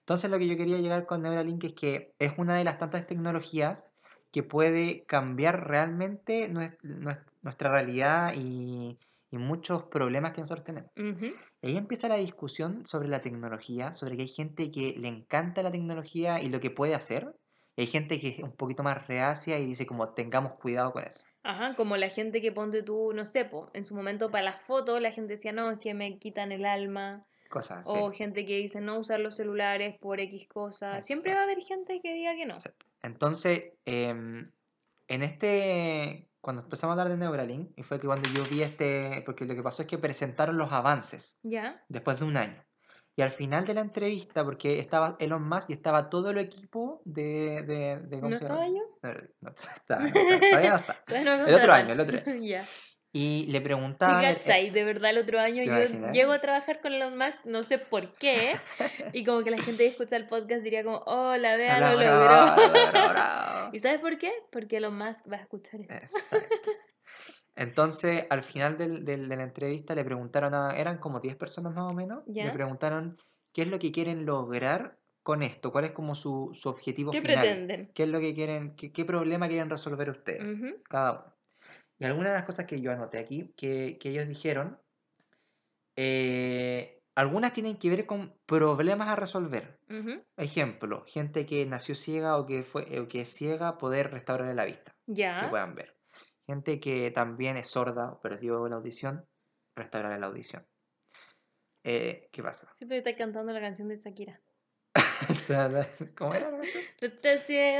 Entonces 0.00 0.30
lo 0.30 0.38
que 0.38 0.46
yo 0.48 0.56
quería 0.56 0.78
llegar 0.78 1.06
con 1.06 1.22
Neuralink 1.22 1.64
es 1.64 1.74
que 1.74 2.14
es 2.18 2.32
una 2.38 2.54
de 2.56 2.64
las 2.64 2.78
tantas 2.78 3.06
tecnologías 3.06 3.90
que 4.32 4.42
puede 4.42 5.04
cambiar 5.06 5.66
realmente 5.68 6.50
nues- 6.52 6.76
nues- 6.82 7.24
nuestra 7.42 7.70
realidad 7.70 8.32
y, 8.36 8.98
y 9.30 9.38
muchos 9.38 9.84
problemas 9.84 10.32
que 10.32 10.40
nosotros 10.42 10.64
tenemos. 10.64 10.90
Y 11.62 11.68
ahí 11.68 11.76
empieza 11.76 12.08
la 12.08 12.16
discusión 12.16 12.84
sobre 12.86 13.08
la 13.08 13.20
tecnología, 13.20 13.92
sobre 13.92 14.16
que 14.16 14.22
hay 14.22 14.28
gente 14.28 14.70
que 14.70 14.94
le 14.98 15.08
encanta 15.08 15.62
la 15.62 15.72
tecnología 15.72 16.40
y 16.42 16.48
lo 16.48 16.60
que 16.60 16.70
puede 16.70 16.94
hacer. 16.94 17.34
Y 17.76 17.82
hay 17.82 17.86
gente 17.86 18.18
que 18.18 18.28
es 18.28 18.42
un 18.42 18.52
poquito 18.52 18.82
más 18.82 19.06
reacia 19.06 19.58
y 19.58 19.66
dice 19.66 19.86
como 19.86 20.08
tengamos 20.14 20.54
cuidado 20.54 20.92
con 20.92 21.04
eso. 21.04 21.26
Ajá, 21.42 21.74
como 21.74 21.96
la 21.96 22.08
gente 22.08 22.40
que 22.40 22.50
ponte 22.50 22.82
tú, 22.82 23.12
no 23.14 23.24
sé, 23.26 23.44
po, 23.44 23.70
en 23.74 23.84
su 23.84 23.94
momento 23.94 24.30
para 24.30 24.44
las 24.44 24.62
fotos, 24.62 25.00
la 25.00 25.12
gente 25.12 25.34
decía, 25.34 25.52
no, 25.52 25.70
es 25.70 25.78
que 25.78 25.92
me 25.94 26.18
quitan 26.18 26.52
el 26.52 26.64
alma. 26.64 27.26
Cosas. 27.50 27.86
O 27.86 28.10
gente 28.10 28.44
que 28.46 28.56
dice 28.56 28.80
no 28.80 28.98
usar 28.98 29.20
los 29.20 29.36
celulares 29.36 29.96
por 30.00 30.18
X 30.20 30.48
cosas. 30.48 31.06
Siempre 31.06 31.34
va 31.34 31.40
a 31.40 31.44
haber 31.44 31.60
gente 31.60 32.00
que 32.00 32.14
diga 32.14 32.34
que 32.34 32.46
no. 32.46 32.54
Entonces, 33.02 33.74
em, 33.84 34.50
en 35.06 35.22
este, 35.22 36.28
cuando 36.40 36.62
empezamos 36.62 36.96
a 36.96 37.02
hablar 37.02 37.16
de 37.16 37.22
Neuralink, 37.22 37.70
y 37.76 37.82
fue 37.84 38.00
que 38.00 38.06
cuando 38.08 38.28
yo 38.28 38.44
vi 38.46 38.62
este, 38.62 39.22
porque 39.24 39.44
lo 39.44 39.54
que 39.54 39.62
pasó 39.62 39.82
es 39.82 39.88
que 39.88 39.98
presentaron 39.98 40.58
los 40.58 40.72
avances 40.72 41.38
¿Ya? 41.44 41.84
después 41.88 42.18
de 42.18 42.24
un 42.24 42.36
año. 42.36 42.65
Y 43.18 43.22
al 43.22 43.30
final 43.30 43.64
de 43.64 43.72
la 43.74 43.80
entrevista, 43.80 44.44
porque 44.44 44.78
estaba 44.78 45.16
Elon 45.18 45.48
Musk 45.48 45.70
y 45.70 45.72
estaba 45.72 46.10
todo 46.10 46.30
el 46.30 46.38
equipo 46.38 47.00
de... 47.06 47.62
de, 47.66 48.00
de 48.06 48.20
¿cómo 48.20 48.30
¿No 48.30 48.36
se 48.36 48.44
estaba 48.44 48.68
yo? 48.68 48.82
No, 49.02 49.12
no 49.40 49.50
estaba, 49.76 50.02
no, 50.02 50.12
todavía 50.12 50.70
no 50.70 50.76
está. 50.76 51.02
El 51.48 51.54
otro 51.54 51.72
año, 51.72 51.92
el 51.94 52.00
otro 52.00 52.18
ya. 52.42 52.64
Y 53.12 53.46
le 53.46 53.58
¿Y 53.58 53.60
preguntaban... 53.62 54.22
eh, 54.22 54.34
cachai? 54.34 54.68
De 54.68 54.84
verdad, 54.84 55.10
el 55.12 55.18
otro 55.18 55.40
año 55.40 55.62
¿Te 55.62 55.66
yo 55.66 55.76
imaginas? 55.78 56.14
llego 56.14 56.32
a 56.32 56.40
trabajar 56.42 56.82
con 56.82 56.92
Elon 56.92 57.16
Musk, 57.16 57.46
no 57.46 57.62
sé 57.62 57.78
por 57.78 58.12
qué. 58.16 58.56
y 59.14 59.24
como 59.24 59.42
que 59.42 59.50
la 59.50 59.62
gente 59.62 59.84
que 59.84 59.88
escucha 59.88 60.16
el 60.16 60.28
podcast 60.28 60.62
diría 60.62 60.84
como, 60.84 60.98
hola, 61.06 61.56
vea, 61.56 61.80
lo 61.80 61.98
logró. 61.98 63.72
¿Y 63.72 63.78
sabes 63.78 64.00
por 64.00 64.18
qué? 64.18 64.30
Porque 64.52 64.76
Elon 64.76 64.98
Musk 64.98 65.32
va 65.32 65.36
a 65.38 65.40
escuchar 65.40 65.80
esto. 65.80 65.94
Exacto. 66.18 66.70
Entonces, 67.56 68.26
al 68.30 68.42
final 68.42 68.76
del- 68.76 69.04
del- 69.04 69.28
de 69.28 69.36
la 69.36 69.42
entrevista 69.44 69.94
le 69.94 70.04
preguntaron 70.04 70.54
a, 70.54 70.76
eran 70.76 70.98
como 70.98 71.20
10 71.20 71.36
personas 71.36 71.74
más 71.74 71.90
o 71.92 71.96
menos, 71.96 72.22
le 72.26 72.34
Ya. 72.34 72.52
preguntaron 72.52 73.18
qué 73.52 73.62
es 73.62 73.68
lo 73.68 73.78
que 73.78 73.90
quieren 73.92 74.26
lograr 74.26 74.98
con 75.22 75.42
esto, 75.42 75.72
cuál 75.72 75.86
es 75.86 75.90
como 75.92 76.14
su, 76.14 76.50
su 76.54 76.68
objetivo 76.68 77.10
¿Qué 77.10 77.20
final, 77.20 77.34
pretenden? 77.40 77.90
qué 77.94 78.02
es 78.04 78.08
lo 78.10 78.20
que 78.20 78.34
quieren, 78.34 78.76
qué, 78.76 78.92
qué 78.92 79.04
problema 79.04 79.48
quieren 79.48 79.70
resolver 79.70 80.10
ustedes, 80.10 80.56
cada 80.84 81.12
uno. 81.12 81.32
Y 81.98 82.04
algunas 82.04 82.30
de 82.32 82.34
las 82.36 82.44
cosas 82.44 82.66
que 82.66 82.80
yo 82.80 82.92
anoté 82.92 83.18
aquí, 83.18 83.52
que, 83.56 83.96
que 83.98 84.10
ellos 84.10 84.28
dijeron, 84.28 84.78
eh, 85.96 87.00
algunas 87.14 87.52
tienen 87.54 87.78
que 87.78 87.88
ver 87.88 88.06
con 88.06 88.34
problemas 88.46 89.08
a 89.08 89.16
resolver. 89.16 89.78
Ejemplo, 90.36 91.04
gente 91.06 91.46
que 91.46 91.64
nació 91.64 91.94
ciega 91.94 92.36
o 92.36 92.44
que, 92.44 92.62
fue, 92.62 93.00
o 93.00 93.08
que 93.08 93.22
es 93.22 93.30
ciega, 93.34 93.78
poder 93.78 94.10
restaurarle 94.12 94.54
la 94.54 94.66
vista 94.66 94.92
que 95.06 95.14
Ya. 95.14 95.48
puedan 95.48 95.74
ver. 95.74 95.95
Gente 96.46 96.80
que 96.80 97.10
también 97.10 97.56
es 97.56 97.68
sorda 97.68 98.12
o 98.12 98.20
perdió 98.20 98.68
la 98.68 98.76
audición, 98.76 99.26
restaurarle 99.76 100.18
la 100.18 100.26
audición. 100.26 100.66
Eh, 101.84 102.28
¿Qué 102.32 102.42
pasa? 102.42 102.72
Siento 102.78 102.94
que 102.94 102.98
está 102.98 103.16
cantando 103.16 103.52
la 103.52 103.60
canción 103.60 103.88
de 103.88 103.98
Shakira. 103.98 104.40
¿Cómo 106.16 106.34
era 106.34 106.50
la 106.50 106.58
canción? 106.58 106.82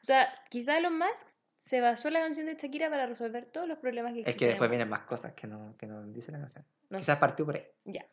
O 0.00 0.04
sea, 0.04 0.28
quizá 0.50 0.78
Elon 0.78 0.98
Musk 0.98 1.28
se 1.64 1.80
basó 1.80 2.10
la 2.10 2.20
canción 2.20 2.46
de 2.46 2.54
Shakira 2.54 2.90
para 2.90 3.06
resolver 3.06 3.46
todos 3.46 3.66
los 3.66 3.78
problemas 3.78 4.12
que 4.12 4.22
Es 4.26 4.36
que 4.36 4.48
después 4.48 4.70
vienen 4.70 4.88
más 4.88 5.02
cosas 5.02 5.32
que 5.34 5.46
no, 5.46 5.76
que 5.78 5.86
no 5.86 6.04
dice 6.06 6.30
la 6.30 6.38
canción. 6.38 6.64
No 6.90 6.98
Quizás 6.98 7.16
sé. 7.16 7.20
partió 7.20 7.46
por 7.46 7.56
ahí. 7.56 7.66
Ya. 7.84 8.06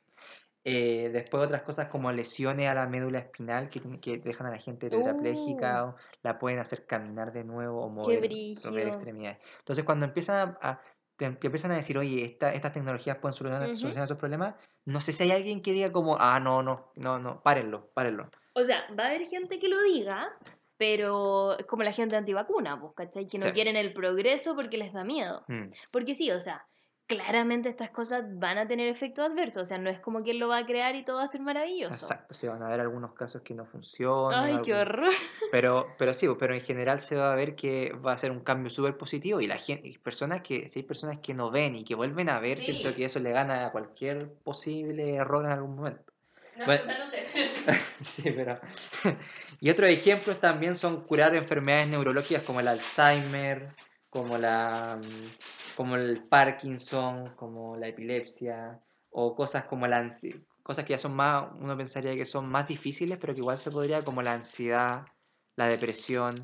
Eh, 0.63 1.09
después 1.11 1.43
otras 1.43 1.63
cosas 1.63 1.87
como 1.87 2.11
lesiones 2.11 2.69
a 2.69 2.75
la 2.75 2.85
médula 2.87 3.17
espinal 3.19 3.69
que, 3.71 3.81
que 3.99 4.17
dejan 4.19 4.45
a 4.47 4.51
la 4.51 4.59
gente 4.59 4.89
tetrapléjica 4.91 5.85
o 5.85 5.95
la 6.21 6.37
pueden 6.37 6.59
hacer 6.59 6.85
caminar 6.85 7.31
de 7.33 7.43
nuevo 7.43 7.81
o 7.81 7.89
mover, 7.89 8.29
mover 8.65 8.87
extremidades. 8.87 9.39
Entonces 9.59 9.83
cuando 9.83 10.05
empiezan 10.05 10.57
a, 10.61 10.69
a- 10.69 10.81
te, 11.15 11.29
te 11.31 11.47
empiezan 11.47 11.71
a 11.71 11.75
decir, 11.75 11.97
oye, 11.97 12.23
esta- 12.25 12.53
estas 12.53 12.73
tecnologías 12.73 13.17
pueden 13.17 13.33
solucionar, 13.35 13.67
Ujú. 13.67 13.75
solucionar 13.77 14.05
esos 14.05 14.17
problemas, 14.17 14.55
no 14.85 15.01
sé 15.01 15.13
si 15.13 15.23
hay 15.23 15.31
alguien 15.31 15.61
que 15.61 15.71
diga 15.73 15.91
como, 15.91 16.17
ah, 16.19 16.39
no, 16.39 16.61
no, 16.63 16.91
no, 16.95 17.17
no, 17.19 17.41
párenlo, 17.41 17.89
párenlo. 17.93 18.29
O 18.53 18.63
sea, 18.63 18.85
va 18.99 19.05
a 19.05 19.07
haber 19.07 19.25
gente 19.25 19.59
que 19.59 19.67
lo 19.67 19.81
diga, 19.81 20.29
pero 20.77 21.57
es 21.57 21.65
como 21.65 21.83
la 21.83 21.91
gente 21.91 22.15
antivacuna, 22.15 22.79
pues, 22.79 22.93
¿cachai? 22.95 23.27
Que 23.27 23.37
no 23.37 23.45
Sí. 23.45 23.51
quieren 23.51 23.75
el 23.77 23.93
progreso 23.93 24.55
porque 24.55 24.77
les 24.77 24.93
da 24.93 25.03
miedo. 25.03 25.43
Mm, 25.47 25.71
Porque 25.91 26.15
sí, 26.15 26.31
o 26.31 26.41
sea, 26.41 26.67
claramente 27.15 27.69
estas 27.69 27.89
cosas 27.89 28.23
van 28.39 28.57
a 28.57 28.67
tener 28.67 28.87
efectos 28.87 29.25
adversos. 29.25 29.63
O 29.63 29.65
sea, 29.65 29.77
no 29.77 29.89
es 29.89 29.99
como 29.99 30.23
que 30.23 30.31
él 30.31 30.39
lo 30.39 30.47
va 30.47 30.59
a 30.59 30.65
crear 30.65 30.95
y 30.95 31.03
todo 31.03 31.17
va 31.17 31.23
a 31.23 31.27
ser 31.27 31.41
maravilloso. 31.41 31.93
Exacto, 31.93 32.33
se 32.33 32.49
van 32.49 32.61
a 32.63 32.67
ver 32.69 32.79
algunos 32.79 33.13
casos 33.13 33.41
que 33.41 33.53
no 33.53 33.65
funcionan. 33.65 34.43
Ay, 34.43 34.57
qué 34.63 34.73
horror. 34.73 35.13
Pero, 35.51 35.87
pero 35.97 36.13
sí, 36.13 36.27
pero 36.39 36.53
en 36.53 36.61
general 36.61 36.99
se 36.99 37.15
va 37.15 37.31
a 37.31 37.35
ver 37.35 37.55
que 37.55 37.93
va 37.93 38.13
a 38.13 38.17
ser 38.17 38.31
un 38.31 38.39
cambio 38.41 38.69
súper 38.69 38.97
positivo 38.97 39.41
y 39.41 39.47
la 39.47 39.57
gente, 39.57 39.87
y 39.87 39.97
personas 39.97 40.41
que, 40.41 40.69
si 40.69 40.79
hay 40.79 40.83
personas 40.83 41.19
que 41.19 41.33
no 41.33 41.51
ven 41.51 41.75
y 41.75 41.83
que 41.83 41.95
vuelven 41.95 42.29
a 42.29 42.39
ver, 42.39 42.57
siento 42.57 42.89
Sí. 42.89 42.95
que 42.95 43.05
eso 43.05 43.19
le 43.19 43.31
gana 43.31 43.67
a 43.67 43.71
cualquier 43.71 44.31
posible 44.43 45.15
error 45.15 45.45
en 45.45 45.51
algún 45.51 45.75
momento. 45.75 46.11
No, 46.57 46.65
Bueno. 46.65 46.83
o 46.83 46.85
sea, 46.85 46.99
no 46.99 47.05
sé. 47.05 47.25
Sí, 48.03 48.31
pero... 48.31 48.59
y 49.61 49.69
otros 49.69 49.89
ejemplos 49.89 50.39
también 50.39 50.75
son 50.75 51.01
curar 51.01 51.35
enfermedades 51.35 51.87
neurológicas 51.87 52.43
como 52.43 52.59
el 52.59 52.67
Alzheimer, 52.67 53.67
como 54.11 54.37
la 54.37 54.97
mm, 55.01 55.75
como 55.77 55.95
el 55.95 56.23
Parkinson, 56.29 57.35
como 57.35 57.77
la 57.77 57.87
epilepsia, 57.87 58.79
o 59.11 59.35
cosas 59.35 59.65
como 59.65 59.87
la 59.87 60.03
ansi- 60.03 60.45
cosas 60.63 60.85
que 60.85 60.91
ya 60.93 60.99
son 60.99 61.15
más, 61.15 61.47
uno 61.59 61.75
pensaría 61.77 62.15
que 62.15 62.25
son 62.25 62.49
más 62.49 62.67
difíciles, 62.67 63.17
pero 63.19 63.33
que 63.33 63.39
igual 63.39 63.57
se 63.57 63.71
podría, 63.71 64.03
como 64.05 64.21
la 64.21 64.33
ansiedad, 64.33 65.07
la 65.55 65.67
depresión, 65.67 66.43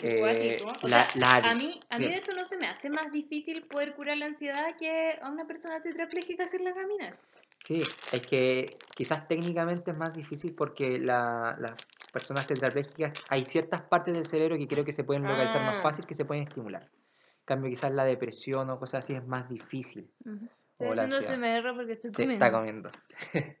eh. 0.00 0.60
O 0.62 0.88
la, 0.88 0.88
sea, 0.88 1.10
la 1.16 1.36
A 1.50 1.54
mí, 1.54 1.82
a 1.90 1.98
mí 1.98 2.06
Bien. 2.06 2.12
de 2.12 2.18
hecho 2.18 2.34
no 2.34 2.44
se 2.44 2.56
me 2.56 2.66
hace 2.66 2.90
más 2.90 3.12
difícil 3.12 3.62
poder 3.64 3.94
curar 3.94 4.16
la 4.18 4.26
ansiedad 4.26 4.76
que 4.78 5.18
a 5.20 5.30
una 5.30 5.46
persona 5.46 5.82
tetrapléjica 5.82 6.44
hacerla 6.44 6.74
caminar. 6.74 7.18
Sí, 7.58 7.94
es 8.10 8.22
que 8.24 8.80
quizás 8.94 9.26
técnicamente 9.28 9.90
es 9.92 9.98
más 9.98 10.14
difícil 10.14 10.54
porque 10.56 10.98
la- 10.98 11.56
las 11.58 11.78
personas 12.14 12.46
tetraplégicas 12.46 13.12
hay 13.28 13.44
ciertas 13.44 13.82
partes 13.82 14.14
del 14.14 14.24
cerebro 14.24 14.56
que 14.56 14.66
creo 14.68 14.84
que 14.86 14.92
se 14.92 15.04
pueden 15.04 15.24
localizar 15.24 15.60
Ah. 15.60 15.72
más 15.72 15.82
fácil 15.82 16.06
que 16.06 16.14
se 16.14 16.24
pueden 16.24 16.44
estimular. 16.44 16.84
En 16.84 17.44
cambio, 17.44 17.68
quizás 17.68 17.92
la 17.92 18.04
depresión 18.06 18.70
o 18.70 18.78
cosas 18.78 19.04
así 19.04 19.14
es 19.14 19.26
más 19.26 19.48
difícil. 19.50 20.10
Estoy 20.24 20.48
O 20.78 20.94
la 20.94 21.02
ansiedad. 21.02 21.34
CMR 21.34 21.74
porque 21.74 21.92
estoy 21.92 22.10
Sí, 22.12 22.22
comiendo. 22.22 22.44
está 22.46 22.56
comiendo. 22.56 22.90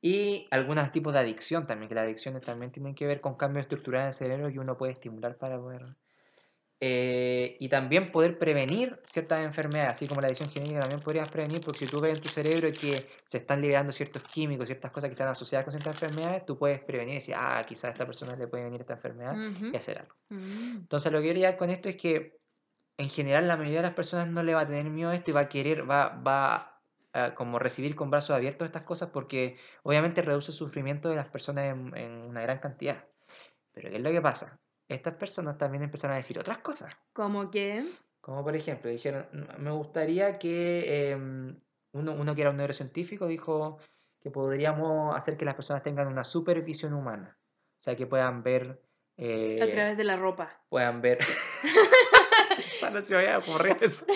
y 0.00 0.46
algunos 0.50 0.90
tipos 0.92 1.12
de 1.12 1.18
adicción 1.18 1.66
también, 1.66 1.88
que 1.88 1.94
las 1.94 2.04
adicciones 2.04 2.42
también 2.42 2.72
tienen 2.72 2.94
que 2.94 3.06
ver 3.06 3.20
con 3.20 3.34
cambios 3.36 3.64
estructurales 3.64 4.04
en 4.04 4.08
el 4.08 4.14
cerebro 4.32 4.52
que 4.52 4.60
uno 4.60 4.78
puede 4.78 4.92
estimular 4.92 5.36
para 5.36 5.58
poder... 5.58 5.84
Eh, 6.80 7.56
y 7.58 7.68
también 7.68 8.12
poder 8.12 8.38
prevenir 8.38 9.00
ciertas 9.04 9.40
enfermedades, 9.44 9.90
así 9.90 10.06
como 10.06 10.20
la 10.20 10.28
adicción 10.28 10.48
genética 10.48 10.78
también 10.78 11.02
podrías 11.02 11.28
prevenir, 11.28 11.64
porque 11.64 11.80
si 11.80 11.88
tú 11.88 11.98
ves 12.00 12.12
en 12.14 12.20
tu 12.20 12.28
cerebro 12.28 12.68
que 12.76 13.08
se 13.26 13.38
están 13.38 13.60
liberando 13.60 13.92
ciertos 13.92 14.22
químicos, 14.24 14.66
ciertas 14.66 14.92
cosas 14.92 15.08
que 15.08 15.14
están 15.14 15.26
asociadas 15.28 15.64
con 15.64 15.72
ciertas 15.72 15.94
enfermedades, 15.94 16.46
tú 16.46 16.56
puedes 16.56 16.80
prevenir 16.80 17.14
y 17.14 17.16
decir, 17.16 17.34
ah, 17.36 17.64
quizás 17.66 17.86
a 17.86 17.88
esta 17.90 18.06
persona 18.06 18.36
le 18.36 18.46
puede 18.46 18.62
venir 18.64 18.80
esta 18.80 18.94
enfermedad 18.94 19.34
Ujú. 19.34 19.66
y 19.72 19.76
hacer 19.76 19.98
algo. 19.98 20.14
Mm. 20.30 20.76
Entonces 20.78 21.10
lo 21.10 21.18
que 21.18 21.24
quiero 21.24 21.38
llegar 21.38 21.56
con 21.56 21.70
esto 21.70 21.88
es 21.88 21.96
que 21.96 22.38
en 22.98 23.08
general 23.10 23.48
la 23.48 23.56
mayoría 23.56 23.78
de 23.80 23.88
las 23.88 23.94
personas 23.94 24.28
no 24.28 24.42
le 24.42 24.54
va 24.54 24.62
a 24.62 24.68
tener 24.68 24.90
miedo 24.90 25.10
a 25.10 25.14
esto 25.16 25.30
y 25.30 25.34
va 25.34 25.40
a 25.40 25.48
querer, 25.48 25.88
va, 25.90 26.10
va 26.16 26.82
a 27.12 27.34
como 27.34 27.58
recibir 27.58 27.96
con 27.96 28.10
brazos 28.10 28.36
abiertos 28.36 28.66
estas 28.66 28.82
cosas 28.84 29.10
porque 29.10 29.58
obviamente 29.82 30.22
reduce 30.22 30.52
el 30.52 30.56
sufrimiento 30.58 31.08
de 31.08 31.16
las 31.16 31.28
personas 31.28 31.66
en, 31.66 31.96
en 31.96 32.12
una 32.22 32.42
gran 32.42 32.58
cantidad. 32.60 33.08
Pero 33.72 33.90
¿qué 33.90 33.96
es 33.96 34.02
lo 34.02 34.10
que 34.10 34.22
pasa? 34.22 34.60
Estas 34.88 35.14
personas 35.14 35.58
también 35.58 35.82
empezaron 35.84 36.14
a 36.14 36.16
decir 36.18 36.38
otras 36.38 36.58
cosas. 36.58 36.94
¿Cómo 37.12 37.50
que? 37.50 37.86
Como 38.20 38.42
por 38.42 38.56
ejemplo, 38.56 38.90
dijeron, 38.90 39.26
"Mm, 39.32 39.62
me 39.62 39.70
gustaría 39.70 40.38
que 40.38 41.10
em, 41.12 41.56
uno, 41.92 42.12
uno 42.14 42.34
que 42.34 42.40
era 42.42 42.50
un 42.50 42.56
neurocientífico 42.56 43.26
dijo 43.26 43.78
que 44.20 44.30
podríamos 44.30 45.14
hacer 45.16 45.36
que 45.36 45.44
las 45.44 45.54
personas 45.54 45.82
tengan 45.82 46.08
una 46.08 46.24
supervisión 46.24 46.92
humana. 46.94 47.38
O 47.78 47.82
sea, 47.82 47.96
que 47.96 48.06
puedan 48.06 48.42
ver... 48.42 48.82
eh, 49.16 49.56
A 49.62 49.70
través 49.70 49.96
de 49.96 50.04
la 50.04 50.16
ropa. 50.16 50.60
puedan 50.68 51.00
ver. 51.00 51.18
No 52.90 53.00
se 53.00 53.14
me 53.14 53.20
había 53.22 53.38
ocurrido 53.38 53.76
eso. 53.80 54.06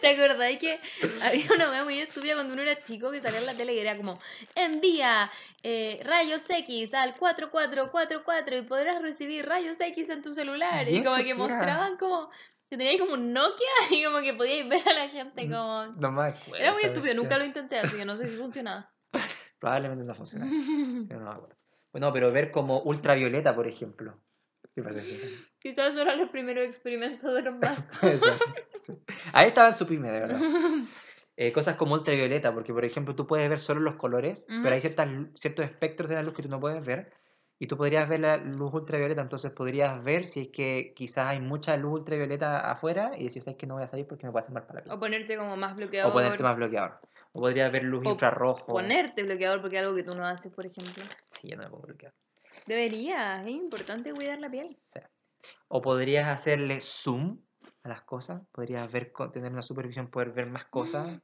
¿Te 0.00 0.08
acordás 0.08 0.56
que 0.58 0.78
había 1.22 1.46
una 1.54 1.70
wea 1.70 1.84
muy 1.84 1.98
estúpida 1.98 2.34
cuando 2.34 2.52
uno 2.54 2.62
era 2.62 2.80
chico 2.82 3.10
que 3.10 3.20
salía 3.20 3.38
en 3.40 3.46
la 3.46 3.54
tele 3.54 3.74
y 3.74 3.78
era 3.78 3.96
como 3.96 4.18
envía 4.54 5.30
eh, 5.62 6.00
rayos 6.04 6.48
X 6.48 6.94
al 6.94 7.16
4444 7.16 8.56
y 8.58 8.62
podrás 8.62 9.02
recibir 9.02 9.46
rayos 9.46 9.80
X 9.80 10.08
en 10.10 10.22
tu 10.22 10.32
celular? 10.34 10.88
¿Y 10.88 10.98
Y 10.98 11.02
como 11.02 11.16
que 11.16 11.30
era? 11.30 11.34
mostraban 11.36 11.96
como 11.96 12.30
que 12.68 12.76
teníais 12.76 12.98
como 13.00 13.14
un 13.14 13.32
Nokia 13.32 13.66
y 13.90 14.04
como 14.04 14.20
que 14.20 14.34
podíais 14.34 14.68
ver 14.68 14.88
a 14.88 14.92
la 14.92 15.08
gente 15.08 15.44
Mm, 15.46 15.50
como... 15.50 15.86
No 15.98 16.12
me 16.12 16.22
acuerdo. 16.24 16.56
Era 16.56 16.72
muy 16.72 16.82
¿sabes 16.82 16.96
estúpido, 16.96 17.14
qué? 17.14 17.20
nunca 17.20 17.38
lo 17.38 17.44
intenté, 17.44 17.78
así 17.78 17.96
que 17.96 18.04
no 18.04 18.16
sé 18.16 18.28
si 18.28 18.36
funcionaba. 18.36 18.92
Probablemente 19.60 20.04
no 20.04 20.14
funciona. 20.14 20.46
Yo 21.10 21.16
no 21.18 21.24
me 21.24 21.30
acuerdo. 21.30 21.56
Bueno, 21.92 22.12
pero 22.12 22.30
ver 22.32 22.50
como 22.50 22.80
ultravioleta, 22.80 23.54
por 23.54 23.66
ejemplo. 23.66 24.20
¿Qué 24.74 24.82
pasa? 24.82 25.00
Quizás 25.66 25.96
eran 25.96 26.20
los 26.20 26.30
primeros 26.30 26.64
experimentos 26.64 27.34
de 27.34 27.42
los 27.42 27.58
vascos. 27.58 28.02
Eso, 28.04 28.26
sí. 28.76 28.92
Ahí 29.32 29.48
estaba 29.48 29.66
en 29.66 29.74
su 29.74 29.84
pyme, 29.84 30.12
de 30.12 30.20
verdad. 30.20 30.40
Eh, 31.38 31.52
cosas 31.52 31.76
como 31.76 31.92
ultravioleta, 31.92 32.54
porque 32.54 32.72
por 32.72 32.82
ejemplo 32.86 33.14
tú 33.14 33.26
puedes 33.26 33.46
ver 33.46 33.58
solo 33.58 33.82
los 33.82 33.96
colores, 33.96 34.46
Ujú. 34.48 34.62
pero 34.62 34.74
hay 34.74 34.80
ciertas, 34.80 35.10
ciertos 35.34 35.66
espectros 35.66 36.08
de 36.08 36.14
la 36.14 36.22
luz 36.22 36.32
que 36.32 36.42
tú 36.42 36.48
no 36.48 36.58
puedes 36.58 36.82
ver. 36.82 37.12
Y 37.58 37.66
tú 37.66 37.76
podrías 37.76 38.08
ver 38.08 38.20
la 38.20 38.38
luz 38.38 38.72
ultravioleta, 38.72 39.20
entonces 39.20 39.50
podrías 39.50 40.02
ver 40.02 40.24
si 40.24 40.40
es 40.40 40.48
que 40.48 40.94
quizás 40.96 41.26
hay 41.26 41.40
mucha 41.40 41.76
luz 41.76 41.98
ultravioleta 41.98 42.70
afuera 42.70 43.10
y 43.18 43.24
decir, 43.24 43.42
¿sabes 43.42 43.58
que 43.58 43.66
no 43.66 43.74
voy 43.74 43.82
a 43.82 43.86
salir 43.86 44.06
porque 44.06 44.24
me 44.24 44.32
puede 44.32 44.44
hacer 44.44 44.54
mal 44.54 44.64
para 44.64 44.78
la 44.78 44.84
piel? 44.84 44.94
o 44.94 44.98
ponerte 44.98 45.36
como 45.36 45.58
más 45.58 45.76
bloqueador. 45.76 46.10
O 46.10 46.14
ponerte 46.14 46.42
más 46.42 46.56
bloqueador. 46.56 47.00
O 47.32 47.40
podrías 47.40 47.70
ver 47.70 47.84
luz 47.84 48.06
O 48.06 48.10
infrarrojo. 48.12 48.72
Ponerte 48.72 49.22
bloqueador 49.22 49.60
porque 49.60 49.76
es 49.76 49.82
algo 49.82 49.94
que 49.94 50.04
tú 50.04 50.16
no 50.16 50.26
haces, 50.26 50.50
por 50.50 50.64
ejemplo. 50.64 51.04
Sí, 51.26 51.50
yo 51.50 51.56
no 51.58 51.64
me 51.64 51.68
puedo 51.68 51.82
bloquear. 51.82 52.14
Debería, 52.66 53.42
es 53.42 53.48
importante 53.48 54.14
cuidar 54.14 54.38
la 54.38 54.48
piel. 54.48 54.76
O 55.68 55.80
podrías 55.80 56.28
hacerle 56.28 56.80
zoom 56.80 57.40
a 57.82 57.88
las 57.88 58.02
cosas. 58.02 58.42
Podrías 58.52 58.90
ver, 58.90 59.12
tener 59.32 59.52
una 59.52 59.62
supervisión, 59.62 60.10
poder 60.10 60.32
ver 60.32 60.46
más 60.46 60.64
cosas. 60.66 61.18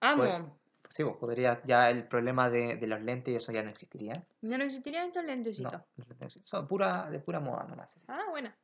Amo. 0.00 0.22
Pues- 0.22 0.42
Sí, 0.88 1.02
vos 1.02 1.16
podrías, 1.16 1.58
ya 1.64 1.90
el 1.90 2.06
problema 2.06 2.48
de, 2.48 2.76
de 2.76 2.86
los 2.86 3.00
lentes 3.02 3.32
y 3.34 3.36
eso 3.36 3.50
ya 3.50 3.60
no 3.64 3.70
existiría. 3.70 4.24
Ya 4.40 4.56
no 4.56 4.62
existirían 4.62 5.08
estos 5.08 5.24
No, 5.24 5.28
lentecitos. 5.30 5.72
los 5.96 6.06
lentes 6.08 6.26
existen. 6.26 6.46
son 6.46 6.68
pura, 6.68 7.10
de 7.10 7.18
pura 7.18 7.40
moda 7.40 7.64
nomás. 7.64 7.96
Ah, 8.06 8.26
bueno. 8.30 8.54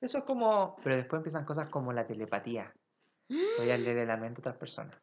Eso 0.00 0.18
es 0.18 0.24
como, 0.24 0.76
pero 0.84 0.94
después 0.94 1.18
empiezan 1.18 1.44
cosas 1.44 1.68
como 1.68 1.92
la 1.92 2.06
telepatía. 2.06 2.72
Podrías 3.56 3.80
leer 3.80 4.06
la 4.06 4.16
mente 4.16 4.38
a 4.38 4.42
otras 4.42 4.56
personas. 4.58 4.96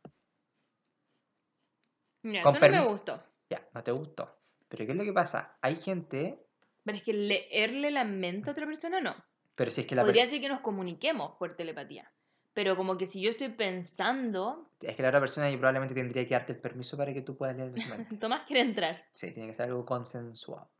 Mira, 2.24 2.42
eso 2.42 2.54
no 2.60 2.70
me 2.70 2.88
gustó. 2.88 3.22
Ya, 3.50 3.62
no 3.74 3.84
te 3.84 3.92
gustó. 3.92 4.40
Pero 4.70 4.86
¿qué 4.86 4.92
es 4.94 4.98
lo 4.98 5.04
que 5.04 5.14
pasa? 5.14 5.58
Hay 5.62 5.76
gente, 5.78 6.47
Pero 6.88 6.98
es 7.00 7.04
que 7.04 7.12
leerle 7.12 7.92
la 7.92 8.06
mente 8.06 8.50
a 8.50 8.54
otra 8.54 8.66
persona 8.66 9.02
no. 9.02 9.14
pero 9.56 9.70
si 9.70 9.82
es 9.82 9.88
que 9.88 9.94
la, 9.96 10.04
per- 10.04 10.08
Podría 10.14 10.26
ser 10.26 10.40
que 10.40 10.48
nos 10.48 10.62
comuniquemos 10.62 11.36
por 11.38 11.54
telepatía. 11.58 12.10
Pero 12.54 12.78
como 12.78 12.98
que 12.98 13.06
si 13.06 13.20
yo 13.22 13.30
estoy 13.30 13.50
pensando, 13.50 14.72
es 14.82 14.96
que 14.96 15.02
la 15.04 15.10
otra 15.10 15.20
persona 15.20 15.50
probablemente 15.58 15.94
tendría 15.94 16.26
que 16.26 16.34
darte 16.34 16.54
el 16.54 16.60
permiso 16.60 16.96
para 16.96 17.14
que 17.14 17.22
tú 17.24 17.36
puedas 17.36 17.58
leer 17.58 17.78
su 17.78 17.90
mente. 17.90 18.16
Tomás 18.22 18.44
quiere 18.48 18.62
entrar. 18.62 19.06
Sí, 19.12 19.32
tiene 19.32 19.50
que 19.50 19.54
ser 19.54 19.66
algo 19.68 19.86
consensuado. 19.86 20.72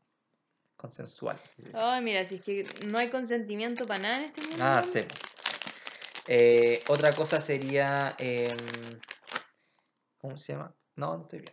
Consensual. 0.78 1.36
Ay, 1.74 2.02
mira, 2.02 2.24
si 2.24 2.36
es 2.36 2.40
que 2.40 2.64
no 2.86 2.96
hay 2.98 3.10
consentimiento 3.10 3.86
para 3.86 4.00
nada 4.00 4.18
en 4.18 4.24
este 4.24 4.40
mundo. 4.40 4.56
Ah, 4.60 4.82
sí. 4.82 5.00
Eh, 6.26 6.80
otra 6.88 7.12
cosa 7.12 7.40
sería. 7.42 8.14
em, 8.18 8.56
¿Cómo 10.22 10.38
se 10.38 10.54
llama? 10.54 10.74
No, 10.96 11.16
no 11.18 11.22
estoy 11.24 11.40
bien. 11.40 11.52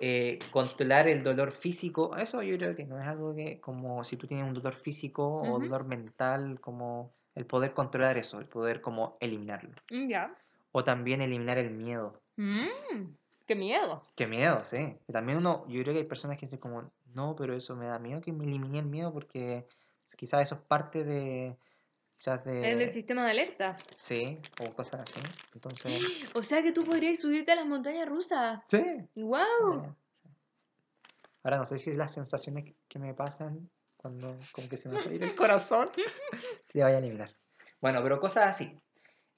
Eh, 0.00 0.38
controlar 0.52 1.08
el 1.08 1.22
dolor 1.22 1.50
físico. 1.52 2.16
Eso 2.16 2.42
yo 2.42 2.56
creo 2.56 2.76
que 2.76 2.84
no 2.84 3.00
es 3.00 3.06
algo 3.06 3.34
que, 3.34 3.60
como 3.60 4.04
si 4.04 4.16
tú 4.16 4.26
tienes 4.26 4.46
un 4.46 4.54
dolor 4.54 4.74
físico 4.74 5.26
o 5.26 5.56
Ujú. 5.56 5.60
dolor 5.60 5.84
mental, 5.84 6.60
como 6.60 7.14
el 7.34 7.46
poder 7.46 7.72
controlar 7.72 8.16
eso, 8.16 8.38
el 8.38 8.46
poder 8.46 8.80
como 8.80 9.16
eliminarlo. 9.20 9.70
Mm, 9.90 10.08
Ya. 10.08 10.34
O 10.72 10.84
también 10.84 11.20
eliminar 11.20 11.58
el 11.58 11.70
miedo. 11.70 12.20
Mm, 12.36 13.14
qué 13.46 13.54
miedo. 13.54 14.02
Qué 14.14 14.26
miedo, 14.26 14.62
sí. 14.64 14.96
También 15.10 15.38
uno, 15.38 15.66
yo 15.68 15.82
creo 15.82 15.94
que 15.94 16.00
hay 16.00 16.06
personas 16.06 16.36
que 16.36 16.46
dicen 16.46 16.60
como, 16.60 16.92
no, 17.14 17.34
pero 17.34 17.54
eso 17.54 17.74
me 17.74 17.86
da 17.86 17.98
miedo 17.98 18.20
que 18.20 18.32
me 18.32 18.44
elimine 18.44 18.78
el 18.80 18.86
miedo 18.86 19.12
porque 19.12 19.66
quizás 20.16 20.42
eso 20.42 20.56
es 20.56 20.60
parte 20.62 21.04
de, 21.04 21.56
quizás 22.18 22.44
de... 22.44 22.72
El 22.72 22.88
sistema 22.88 23.24
de 23.24 23.30
alerta. 23.30 23.76
Sí, 23.94 24.38
o 24.60 24.74
cosas 24.74 25.02
así. 25.02 25.20
Entonces, 25.54 25.92
O 26.34 26.42
sea 26.42 26.62
que 26.62 26.72
tú 26.72 26.84
podrías 26.84 27.20
subirte 27.20 27.52
a 27.52 27.56
las 27.56 27.66
montañas 27.66 28.08
rusas. 28.08 28.60
sí. 28.66 28.84
¡Wow! 29.14 29.94
Ahora 31.44 31.58
no 31.58 31.64
sé 31.64 31.78
si 31.78 31.90
es 31.90 31.96
las 31.96 32.12
sensaciones 32.12 32.74
que- 32.88 32.98
me 32.98 33.14
pasan 33.14 33.70
cuando 33.96 34.36
como 34.52 34.68
que 34.68 34.76
se 34.76 34.88
me 34.88 34.96
va 34.96 35.00
a 35.00 35.04
salir 35.04 35.22
el 35.22 35.36
corazón 35.36 35.88
se 36.64 36.82
vaya 36.82 36.96
a 36.96 36.98
eliminar. 36.98 37.30
Bueno, 37.80 38.02
pero 38.02 38.18
cosas 38.20 38.48
así. 38.48 38.76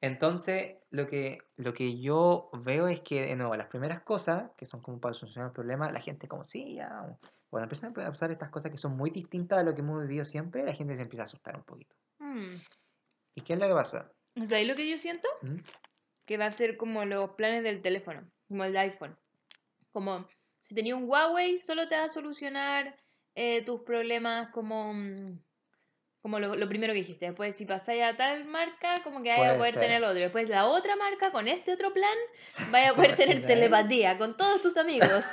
Entonces, 0.00 0.76
lo 0.90 1.06
que, 1.06 1.38
lo 1.56 1.74
que 1.74 2.00
yo 2.00 2.48
veo 2.64 2.88
es 2.88 3.00
que, 3.00 3.26
de 3.26 3.36
nuevo, 3.36 3.54
las 3.54 3.66
primeras 3.68 4.00
cosas, 4.00 4.50
que 4.56 4.64
son 4.64 4.80
como 4.80 4.98
para 4.98 5.12
solucionar 5.12 5.48
el 5.50 5.52
problema, 5.52 5.90
la 5.90 6.00
gente 6.00 6.26
como, 6.26 6.46
sí, 6.46 6.74
ya... 6.76 7.18
Cuando 7.50 7.64
empiezan 7.64 7.90
a 7.90 8.08
pasar 8.08 8.30
estas 8.30 8.48
cosas 8.48 8.70
que 8.70 8.78
son 8.78 8.96
muy 8.96 9.10
distintas 9.10 9.58
a 9.58 9.62
lo 9.62 9.74
que 9.74 9.82
hemos 9.82 10.00
vivido 10.02 10.24
siempre, 10.24 10.64
la 10.64 10.72
gente 10.72 10.96
se 10.96 11.02
empieza 11.02 11.24
a 11.24 11.24
asustar 11.24 11.54
un 11.56 11.64
poquito. 11.64 11.94
Mm. 12.30 12.60
¿Y 13.34 13.40
qué 13.42 13.54
es 13.54 13.58
lo 13.58 13.68
que 13.68 13.74
pasa? 13.74 14.12
O 14.40 14.44
sea, 14.44 14.60
¿y 14.60 14.66
lo 14.66 14.74
que 14.74 14.88
yo 14.88 14.98
siento? 14.98 15.28
¿Mm? 15.42 15.56
Que 16.26 16.36
va 16.36 16.46
a 16.46 16.52
ser 16.52 16.76
como 16.76 17.04
los 17.04 17.30
planes 17.30 17.62
del 17.62 17.82
teléfono, 17.82 18.28
como 18.48 18.64
el 18.64 18.76
iPhone. 18.76 19.16
Como 19.92 20.28
si 20.68 20.74
tenía 20.74 20.94
un 20.94 21.08
Huawei, 21.08 21.58
solo 21.58 21.88
te 21.88 21.96
va 21.96 22.04
a 22.04 22.08
solucionar 22.08 22.96
eh, 23.34 23.64
tus 23.64 23.80
problemas 23.80 24.50
como, 24.52 24.94
mm, 24.94 25.38
como 26.22 26.38
lo, 26.38 26.54
lo 26.54 26.68
primero 26.68 26.92
que 26.92 27.00
dijiste. 27.00 27.26
Después, 27.26 27.56
si 27.56 27.66
pasáis 27.66 28.02
a 28.02 28.16
tal 28.16 28.44
marca, 28.44 29.02
como 29.02 29.22
que 29.22 29.30
vaya 29.30 29.54
a 29.54 29.56
poder 29.56 29.72
ser. 29.72 29.82
tener 29.82 30.04
otro. 30.04 30.20
Después, 30.20 30.48
la 30.48 30.66
otra 30.66 30.94
marca, 30.94 31.32
con 31.32 31.48
este 31.48 31.72
otro 31.72 31.92
plan, 31.92 32.16
vaya 32.70 32.90
a 32.90 32.90
¿Te 32.90 32.96
poder 32.96 33.16
tener 33.16 33.46
telepatía 33.46 34.16
con 34.16 34.36
todos 34.36 34.62
tus 34.62 34.76
amigos. 34.76 35.24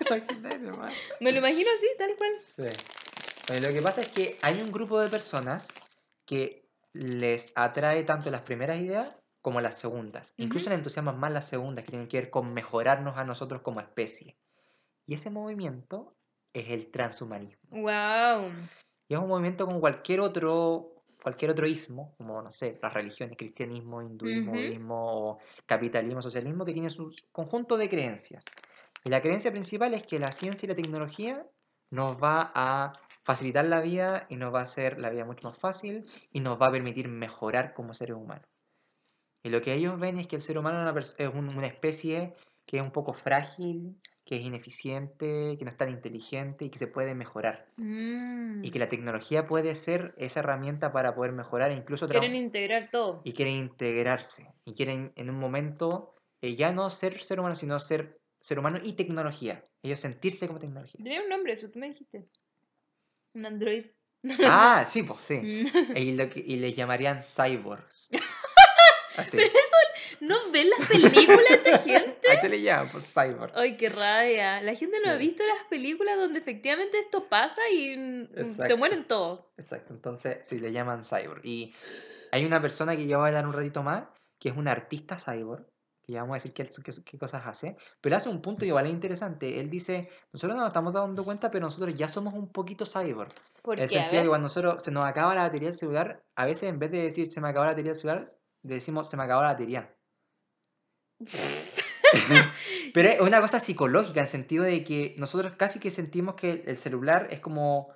Me 1.20 1.32
lo 1.32 1.38
imagino 1.38 1.70
así, 1.74 1.86
tal 1.96 2.14
cual. 2.16 2.32
Sí. 2.38 3.60
Lo 3.60 3.72
que 3.72 3.80
pasa 3.82 4.00
es 4.00 4.08
que 4.08 4.38
hay 4.42 4.60
un 4.60 4.72
grupo 4.72 5.00
de 5.00 5.08
personas 5.08 5.68
que 6.26 6.68
les 6.92 7.52
atrae 7.56 8.04
tanto 8.04 8.30
las 8.30 8.42
primeras 8.42 8.78
ideas 8.78 9.16
como 9.42 9.60
las 9.60 9.78
segundas. 9.78 10.32
Incluso 10.36 10.70
les 10.70 10.78
entusiasman 10.78 11.18
más 11.18 11.32
las 11.32 11.48
segundas, 11.48 11.84
que 11.84 11.90
tienen 11.90 12.08
que 12.08 12.20
ver 12.20 12.30
con 12.30 12.54
mejorarnos 12.54 13.16
a 13.16 13.24
nosotros 13.24 13.62
como 13.62 13.80
especie. 13.80 14.38
Y 15.06 15.14
ese 15.14 15.30
movimiento 15.30 16.16
es 16.52 16.70
el 16.70 16.90
transhumanismo. 16.90 17.70
Wow. 17.70 18.52
Y 19.08 19.14
es 19.14 19.20
un 19.20 19.28
movimiento 19.28 19.66
como 19.66 19.80
cualquier 19.80 20.20
otro, 20.20 21.02
cualquier 21.22 21.50
otro 21.50 21.66
ismo, 21.66 22.14
como, 22.16 22.40
no 22.40 22.50
sé, 22.50 22.78
las 22.82 22.94
religiones, 22.94 23.36
cristianismo, 23.36 24.00
hinduismo, 24.02 24.52
Ujú. 24.52 24.60
budismo, 24.60 25.30
o 25.30 25.38
capitalismo, 25.66 26.22
socialismo, 26.22 26.64
que 26.64 26.72
tiene 26.72 26.90
su 26.90 27.14
conjunto 27.32 27.76
de 27.76 27.90
creencias. 27.90 28.44
Y 29.04 29.10
la 29.10 29.20
creencia 29.20 29.50
principal 29.50 29.92
es 29.92 30.06
que 30.06 30.18
la 30.18 30.32
ciencia 30.32 30.66
y 30.66 30.70
la 30.70 30.74
tecnología 30.74 31.46
nos 31.90 32.22
va 32.22 32.50
a 32.54 32.92
facilitar 33.24 33.64
la 33.64 33.80
vida 33.80 34.26
y 34.28 34.36
nos 34.36 34.54
va 34.54 34.60
a 34.60 34.64
hacer 34.64 35.00
la 35.00 35.10
vida 35.10 35.24
mucho 35.24 35.48
más 35.48 35.58
fácil 35.58 36.04
y 36.30 36.40
nos 36.40 36.60
va 36.60 36.66
a 36.66 36.72
permitir 36.72 37.08
mejorar 37.08 37.74
como 37.74 37.94
seres 37.94 38.16
humanos. 38.16 38.48
Y 39.42 39.50
lo 39.50 39.60
que 39.60 39.74
ellos 39.74 39.98
ven 39.98 40.18
es 40.18 40.26
que 40.26 40.36
el 40.36 40.42
ser 40.42 40.58
humano 40.58 40.88
es 40.98 41.14
una, 41.34 41.66
especie 41.66 42.34
que 42.66 42.78
es 42.78 42.82
un 42.82 42.92
poco 42.92 43.12
frágil, 43.12 43.96
que 44.24 44.36
es 44.36 44.42
ineficiente, 44.42 45.56
que 45.58 45.64
no 45.64 45.70
es 45.70 45.76
tan 45.76 45.90
inteligente 45.90 46.64
y 46.64 46.70
que 46.70 46.78
se 46.78 46.86
puede 46.86 47.14
mejorar. 47.14 47.66
Mm. 47.76 48.64
Y 48.64 48.70
que 48.70 48.78
la 48.78 48.88
tecnología 48.88 49.46
puede 49.46 49.74
ser 49.74 50.14
esa 50.16 50.40
herramienta 50.40 50.92
para 50.92 51.14
poder 51.14 51.32
mejorar 51.32 51.72
e 51.72 51.74
incluso 51.74 52.08
Quieren 52.08 52.34
integrar 52.34 52.88
todo. 52.90 53.20
y 53.22 53.32
quieren 53.32 53.54
integrarse. 53.54 54.50
Y 54.64 54.72
quieren 54.72 55.12
en 55.16 55.28
un 55.28 55.38
momento 55.38 56.14
eh, 56.40 56.56
ya 56.56 56.72
no 56.72 56.88
ser 56.88 57.20
ser 57.20 57.38
humano, 57.38 57.54
sino 57.54 57.78
ser 57.78 58.18
ser 58.40 58.58
humano 58.58 58.78
y 58.82 58.94
tecnología. 58.94 59.66
Ellos 59.82 60.00
sentirse 60.00 60.46
como 60.46 60.58
tecnología. 60.58 61.02
Tenía 61.02 61.22
un 61.22 61.28
nombre, 61.28 61.52
eso 61.52 61.68
tú 61.70 61.78
me 61.78 61.88
dijiste. 61.88 62.26
Un 63.34 63.46
android. 63.46 63.84
Ah, 64.46 64.84
sí, 64.86 65.02
pues 65.02 65.20
sí. 65.22 65.68
Y, 65.96 66.12
lo 66.12 66.30
que- 66.30 66.42
y 66.46 66.56
les 66.56 66.74
llamarían 66.76 67.20
cyborgs. 67.22 68.08
Así. 69.16 69.36
Pero 69.36 69.46
eso, 69.48 69.76
¿no 70.20 70.50
ven 70.50 70.68
las 70.70 70.88
películas 70.88 71.62
de 71.64 71.78
gente? 71.84 72.32
Así 72.32 72.48
le 72.48 72.62
llaman, 72.62 72.90
pues 72.90 73.12
cyborg. 73.12 73.52
Ay, 73.54 73.76
qué 73.76 73.88
rabia. 73.88 74.60
La 74.60 74.74
gente 74.74 74.96
no 75.04 75.12
ha 75.12 75.16
visto 75.16 75.44
las 75.46 75.62
películas 75.68 76.16
donde 76.16 76.40
efectivamente 76.40 76.98
esto 76.98 77.28
pasa 77.28 77.60
y 77.70 77.96
mm, 77.96 78.28
se 78.34 78.40
Exacto. 78.40 78.76
mueren 78.76 79.06
todos. 79.06 79.44
Exacto, 79.56 79.92
entonces 79.94 80.38
sí 80.42 80.58
le 80.58 80.72
llaman 80.72 81.02
cyborg. 81.04 81.44
Y 81.44 81.74
hay 82.32 82.44
una 82.44 82.60
persona 82.60 82.96
que 82.96 83.06
yo 83.06 83.18
voy 83.18 83.26
a 83.26 83.28
hablar 83.28 83.46
un 83.46 83.52
ratito 83.52 83.84
más, 83.84 84.04
que 84.40 84.48
es 84.48 84.56
un 84.56 84.66
artista 84.66 85.16
cyborg, 85.16 85.64
que 86.04 86.12
ya 86.12 86.20
vamos 86.20 86.34
a 86.34 86.36
decir 86.36 86.52
qué, 86.52 87.18
cosas 87.18 87.42
hace, 87.46 87.76
pero 88.00 88.16
hace 88.16 88.28
un 88.28 88.42
punto 88.42 88.64
igual 88.64 88.86
es 88.86 88.92
interesante. 88.92 89.58
Él 89.60 89.70
dice, 89.70 90.10
nosotros 90.32 90.56
no 90.56 90.62
nos 90.62 90.70
estamos 90.70 90.92
dando 90.92 91.24
cuenta, 91.24 91.50
pero 91.50 91.66
nosotros 91.66 91.94
ya 91.94 92.08
somos 92.08 92.34
un 92.34 92.52
poquito 92.52 92.84
cyborg. 92.84 93.30
¿Por 93.62 93.78
En 93.78 93.84
el 93.84 93.88
sentido 93.88 94.20
de 94.20 94.22
que 94.24 94.28
cuando 94.28 94.46
nosotros 94.46 94.84
se 94.84 94.90
nos 94.90 95.04
acaba 95.04 95.34
la 95.34 95.42
batería 95.42 95.68
del 95.68 95.74
celular, 95.74 96.22
a 96.36 96.44
veces 96.44 96.68
en 96.68 96.78
vez 96.78 96.90
de 96.90 97.02
decir 97.02 97.26
se 97.26 97.40
me 97.40 97.48
acabó 97.48 97.64
la 97.64 97.72
batería 97.72 97.92
del 97.92 98.00
celular, 98.00 98.26
decimos 98.62 99.08
se 99.08 99.16
me 99.16 99.22
acabó 99.22 99.42
la 99.42 99.52
batería. 99.52 99.94
Pero 102.94 103.08
es 103.08 103.20
una 103.20 103.40
cosa 103.40 103.60
psicológica, 103.60 104.20
en 104.20 104.24
el 104.24 104.30
sentido 104.30 104.64
de 104.64 104.84
que 104.84 105.14
nosotros 105.18 105.52
casi 105.52 105.78
que 105.80 105.90
sentimos 105.90 106.34
que 106.34 106.64
el 106.66 106.76
celular 106.76 107.28
es 107.30 107.40
como... 107.40 107.92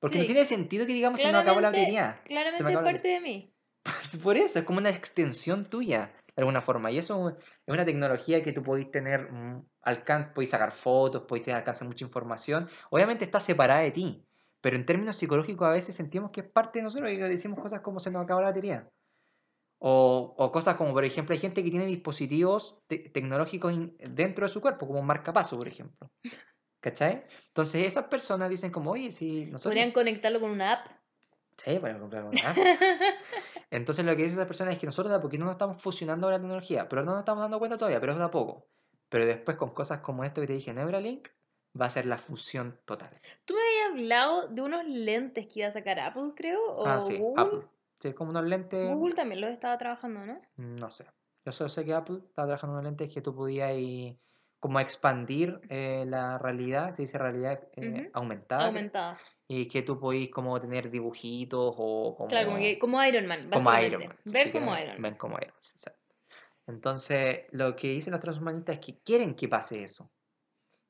Porque 0.00 0.18
no 0.18 0.26
tiene 0.26 0.44
sentido 0.44 0.86
que 0.86 0.92
digamos 0.92 1.20
se 1.20 1.32
nos 1.32 1.42
acabó 1.42 1.60
la 1.60 1.70
Claramente- 1.70 1.80
batería. 1.80 2.22
Claramente 2.24 2.62
me 2.62 2.72
es 2.72 2.78
parte 2.78 3.08
de 3.08 3.20
mí. 3.20 3.52
Por 4.22 4.36
eso, 4.36 4.58
es 4.58 4.64
como 4.64 4.78
una 4.78 4.90
extensión 4.90 5.64
tuya, 5.64 6.12
de 6.38 6.42
alguna 6.42 6.60
forma. 6.60 6.92
Y 6.92 6.98
eso 6.98 7.30
es 7.30 7.36
una 7.66 7.84
tecnología 7.84 8.44
que 8.44 8.52
tú 8.52 8.62
podéis 8.62 8.92
tener 8.92 9.32
mm, 9.32 9.66
alcance, 9.82 10.30
podéis 10.30 10.50
sacar 10.50 10.70
fotos, 10.70 11.22
podéis 11.22 11.46
tener 11.46 11.58
alcance 11.58 11.84
mucha 11.84 12.04
información. 12.04 12.68
Obviamente 12.90 13.24
está 13.24 13.40
separada 13.40 13.80
de 13.80 13.90
ti, 13.90 14.24
pero 14.60 14.76
en 14.76 14.86
términos 14.86 15.16
psicológicos 15.16 15.66
a 15.66 15.72
veces 15.72 15.96
sentimos 15.96 16.30
que 16.30 16.42
es 16.42 16.46
parte 16.48 16.78
de 16.78 16.84
nosotros 16.84 17.10
y 17.10 17.16
decimos 17.16 17.58
cosas 17.58 17.80
como 17.80 17.98
se 17.98 18.12
nos 18.12 18.22
acabó 18.22 18.40
la 18.40 18.50
batería. 18.50 18.88
O, 19.80 20.36
o 20.38 20.52
cosas 20.52 20.76
como, 20.76 20.92
por 20.92 21.04
ejemplo, 21.04 21.34
hay 21.34 21.40
gente 21.40 21.64
que 21.64 21.70
tiene 21.70 21.86
dispositivos 21.86 22.84
te- 22.86 23.10
tecnológicos 23.10 23.74
dentro 23.98 24.46
de 24.46 24.52
su 24.52 24.60
cuerpo, 24.60 24.86
como 24.86 25.00
un 25.00 25.06
marcapaso, 25.06 25.56
por 25.58 25.66
ejemplo. 25.66 26.08
¿Cachai? 26.80 27.24
Entonces 27.48 27.84
esas 27.84 28.04
personas 28.04 28.48
dicen 28.48 28.70
como, 28.70 28.92
oye, 28.92 29.10
si 29.10 29.46
nosotros... 29.46 29.72
Podrían 29.72 29.90
conectarlo 29.90 30.40
con 30.40 30.52
una 30.52 30.74
app. 30.74 30.97
Sí, 31.58 31.78
para 31.80 31.98
comprar 31.98 32.24
una. 32.24 32.54
Entonces 33.70 34.04
lo 34.04 34.16
que 34.16 34.22
dice 34.22 34.36
esa 34.36 34.46
persona 34.46 34.70
es 34.70 34.78
que 34.78 34.86
nosotros 34.86 35.10
de 35.10 35.16
a 35.16 35.20
poquito 35.20 35.44
nos 35.44 35.52
estamos 35.52 35.82
fusionando 35.82 36.30
la 36.30 36.38
tecnología, 36.38 36.88
pero 36.88 37.04
no 37.04 37.12
nos 37.12 37.20
estamos 37.20 37.42
dando 37.42 37.58
cuenta 37.58 37.76
todavía, 37.76 38.00
pero 38.00 38.12
es 38.12 38.18
de 38.18 38.24
a 38.24 38.30
poco. 38.30 38.66
Pero 39.08 39.26
después 39.26 39.56
con 39.56 39.70
cosas 39.70 40.00
como 40.00 40.24
esto 40.24 40.40
que 40.40 40.46
te 40.46 40.52
dije, 40.52 40.72
Neuralink, 40.72 41.28
va 41.78 41.86
a 41.86 41.90
ser 41.90 42.06
la 42.06 42.16
fusión 42.16 42.78
total. 42.84 43.10
Tú 43.44 43.54
me 43.54 43.60
habías 43.60 44.00
hablado 44.00 44.48
de 44.48 44.62
unos 44.62 44.84
lentes 44.86 45.46
que 45.46 45.60
iba 45.60 45.68
a 45.68 45.72
sacar 45.72 45.98
Apple, 45.98 46.32
creo, 46.36 46.60
o 46.72 46.86
ah, 46.86 47.00
sí, 47.00 47.18
Google. 47.18 47.42
Apple. 47.42 47.60
Sí, 47.98 48.12
como 48.12 48.30
unos 48.30 48.44
lentes, 48.44 48.88
Google 48.88 49.14
también 49.14 49.40
los 49.40 49.50
estaba 49.50 49.76
trabajando, 49.76 50.24
¿no? 50.24 50.40
no 50.56 50.90
sé. 50.90 51.04
Yo 51.44 51.52
solo 51.52 51.68
sé 51.68 51.84
que 51.84 51.94
Apple 51.94 52.20
estaba 52.24 52.46
trabajando 52.46 52.74
unos 52.74 52.84
lentes 52.84 53.12
que 53.12 53.20
tú 53.20 53.34
podías 53.34 53.72
como 54.60 54.80
expandir 54.80 55.60
eh, 55.68 56.04
la 56.06 56.38
realidad, 56.38 56.92
se 56.92 57.02
dice 57.02 57.18
realidad 57.18 57.60
eh, 57.76 58.10
aumentada, 58.12 58.66
Aumentada. 58.66 59.18
Y 59.50 59.66
que 59.66 59.82
tú 59.82 59.98
podís 59.98 60.30
como 60.30 60.60
tener 60.60 60.90
dibujitos 60.90 61.74
o 61.78 62.14
como... 62.16 62.28
Claro, 62.28 62.48
como, 62.48 62.58
que, 62.58 62.78
como 62.78 63.02
Iron 63.04 63.26
Man, 63.26 63.48
como. 63.50 63.78
Iron 63.80 64.00
Man. 64.06 64.16
Ver 64.26 64.52
como 64.52 64.66
quieren, 64.72 64.84
Iron 64.90 64.94
Man. 64.94 65.02
Ven 65.02 65.14
como 65.16 65.36
Iron 65.38 65.50
Man, 65.50 65.58
exacto. 65.58 66.14
Entonces, 66.66 67.40
lo 67.52 67.74
que 67.76 67.88
dicen 67.88 68.10
los 68.12 68.20
transhumanistas 68.20 68.76
es 68.76 68.84
que 68.84 68.98
quieren 69.00 69.34
que 69.34 69.48
pase 69.48 69.82
eso. 69.82 70.10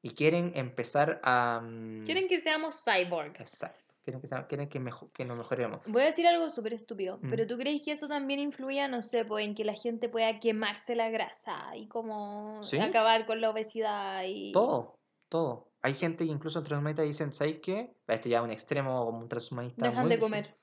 Y 0.03 0.11
quieren 0.11 0.53
empezar 0.55 1.21
a... 1.23 1.61
mm, 1.63 2.05
Quieren 2.05 2.29
que 2.29 2.39
seamos 2.41 2.83
cyborgs. 2.85 3.41
Exacto. 3.41 3.85
Quieren 4.05 4.21
que, 4.21 4.27
sea- 4.29 4.47
quieren 4.47 4.69
que, 4.69 4.81
mejo- 4.81 5.11
que 5.13 5.25
nos 5.25 5.37
mejoremos. 5.37 5.81
Voy 5.87 6.03
a 6.03 6.07
decir 6.07 6.27
algo 6.27 6.49
súper 6.51 6.73
estúpido, 6.73 7.19
Mm. 7.21 7.31
pero 7.31 7.47
¿tú 7.47 7.59
crees 7.59 7.83
que 7.83 7.93
eso 7.93 8.09
también 8.09 8.41
influía, 8.41 8.89
no 8.89 9.03
sé, 9.03 9.25
pues 9.25 9.45
en 9.47 9.55
que 9.55 9.65
la 9.65 9.75
gente 9.75 10.09
pueda 10.09 10.41
quemarse 10.41 10.95
la 10.97 11.11
grasa 11.11 11.77
y 11.77 11.87
como 11.89 12.63
Sí. 12.63 12.79
acabar 12.81 13.27
con 13.27 13.41
la 13.41 13.51
obesidad 13.51 14.25
y... 14.27 14.51
Todo, 14.53 14.95
todo. 15.29 15.68
Hay 15.83 15.95
gente 15.95 16.25
que 16.27 16.31
incluso 16.33 16.59
en 16.59 16.65
transhumanistas 16.65 17.07
dicen, 17.07 17.33
¿sabes 17.33 17.59
qué? 17.63 17.95
Esto 18.07 18.29
ya 18.29 18.39
es 18.39 18.45
un 18.45 18.51
extremo 18.51 19.05
como 19.07 19.19
un 19.21 19.29
transhumanista. 19.29 19.87
Dejan 19.87 20.03
muy 20.07 20.15
de 20.17 20.21
comer. 20.21 20.57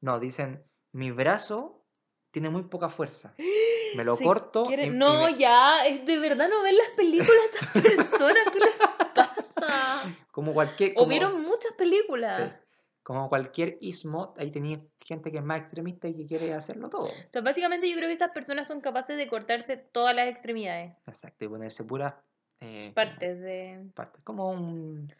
No, 0.00 0.18
dicen, 0.18 0.64
mi 0.92 1.10
brazo 1.10 1.84
tiene 2.30 2.48
muy 2.50 2.62
poca 2.64 2.88
fuerza. 2.88 3.34
Me 3.96 4.04
lo 4.04 4.16
corto. 4.16 4.62
quiere- 4.64 4.84
y- 4.84 4.88
y 4.88 4.90
No, 4.90 5.24
me- 5.24 5.34
ya, 5.36 5.84
es 5.86 6.06
de 6.06 6.18
verdad 6.18 6.48
no 6.48 6.62
ven 6.62 6.76
las 6.78 6.88
películas 6.96 7.28
de 7.74 7.80
estas 7.80 7.82
personas, 8.18 8.44
¿qué 8.52 8.58
les 8.60 8.74
pasa? 9.14 10.02
como 10.32 10.54
cualquier... 10.54 10.92
O 10.92 11.00
como- 11.00 11.08
vieron 11.08 11.42
muchas 11.42 11.72
películas. 11.72 12.36
Sí. 12.36 12.56
Como 13.02 13.28
cualquier 13.28 13.78
ismo, 13.80 14.32
ahí 14.38 14.50
tenía 14.52 14.80
gente 15.00 15.30
que 15.32 15.38
es 15.38 15.44
más 15.44 15.58
extremista 15.58 16.06
y 16.08 16.14
que 16.14 16.24
quiere 16.24 16.54
hacerlo 16.54 16.88
todo. 16.88 17.06
O 17.08 17.30
sea, 17.30 17.42
básicamente 17.42 17.90
yo 17.90 17.96
creo 17.96 18.08
que 18.08 18.12
estas 18.12 18.30
personas 18.30 18.68
son 18.68 18.80
capaces 18.80 19.16
de 19.16 19.26
cortarse 19.28 19.76
todas 19.76 20.14
las 20.14 20.28
extremidades, 20.28 20.94
Exacto, 21.06 21.44
y 21.44 21.48
ponerse 21.48 21.82
puras 21.84 22.14
eh, 22.62 22.92
partes 22.94 23.40
de 23.40 23.90
partes, 23.94 24.22
como 24.24 24.50
un, 24.50 25.12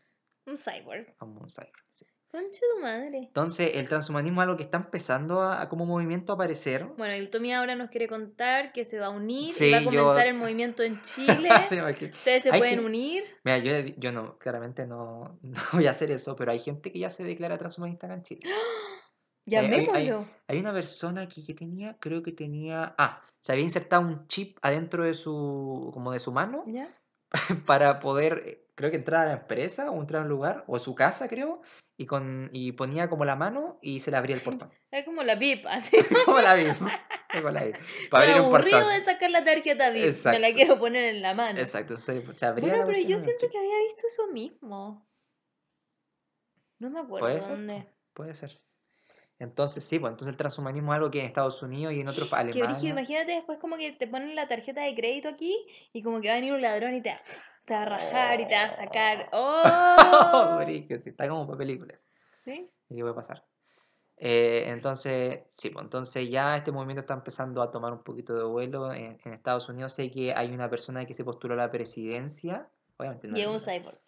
un 0.46 0.56
cyborg. 0.56 1.14
como 1.18 1.40
un 1.40 1.48
cyborg, 1.50 1.72
sí. 1.92 2.06
Concha 2.30 2.60
tu 2.74 2.80
madre. 2.80 3.18
Entonces, 3.18 3.72
el 3.74 3.86
transhumanismo 3.90 4.40
es 4.40 4.44
algo 4.44 4.56
que 4.56 4.62
está 4.62 4.78
empezando 4.78 5.42
a, 5.42 5.60
a 5.60 5.68
como 5.68 5.84
movimiento 5.84 6.32
a 6.32 6.36
aparecer. 6.36 6.86
Bueno, 6.96 7.12
el 7.12 7.28
Tommy 7.28 7.52
ahora 7.52 7.74
nos 7.74 7.90
quiere 7.90 8.08
contar 8.08 8.72
que 8.72 8.86
se 8.86 8.98
va 8.98 9.06
a 9.06 9.10
unir 9.10 9.52
Sí, 9.52 9.66
y 9.66 9.70
va 9.72 9.78
a 9.78 9.82
yo- 9.82 9.90
comenzar 9.90 10.26
el 10.28 10.34
movimiento 10.38 10.82
en 10.82 10.98
Chile. 11.02 11.50
Ustedes 11.70 12.44
se 12.44 12.50
Hay 12.50 12.58
pueden 12.58 12.80
unir. 12.80 13.22
Mira, 13.44 13.58
yo, 13.58 13.72
yo 13.98 14.12
no, 14.12 14.38
claramente 14.38 14.86
no, 14.86 15.38
no 15.42 15.60
voy 15.74 15.86
a 15.86 15.90
hacer 15.90 16.10
eso, 16.10 16.34
pero 16.34 16.52
hay 16.52 16.60
gente 16.60 16.90
que 16.90 17.00
ya 17.00 17.10
se 17.10 17.22
declara 17.22 17.58
transhumanista 17.58 18.06
acá 18.06 18.14
en 18.14 18.22
Chile. 18.22 18.40
hay- 18.48 18.50
Llamémoslo. 19.44 20.26
Hay 20.48 20.58
una 20.58 20.72
persona 20.72 21.28
que, 21.28 21.44
que 21.44 21.52
tenía, 21.52 21.96
creo 22.00 22.22
que 22.22 22.32
tenía, 22.32 22.94
ah, 22.96 23.20
se 23.40 23.52
había 23.52 23.64
insertado 23.64 24.02
un 24.06 24.26
chip 24.26 24.56
adentro 24.62 25.04
de 25.04 25.12
su, 25.12 25.90
como 25.92 26.12
de 26.12 26.18
su 26.18 26.32
mano, 26.32 26.64
¿Ya? 26.66 26.96
para 27.66 28.00
poder, 28.00 28.66
creo 28.74 28.90
que 28.90 28.96
entrar 28.96 29.22
a 29.22 29.30
la 29.30 29.40
empresa 29.40 29.90
o 29.90 30.00
entrar 30.00 30.20
a 30.20 30.24
un 30.24 30.30
lugar, 30.30 30.64
o 30.66 30.76
a 30.76 30.78
su 30.78 30.94
casa, 30.94 31.28
creo, 31.28 31.62
y, 31.96 32.06
con, 32.06 32.50
y 32.52 32.72
ponía 32.72 33.08
como 33.08 33.24
la 33.24 33.36
mano 33.36 33.78
y 33.82 34.00
se 34.00 34.10
le 34.10 34.16
abría 34.16 34.36
el 34.36 34.42
portón. 34.42 34.70
Es 34.90 35.04
como 35.06 35.22
la 35.22 35.36
VIP, 35.36 35.66
así. 35.66 35.96
como 36.26 36.40
la 36.40 36.54
misma. 36.54 36.92
Déjala 37.32 37.60
ahí. 37.60 37.70
Estoy 37.70 38.08
Para 38.10 38.24
abrir 38.24 38.40
un 38.42 38.46
aburrido 38.48 38.78
portón. 38.78 38.98
de 38.98 39.04
sacar 39.04 39.30
la 39.30 39.42
tarjeta 39.42 39.90
VIP. 39.90 40.26
Me 40.26 40.38
la 40.38 40.52
quiero 40.52 40.78
poner 40.78 41.04
en 41.14 41.22
la 41.22 41.32
mano. 41.32 41.58
Exacto, 41.58 41.96
se, 41.96 42.34
se 42.34 42.44
abría 42.46 42.68
Bueno, 42.68 42.82
la 42.82 42.86
pero 42.86 42.98
yo 42.98 43.04
en 43.06 43.12
la 43.12 43.18
siento 43.18 43.48
que 43.50 43.56
había 43.56 43.78
visto 43.84 44.06
eso 44.06 44.26
mismo. 44.28 45.08
No 46.78 46.90
me 46.90 47.00
acuerdo 47.00 47.26
Puede 47.26 47.40
ser, 47.40 47.50
dónde. 47.52 47.86
Puede 48.12 48.34
ser. 48.34 48.60
Entonces, 49.38 49.82
sí, 49.82 49.98
pues 49.98 50.10
entonces 50.12 50.28
el 50.32 50.36
transhumanismo 50.36 50.92
es 50.92 50.96
algo 50.98 51.10
que 51.10 51.20
en 51.20 51.26
Estados 51.26 51.60
Unidos 51.62 51.92
y 51.94 52.00
en 52.00 52.08
otros 52.08 52.28
Qué 52.28 52.34
brígido, 52.36 52.64
Alemania. 52.64 52.90
imagínate 52.90 53.32
después 53.32 53.58
como 53.58 53.76
que 53.76 53.92
te 53.92 54.06
ponen 54.06 54.36
la 54.36 54.46
tarjeta 54.46 54.82
de 54.82 54.94
crédito 54.94 55.28
aquí 55.28 55.56
y 55.92 56.02
como 56.02 56.20
que 56.20 56.28
va 56.28 56.34
a 56.34 56.36
venir 56.36 56.52
un 56.52 56.62
ladrón 56.62 56.94
y 56.94 57.00
te, 57.02 57.10
va- 57.10 57.20
te 57.64 57.74
va 57.74 57.82
a 57.82 57.84
rajar 57.86 58.40
y 58.40 58.46
te 58.46 58.54
va 58.54 58.62
a 58.64 58.70
sacar. 58.70 59.28
¡Oh! 59.32 60.56
Brígido, 60.64 61.00
sí, 61.02 61.10
está 61.10 61.28
como 61.28 61.46
para 61.46 61.58
películas. 61.58 62.06
¿Sí? 62.44 62.68
¿Y 62.88 62.94
qué 62.96 63.00
puede 63.02 63.14
pasar? 63.14 63.44
Eh, 64.16 64.64
entonces, 64.68 65.40
sí, 65.48 65.70
pues 65.70 65.82
entonces 65.84 66.28
ya 66.30 66.54
este 66.56 66.70
movimiento 66.70 67.00
está 67.00 67.14
empezando 67.14 67.60
a 67.62 67.72
tomar 67.72 67.92
un 67.92 68.04
poquito 68.04 68.34
de 68.34 68.44
vuelo 68.44 68.92
en, 68.92 69.18
en 69.24 69.32
Estados 69.32 69.68
Unidos. 69.68 69.92
Sé 69.94 70.10
que 70.12 70.32
hay 70.32 70.52
una 70.52 70.70
persona 70.70 71.04
que 71.04 71.14
se 71.14 71.24
postuló 71.24 71.54
a 71.54 71.56
la 71.56 71.70
presidencia. 71.72 72.68
Obviamente 72.98 73.26
no, 73.26 73.36
un 73.54 73.60
cyborg. 73.60 73.98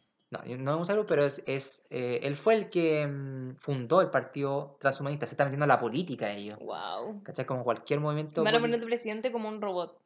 No, 0.43 0.57
no 0.59 0.73
es 0.73 0.79
un 0.79 0.87
saludo, 0.87 1.07
pero 1.07 1.25
es, 1.25 1.43
es, 1.47 1.87
eh, 1.91 2.21
él 2.23 2.37
fue 2.37 2.55
el 2.55 2.71
que 2.71 3.07
mm, 3.07 3.57
fundó 3.57 4.01
el 4.01 4.11
partido 4.11 4.77
transhumanista. 4.81 5.27
Se 5.27 5.35
está 5.35 5.45
metiendo 5.45 5.65
en 5.65 5.69
la 5.69 5.81
política 5.81 6.31
ellos. 6.33 6.59
Wow. 6.59 7.23
¿Cachai? 7.23 7.47
Como 7.47 7.65
cualquier 7.65 8.01
movimiento. 8.01 8.43
Van 8.43 8.55
a 8.55 8.59
político. 8.59 8.63
poner 8.63 8.81
tu 8.81 8.87
presidente 8.87 9.33
como 9.33 9.49
un 9.49 9.61
robot. 9.61 10.01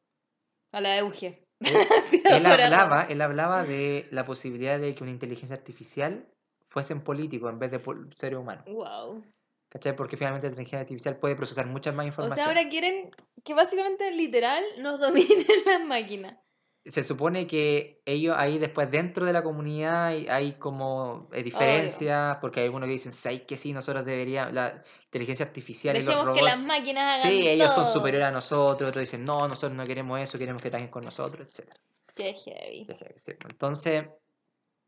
A 0.73 0.81
la 0.81 0.99
Euge. 0.99 1.45
Él 2.25 2.47
hablaba, 2.47 3.03
él 3.05 3.21
hablaba 3.21 3.65
de 3.65 4.07
la 4.13 4.25
posibilidad 4.25 4.79
de 4.79 4.95
que 4.95 5.03
una 5.03 5.11
inteligencia 5.11 5.57
artificial 5.57 6.25
fuesen 6.69 7.03
políticos 7.03 7.51
en 7.53 7.59
vez 7.59 7.71
de 7.73 7.81
seres 8.15 8.39
humanos. 8.39 8.65
Wow. 8.67 9.25
¿Cachai? 9.71 9.97
Porque 9.97 10.17
finalmente 10.17 10.47
la 10.47 10.53
inteligencia 10.53 10.81
artificial 10.81 11.17
puede 11.17 11.37
procesar 11.37 11.67
mucha 11.67 11.91
más 11.93 12.05
O 12.05 12.09
información. 12.09 12.37
sea, 12.37 12.47
ahora 12.47 12.69
quieren 12.69 13.11
que 13.45 13.55
básicamente 13.55 14.11
literal 14.13 14.63
nos 14.79 15.01
dominen 15.01 15.47
las 15.67 15.85
máquinas. 15.85 16.39
Se 16.89 17.05
supone 17.05 17.47
que 17.47 18.03
ellos 18.07 18.35
ahí 18.37 18.59
después 18.59 18.91
dentro 18.91 19.27
de 19.27 19.33
la 19.33 19.43
comunidad 19.43 20.07
hay, 20.07 20.27
hay 20.29 20.53
como 20.53 21.29
eh, 21.33 21.43
diferencias, 21.43 22.39
porque 22.41 22.61
hay 22.61 22.67
algunos 22.67 22.87
que 22.87 22.95
dicen, 22.95 23.13
¿sabes 23.13 23.43
que 23.43 23.57
sí? 23.57 23.73
Nosotros 23.73 24.05
deberíamos, 24.05 24.55
la 24.55 24.83
inteligencia 25.05 25.47
artificial 25.47 25.97
y 25.97 25.99
los 26.01 26.07
Dejemos 26.09 26.35
que 26.35 26.41
robots... 26.41 26.57
las 26.57 26.67
máquinas 26.67 27.19
hagan 27.19 27.31
Sí, 27.31 27.47
ellos 27.47 27.75
son 27.75 27.87
superiores 27.87 28.29
a 28.29 28.31
nosotros, 28.33 28.89
otros 28.89 29.03
dicen, 29.03 29.25
no, 29.25 29.47
nosotros 29.47 29.73
no 29.73 29.85
queremos 29.85 30.19
eso, 30.19 30.39
queremos 30.39 30.63
que 30.63 30.69
estén 30.69 30.89
con 30.89 31.05
nosotros, 31.05 31.47
etc. 31.47 31.71
Qué 32.15 32.35
heavy. 32.35 32.87
Entonces, 33.49 34.07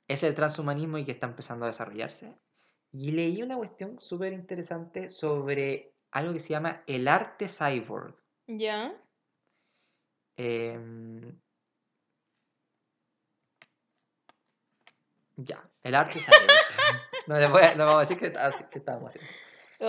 es 0.09 0.23
el 0.25 0.35
transhumanismo 0.35 0.99
y 0.99 1.05
que 1.05 1.13
está 1.13 1.27
empezando 1.27 1.67
a 1.67 1.69
desarrollarse. 1.69 2.35
Y 2.93 3.13
leí 3.13 3.43
una 3.43 3.57
cuestión 3.57 4.01
súper 4.01 4.33
interesante 4.33 5.09
sobre 5.09 5.93
algo 6.11 6.33
que 6.33 6.41
se 6.41 6.49
llama 6.49 6.83
el 6.87 7.07
arte 7.07 7.47
cyborg. 7.49 8.17
¿Ya? 8.47 8.93
Em, 10.37 11.39
ya, 15.45 15.69
el 15.83 15.95
arte 15.95 16.21
cyborg. 16.21 16.49
no, 17.27 17.39
le 17.39 17.47
voy 17.49 17.63
a- 17.63 17.75
no 17.75 17.87
vamos 17.87 17.97
a 18.07 18.09
decir 18.09 18.19
que, 18.19 18.33
que 18.71 18.79
estábamos 18.79 19.15
haciendo. 19.15 19.31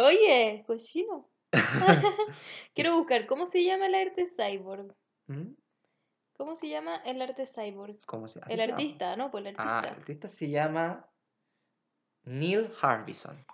Oye, 0.08 0.64
cochino. 0.68 1.30
Quiero 2.74 2.96
buscar, 2.98 3.26
¿cómo 3.28 3.46
se 3.48 3.64
llama 3.64 3.88
el 3.88 3.96
arte 3.96 4.26
cyborg? 4.26 4.96
¿Mm? 5.28 5.54
¿Cómo 6.38 6.56
se 6.56 6.70
llama 6.70 6.96
el 7.06 7.22
arte 7.22 7.46
cyborg? 7.46 7.98
¿Cómo 8.06 8.28
se, 8.28 8.40
El 8.40 8.46
se 8.48 8.58
llama? 8.58 8.74
artista, 8.74 9.16
¿no? 9.16 9.30
Pues 9.32 9.46
el 9.46 9.56
Ah, 9.58 9.78
artista. 9.80 9.94
el 9.94 10.00
artista 10.00 10.28
se 10.28 10.50
llama 10.50 11.08
Neil 12.24 12.72
Harbison. 12.82 13.46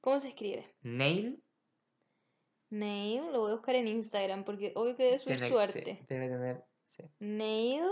¿Cómo 0.00 0.18
se 0.20 0.28
escribe? 0.28 0.64
Neil 0.82 1.42
Nail, 2.70 3.32
lo 3.32 3.40
voy 3.40 3.50
a 3.50 3.54
buscar 3.54 3.74
en 3.74 3.88
Instagram 3.88 4.44
porque 4.44 4.72
obvio 4.76 4.96
que 4.96 5.02
debe 5.04 5.18
subir 5.18 5.38
tiene- 5.38 5.48
su 5.52 5.56
sí, 5.72 5.78
arte. 5.78 6.04
debe 6.08 6.28
tener, 6.28 6.64
sí. 6.86 7.02
Nail, 7.18 7.84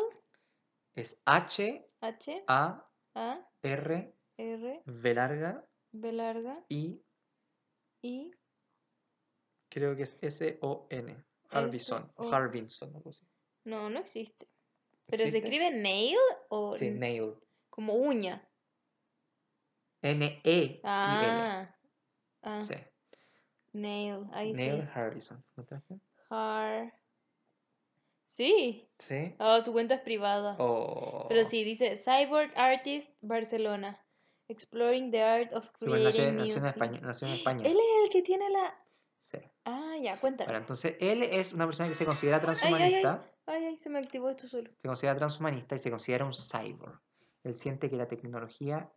Es 0.95 1.21
H 1.27 1.85
H, 2.01 2.45
A 2.47 2.88
A, 3.19 3.45
R 3.63 4.15
R, 4.37 4.83
V 4.87 5.15
larga 5.15 5.69
B 5.91 6.13
larga, 6.13 6.65
y 6.69 7.03
I, 8.03 8.31
creo 9.69 9.97
que 9.97 10.05
es 10.05 10.19
S 10.23 10.59
O 10.63 10.87
N. 10.91 11.17
Harbison. 11.51 12.05
S-O- 12.05 12.31
Harbinson, 12.33 12.95
algo 12.95 13.11
así. 13.11 13.27
no, 13.65 13.89
no 13.91 13.99
existe. 14.01 14.49
¿Pero 15.07 15.25
se 15.31 15.39
escribe 15.39 15.71
nail 15.71 16.19
o 16.51 16.77
Sí, 16.77 16.91
Nail. 16.91 17.35
como 17.71 17.95
uña? 17.95 18.47
N 20.03 20.41
E 20.45 20.63
I 20.63 20.81
L. 20.83 20.83
Ah, 20.85 21.75
ah, 22.43 22.61
Sí. 22.61 22.75
nail, 23.73 24.27
ahí 24.33 24.53
Neil 24.53 24.83
sí. 24.83 24.89
Harbison. 24.95 25.45
Har. 26.31 26.93
Sí. 28.39 28.89
Sí. 28.99 29.35
Oh, 29.41 29.61
su 29.61 29.73
cuenta 29.73 29.97
es 29.97 30.01
privada. 30.01 30.55
O... 30.61 31.27
Pero 31.29 31.45
sí, 31.45 31.65
dice 31.65 31.97
Cyborg 31.99 32.53
Artist 32.57 33.11
Barcelona. 33.21 34.01
Exploring 34.47 35.11
the 35.11 35.23
art 35.23 35.53
of 35.55 35.65
Sí, 35.81 35.87
bueno, 35.87 36.05
nació, 36.05 36.21
creating 36.23 36.39
nació 36.39 36.55
en 36.55 36.63
music. 36.63 36.71
España, 36.71 37.01
nació 37.03 37.27
en 37.29 37.35
España. 37.35 37.69
Él 37.69 37.77
es 37.77 38.05
el 38.05 38.11
que 38.11 38.23
tiene 38.23 38.49
la. 38.49 38.75
Sí. 39.21 39.39
Ah, 39.65 39.97
ya, 40.01 40.21
cuéntame. 40.21 40.47
Bueno, 40.47 40.61
entonces 40.61 40.95
él 41.01 41.25
es 41.25 41.53
una 41.53 41.67
persona 41.67 41.89
que 41.89 41.97
se 41.97 42.05
considera 42.07 42.37
ay, 42.39 42.41
ay. 42.41 42.45
transhumanista. 42.47 43.25
Ay, 43.47 43.65
ay, 43.65 43.77
se 43.77 43.91
me 43.91 43.99
activó 43.99 44.31
esto 44.31 44.47
solo. 44.47 44.71
Se 44.81 44.87
considera 44.89 45.17
transhumanista 45.17 45.75
y 45.75 45.79
se 45.81 45.91
considera 45.91 46.25
un 46.25 46.33
cyborg. 46.33 47.01
Él 47.43 47.55
siente 47.55 47.91
que 47.91 47.97
la 47.97 48.07
tecnología. 48.07 48.89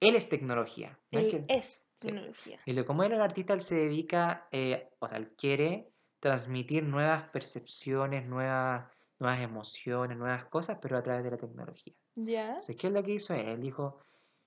Él 0.00 0.16
es 0.16 0.30
tecnología. 0.30 0.98
no 1.12 1.18
es 1.20 1.24
Él 1.26 1.44
que- 1.46 1.54
es 1.54 1.66
sí. 1.66 1.86
tecnología. 1.98 2.58
Y 2.64 2.72
lo, 2.72 2.86
como 2.86 3.02
él 3.02 3.12
es 3.12 3.16
el 3.16 3.22
artista, 3.22 3.52
él 3.52 3.60
se 3.60 3.74
dedica, 3.74 4.48
eh, 4.50 4.88
o 4.98 5.08
sea, 5.08 5.18
él 5.18 5.30
quiere 5.36 5.90
transmitir 6.20 6.84
nuevas 6.84 7.28
percepciones, 7.30 8.26
nuevas, 8.26 8.86
nuevas 9.18 9.40
emociones, 9.40 10.16
nuevas 10.16 10.44
cosas, 10.46 10.78
pero 10.80 10.96
a 10.98 11.02
través 11.02 11.24
de 11.24 11.30
la 11.30 11.36
tecnología. 11.36 11.94
¿Ya? 12.16 12.48
Entonces, 12.48 12.76
¿qué 12.76 12.86
es 12.88 12.92
lo 12.92 13.02
que 13.02 13.12
hizo 13.12 13.34
él? 13.34 13.48
Él 13.48 13.60
dijo, 13.60 14.00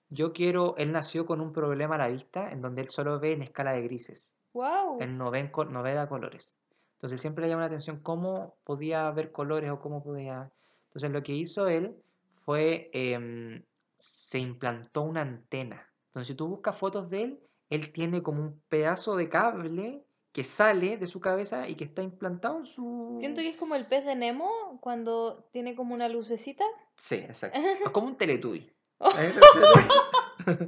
yo 0.09 0.33
quiero, 0.33 0.75
él 0.77 0.91
nació 0.91 1.25
con 1.25 1.39
un 1.39 1.53
problema 1.53 1.95
a 1.95 1.99
la 1.99 2.07
vista 2.09 2.51
en 2.51 2.61
donde 2.61 2.81
él 2.81 2.89
solo 2.89 3.19
ve 3.19 3.33
en 3.33 3.43
escala 3.43 3.71
de 3.71 3.81
grises, 3.83 4.35
¡Wow! 4.53 4.97
él 4.99 5.17
no 5.17 5.31
ve, 5.31 5.49
no 5.69 5.83
ve 5.83 5.97
a 5.97 6.09
colores. 6.09 6.57
Entonces 6.95 7.19
siempre 7.19 7.43
le 7.43 7.49
llama 7.49 7.61
la 7.61 7.67
atención 7.67 7.99
cómo 7.99 8.57
podía 8.63 9.09
ver 9.11 9.31
colores 9.31 9.71
o 9.71 9.79
cómo 9.79 10.03
podía... 10.03 10.51
Entonces 10.87 11.11
lo 11.11 11.23
que 11.23 11.33
hizo 11.33 11.67
él 11.67 11.95
fue, 12.45 12.91
em, 12.93 13.63
se 13.95 14.37
implantó 14.37 15.01
una 15.03 15.21
antena. 15.21 15.89
Entonces 16.07 16.27
si 16.27 16.35
tú 16.35 16.47
buscas 16.47 16.77
fotos 16.77 17.09
de 17.09 17.23
él, 17.23 17.39
él 17.69 17.91
tiene 17.93 18.21
como 18.21 18.41
un 18.41 18.61
pedazo 18.67 19.15
de 19.15 19.29
cable 19.29 20.03
que 20.31 20.43
sale 20.43 20.97
de 20.97 21.07
su 21.07 21.19
cabeza 21.19 21.67
y 21.67 21.75
que 21.75 21.83
está 21.83 22.01
implantado 22.01 22.59
en 22.59 22.65
su... 22.65 23.15
Siento 23.19 23.41
que 23.41 23.49
es 23.49 23.57
como 23.57 23.75
el 23.75 23.85
pez 23.87 24.05
de 24.05 24.15
Nemo 24.15 24.79
cuando 24.81 25.49
tiene 25.51 25.75
como 25.75 25.93
una 25.93 26.07
lucecita. 26.07 26.63
Sí, 26.95 27.15
exacto. 27.15 27.59
Es 27.85 27.91
como 27.91 28.07
un 28.07 28.17
teletubby. 28.17 28.71
Oh. 28.99 29.09
¿Eh? 29.17 29.33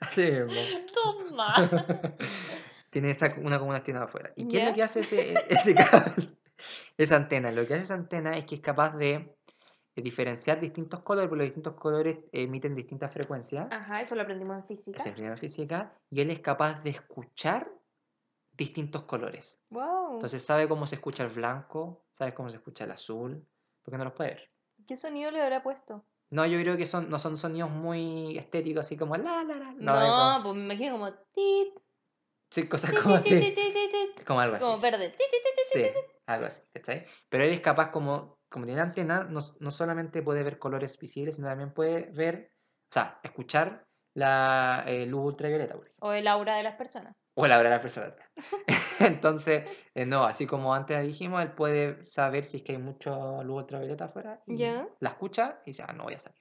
Así 0.00 0.22
mismo. 0.22 0.60
Toma. 0.92 1.70
Tiene 2.90 3.10
esa, 3.10 3.34
una 3.38 3.58
como 3.58 3.70
una 3.70 3.78
antena 3.78 4.02
afuera. 4.02 4.32
¿Y 4.36 4.46
qué 4.46 4.58
es 4.58 4.68
lo 4.68 4.74
que 4.74 4.82
hace 4.82 5.00
ese, 5.00 5.34
ese 5.48 5.74
cable? 5.74 6.36
Esa 6.98 7.16
antena. 7.16 7.50
Lo 7.50 7.66
que 7.66 7.74
hace 7.74 7.84
esa 7.84 7.94
antena 7.94 8.36
es 8.36 8.44
que 8.44 8.56
es 8.56 8.60
capaz 8.60 8.94
de, 8.96 9.34
de 9.96 10.02
diferenciar 10.02 10.60
distintos 10.60 11.00
colores, 11.00 11.30
porque 11.30 11.44
los 11.44 11.46
distintos 11.46 11.74
colores 11.74 12.18
emiten 12.32 12.74
distintas 12.74 13.10
frecuencias. 13.10 13.68
Ajá, 13.70 14.02
eso 14.02 14.14
lo 14.14 14.22
aprendimos 14.22 14.58
en 14.58 14.66
física. 14.66 15.02
en 15.06 15.14
primera 15.14 15.36
física. 15.38 15.96
Y 16.10 16.20
él 16.20 16.30
es 16.30 16.40
capaz 16.40 16.82
de 16.82 16.90
escuchar 16.90 17.72
distintos 18.62 19.02
colores. 19.02 19.62
¡Wow! 19.70 20.14
Entonces 20.14 20.42
sabe 20.44 20.68
cómo 20.68 20.86
se 20.86 20.96
escucha 20.96 21.22
el 21.24 21.30
blanco, 21.30 22.04
sabe 22.12 22.34
cómo 22.34 22.48
se 22.50 22.56
escucha 22.56 22.84
el 22.84 22.90
azul, 22.92 23.46
porque 23.82 23.98
no 23.98 24.04
los 24.04 24.12
puede 24.12 24.30
ver. 24.30 24.50
¿Qué 24.86 24.96
sonido 24.96 25.30
le 25.30 25.40
habrá 25.42 25.62
puesto? 25.62 26.04
No, 26.30 26.46
yo 26.46 26.58
creo 26.60 26.76
que 26.76 26.86
son, 26.86 27.10
no 27.10 27.18
son 27.18 27.36
sonidos 27.36 27.70
muy 27.70 28.38
estéticos, 28.38 28.86
así 28.86 28.96
como 28.96 29.16
la, 29.16 29.44
la, 29.44 29.54
la. 29.54 29.72
No, 29.74 29.92
como- 30.16 30.42
pues 30.44 30.54
me 30.56 30.64
imagino 30.64 30.92
como 30.94 31.12
tit, 31.12 31.74
sí, 32.50 32.68
cosas 32.68 32.90
tit, 32.90 33.00
como 33.02 33.16
tit, 33.20 33.32
así. 33.34 33.54
tit, 33.54 34.24
Como 34.26 34.40
algo 34.40 34.56
así. 34.56 34.64
como 34.64 34.80
verde. 34.80 35.14
Sí, 35.72 35.84
algo 36.26 36.46
así, 36.46 36.62
¿cachai? 36.72 37.06
Pero 37.28 37.44
él 37.44 37.50
es 37.52 37.60
capaz, 37.60 37.90
como, 37.90 38.38
como 38.50 38.64
tiene 38.66 38.80
antena, 38.80 39.24
no, 39.24 39.40
no 39.60 39.70
solamente 39.70 40.22
puede 40.22 40.42
ver 40.42 40.58
colores 40.58 40.98
visibles, 40.98 41.36
sino 41.36 41.48
también 41.48 41.72
puede 41.72 42.10
ver, 42.12 42.50
o 42.90 42.92
sea, 42.92 43.20
escuchar 43.22 43.86
la 44.14 44.84
eh, 44.86 45.06
luz 45.06 45.24
ultravioleta. 45.24 45.76
O 46.00 46.12
el 46.12 46.26
aura 46.28 46.56
de 46.56 46.62
las 46.62 46.76
personas. 46.76 47.14
O 47.34 47.46
la 47.46 47.62
de 47.62 47.68
la 47.68 47.80
persona. 47.80 48.14
Entonces, 49.00 49.64
eh, 49.94 50.06
no, 50.06 50.24
así 50.24 50.46
como 50.46 50.74
antes 50.74 51.02
dijimos, 51.02 51.42
él 51.42 51.52
puede 51.52 52.02
saber 52.04 52.44
si 52.44 52.58
es 52.58 52.62
que 52.62 52.72
hay 52.72 52.78
mucho 52.78 53.42
luz 53.42 53.62
ultravioleta 53.62 54.04
afuera. 54.06 54.42
Y 54.46 54.56
Ya. 54.56 54.88
La 55.00 55.10
escucha 55.10 55.60
y 55.64 55.70
dice, 55.70 55.84
ah, 55.86 55.92
no 55.92 56.04
voy 56.04 56.14
a 56.14 56.18
salir. 56.18 56.40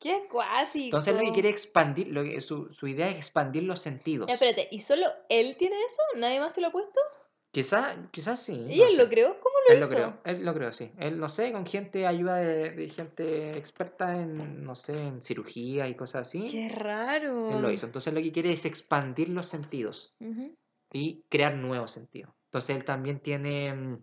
¡Qué 0.00 0.26
cuático! 0.30 0.84
Entonces 0.84 1.14
lo 1.14 1.20
que 1.20 1.32
quiere 1.32 1.50
expandir, 1.50 2.08
lo 2.08 2.22
que, 2.22 2.40
su, 2.40 2.72
su 2.72 2.88
idea 2.88 3.08
es 3.08 3.16
expandir 3.16 3.64
los 3.64 3.80
sentidos. 3.80 4.26
Ya, 4.26 4.34
espérate, 4.34 4.68
¿y 4.70 4.78
solo 4.78 5.06
él 5.28 5.56
tiene 5.58 5.76
eso? 5.84 6.02
¿Nadie 6.16 6.40
más 6.40 6.54
se 6.54 6.62
lo 6.62 6.68
ha 6.68 6.72
puesto? 6.72 6.98
Quizás 7.50 7.96
quizás 8.10 8.40
sí. 8.42 8.52
¿Y 8.68 8.78
no 8.78 8.84
él 8.86 8.92
sé. 8.92 9.02
lo 9.02 9.08
creó? 9.08 9.40
¿Cómo 9.40 9.54
lo 9.68 9.74
Él 9.74 9.80
lo 9.80 9.86
hizo? 9.86 9.94
creó, 9.94 10.20
él 10.24 10.44
lo 10.44 10.54
creó, 10.54 10.72
sí. 10.72 10.92
Él, 10.98 11.18
no 11.18 11.28
sé, 11.28 11.50
con 11.52 11.64
gente, 11.66 12.06
ayuda 12.06 12.36
de, 12.36 12.70
de 12.70 12.88
gente 12.90 13.56
experta 13.56 14.20
en, 14.20 14.62
no 14.64 14.74
sé, 14.74 14.96
en 14.98 15.22
cirugía 15.22 15.88
y 15.88 15.94
cosas 15.94 16.28
así. 16.28 16.46
¡Qué 16.46 16.68
raro! 16.68 17.50
Él 17.50 17.62
lo 17.62 17.70
hizo. 17.70 17.86
Entonces 17.86 18.12
lo 18.12 18.20
que 18.20 18.32
quiere 18.32 18.52
es 18.52 18.64
expandir 18.66 19.30
los 19.30 19.46
sentidos 19.46 20.14
y 20.92 21.22
crear 21.28 21.54
nuevos 21.54 21.90
sentidos. 21.90 22.32
Entonces 22.46 22.76
él 22.76 22.84
también 22.84 23.20
tiene, 23.20 23.72
mm, 23.74 24.02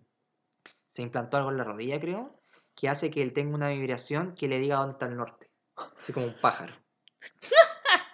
se 0.88 1.02
implantó 1.02 1.36
algo 1.36 1.50
en 1.50 1.56
la 1.58 1.64
rodilla, 1.64 2.00
creo, 2.00 2.40
que 2.74 2.88
hace 2.88 3.10
que 3.10 3.22
él 3.22 3.32
tenga 3.32 3.54
una 3.54 3.68
vibración 3.70 4.34
que 4.34 4.48
le 4.48 4.58
diga 4.58 4.76
dónde 4.76 4.92
está 4.92 5.06
el 5.06 5.16
norte. 5.16 5.50
Así 6.00 6.12
como 6.12 6.26
un 6.26 6.36
pájaro. 6.40 6.74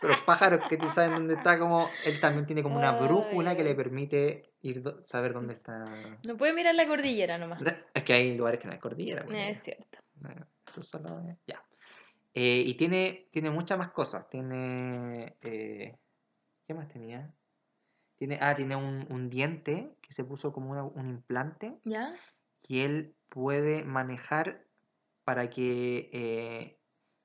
Pero 0.02 0.14
los 0.14 0.22
pájaros 0.24 0.60
que 0.68 0.76
te 0.76 0.90
saben 0.90 1.14
dónde 1.14 1.34
está, 1.34 1.58
como 1.58 1.88
él 2.04 2.18
también 2.20 2.44
tiene 2.44 2.62
como 2.62 2.76
una 2.76 2.90
brújula 2.92 3.56
que 3.56 3.62
le 3.62 3.74
permite 3.74 4.42
ir 4.60 4.82
saber 5.02 5.32
dónde 5.32 5.54
está. 5.54 5.84
No 6.26 6.36
puede 6.36 6.52
mirar 6.52 6.74
la 6.74 6.86
cordillera 6.88 7.38
nomás. 7.38 7.62
Es 7.94 8.02
que 8.02 8.12
hay 8.12 8.36
lugares 8.36 8.58
que 8.60 8.66
no 8.66 8.72
hay 8.74 8.80
cordillera. 8.80 9.24
pues, 9.24 9.56
Es 9.56 9.62
cierto. 9.62 9.98
no, 10.20 10.28
Eso 10.66 10.82
solo 10.82 11.20
es- 11.30 11.38
ya. 11.46 11.62
Eh, 12.34 12.64
y 12.66 12.74
tiene, 12.74 13.28
tiene 13.30 13.50
muchas 13.50 13.78
más 13.78 13.90
cosas. 13.92 14.28
Tiene. 14.28 15.36
eh, 15.40 15.96
¿Qué 16.66 16.74
más 16.74 16.88
tenía? 16.88 17.32
Tiene, 18.16 18.38
ah, 18.40 18.54
tiene 18.56 18.74
un, 18.76 19.06
un 19.10 19.30
diente 19.30 19.94
que 20.02 20.12
se 20.12 20.24
puso 20.24 20.52
como 20.52 20.70
una- 20.72 20.84
un 20.84 21.08
implante 21.10 21.78
¿Ya? 21.84 22.14
que 22.62 22.84
él 22.84 23.14
puede 23.28 23.84
manejar 23.84 24.64
para 25.24 25.48
que 25.50 26.10
eh, 26.12 26.78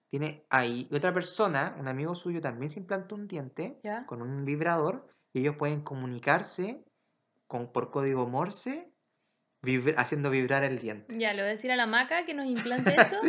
tiene 0.09 0.45
ahí 0.49 0.87
otra 0.91 1.13
persona, 1.13 1.75
un 1.79 1.87
amigo 1.87 2.15
suyo 2.15 2.39
también 2.41 2.69
se 2.69 2.79
implantó 2.79 3.15
un 3.15 3.27
diente 3.27 3.79
¿Ya? 3.83 4.05
con 4.05 4.21
un 4.21 4.45
vibrador 4.45 5.07
y 5.33 5.41
ellos 5.41 5.55
pueden 5.57 5.81
comunicarse 5.81 6.83
con, 7.47 7.71
por 7.71 7.91
código 7.91 8.25
Morse 8.27 8.89
vibra- 9.61 9.95
haciendo 9.97 10.29
vibrar 10.29 10.63
el 10.63 10.79
diente. 10.79 11.17
Ya, 11.19 11.33
le 11.33 11.41
voy 11.41 11.49
a 11.49 11.51
decir 11.51 11.71
a 11.71 11.75
la 11.75 11.85
maca 11.87 12.25
que 12.25 12.33
nos 12.33 12.45
implante 12.45 12.95
eso 12.97 13.21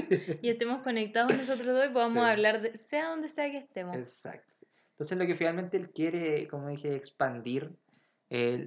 y 0.42 0.48
estemos 0.48 0.82
conectados 0.82 1.36
nosotros 1.36 1.66
dos 1.66 1.86
y 1.90 1.92
podamos 1.92 2.24
Sí. 2.24 2.30
hablar 2.30 2.60
de 2.62 2.76
sea 2.76 3.08
donde 3.08 3.28
sea 3.28 3.50
que 3.50 3.58
estemos. 3.58 3.96
Exacto. 3.96 4.54
Entonces 4.92 5.18
lo 5.18 5.26
que 5.26 5.34
finalmente 5.34 5.76
él 5.76 5.90
quiere, 5.90 6.48
como 6.48 6.68
dije, 6.68 6.94
expandir 6.96 7.72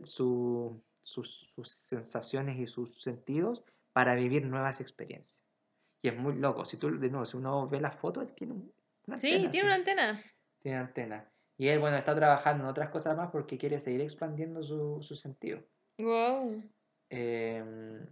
su- 0.06 0.82
sus, 1.04 1.50
sus 1.56 1.70
sensaciones 1.72 2.58
y 2.58 2.68
sus 2.68 3.02
sentidos 3.02 3.66
para 3.94 4.16
vivir 4.16 4.46
nuevas 4.46 4.80
experiencias. 4.82 5.44
Y 6.02 6.08
es 6.10 6.18
muy 6.18 6.36
loco. 6.36 6.66
Si 6.66 6.78
tú, 6.78 7.00
de 7.00 7.10
nuevo, 7.10 7.26
si 7.26 7.38
uno 7.38 7.68
ve 7.68 7.80
la 7.80 7.92
foto, 7.92 8.22
él 8.22 8.34
tiene 8.34 8.54
un- 8.54 8.72
una 9.08 9.18
Sí, 9.18 9.28
antena. 9.34 9.52
tiene 9.52 9.58
así. 9.58 9.66
una 9.68 9.76
antena. 9.76 10.24
Tiene 10.62 10.78
antena. 10.78 11.32
Y 11.58 11.68
él, 11.68 11.80
bueno, 11.80 11.98
está 11.98 12.16
trabajando 12.16 12.64
en 12.64 12.70
otras 12.70 12.90
cosas 12.90 13.16
más 13.16 13.30
porque 13.32 13.58
quiere 13.58 13.80
seguir 13.80 14.02
expandiendo 14.02 14.64
su, 14.64 15.00
su 15.02 15.16
sentido. 15.16 15.62
Wow. 16.00 16.64
Em, 17.10 18.06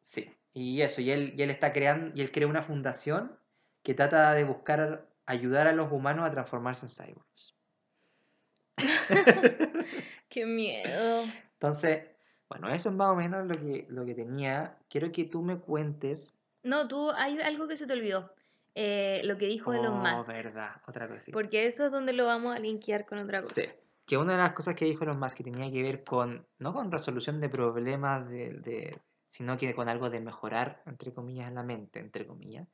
sí, 0.00 0.30
y 0.52 0.80
eso, 0.82 1.00
y 1.00 1.10
él, 1.10 1.34
y 1.36 1.42
él 1.42 1.50
está 1.50 1.72
creando, 1.72 2.12
y 2.14 2.20
él 2.20 2.30
crea 2.30 2.46
una 2.46 2.62
fundación 2.62 3.36
que 3.82 3.94
trata 3.94 4.32
de 4.34 4.44
buscar 4.44 5.08
ayudar 5.26 5.66
a 5.66 5.72
los 5.72 5.90
humanos 5.90 6.26
a 6.28 6.30
transformarse 6.30 6.86
en 6.86 6.90
cyborgs. 6.90 7.56
Qué 10.28 10.46
miedo. 10.46 11.24
Entonces, 11.54 12.04
bueno, 12.48 12.68
eso 12.68 12.90
es 12.90 12.94
más 12.94 13.10
o 13.10 13.14
menos 13.16 13.46
lo 13.46 13.54
que, 13.58 13.86
lo 13.88 14.04
que 14.04 14.14
tenía. 14.14 14.78
Quiero 14.88 15.10
que 15.10 15.24
tú 15.24 15.42
me 15.42 15.58
cuentes. 15.58 16.38
No, 16.62 16.88
tú, 16.88 17.10
hay 17.10 17.40
algo 17.40 17.68
que 17.68 17.76
se 17.76 17.86
te 17.86 17.92
olvidó. 17.92 18.34
Eh, 18.74 19.20
lo 19.24 19.36
que 19.36 19.46
dijo 19.46 19.72
Elon 19.72 19.98
Oh, 20.00 20.16
Musk. 20.16 20.28
verdad, 20.28 20.70
otra 20.86 21.08
cosita. 21.08 21.32
Porque 21.36 21.66
eso 21.66 21.84
es 21.86 21.92
donde 21.92 22.12
lo 22.12 22.24
vamos 22.26 22.56
a 22.56 22.58
linkear 22.58 23.04
con 23.04 23.18
otra 23.18 23.42
cosa. 23.42 23.60
Sí, 23.60 23.70
que 24.06 24.16
una 24.16 24.32
de 24.32 24.38
las 24.38 24.52
cosas 24.52 24.74
que 24.74 24.84
dijo 24.86 25.04
Elon 25.04 25.18
Musk 25.18 25.36
que 25.38 25.44
tenía 25.44 25.70
que 25.70 25.82
ver 25.82 26.04
con, 26.04 26.46
no 26.58 26.72
con 26.72 26.90
resolución 26.90 27.40
de 27.40 27.48
problemas, 27.48 28.28
de, 28.28 28.50
de- 28.60 29.00
sino 29.30 29.56
que 29.58 29.74
con 29.74 29.88
algo 29.88 30.08
de 30.10 30.20
mejorar, 30.20 30.82
entre 30.86 31.12
comillas, 31.12 31.52
la 31.52 31.62
mente, 31.62 31.98
entre 32.00 32.26
comillas, 32.26 32.68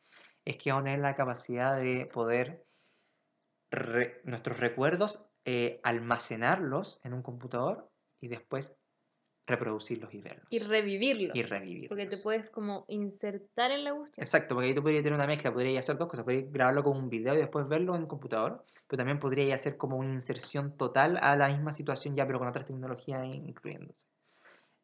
es 0.45 0.57
que 0.57 0.71
vamos 0.71 0.83
a 0.83 0.85
tener 0.87 1.01
la 1.01 1.17
capacidad 1.17 1.77
de 1.81 2.07
poder 2.07 2.65
re- 3.71 4.21
nuestros 4.25 4.59
recuerdos 4.59 5.27
eh, 5.45 5.81
almacenarlos 5.83 7.01
en 7.05 7.15
un 7.15 7.23
computador 7.23 7.91
y 8.21 8.29
después 8.29 8.77
reproducirlos 9.49 10.13
y 10.15 10.21
verlos. 10.21 10.47
Y 10.51 10.59
revivirlos. 10.61 11.37
Y 11.37 11.43
revivirlos. 11.43 11.89
Porque 11.89 12.07
te 12.07 12.19
puedes 12.19 12.51
como 12.51 12.85
insertar 12.89 13.71
en 13.71 13.85
la 13.85 13.95
cuestión. 13.95 14.23
Exacto, 14.23 14.55
porque 14.55 14.69
ahí 14.69 14.75
tú 14.75 14.83
podrías 14.83 15.03
tener 15.03 15.17
una 15.17 15.27
mezcla, 15.27 15.53
podrías 15.53 15.85
hacer 15.85 15.97
dos 15.99 16.09
cosas, 16.09 16.25
podrías 16.25 16.51
grabarlo 16.53 16.85
como 16.85 16.99
un 17.01 17.09
video 17.09 17.35
y 17.35 17.39
después 17.39 17.67
verlo 17.67 17.97
en 17.97 18.03
el 18.03 18.09
computador, 18.09 18.65
pero 18.87 18.99
también 18.99 19.19
podrías 19.19 19.59
hacer 19.61 19.77
como 19.77 19.97
una 19.97 20.11
inserción 20.11 20.77
total 20.77 21.19
a 21.21 21.35
la 21.37 21.49
misma 21.49 21.73
situación 21.73 22.15
ya, 22.15 22.27
pero 22.27 22.39
con 22.39 22.49
otras 22.49 22.67
tecnologías 22.67 23.25
in- 23.25 23.49
incluyéndose. 23.49 24.07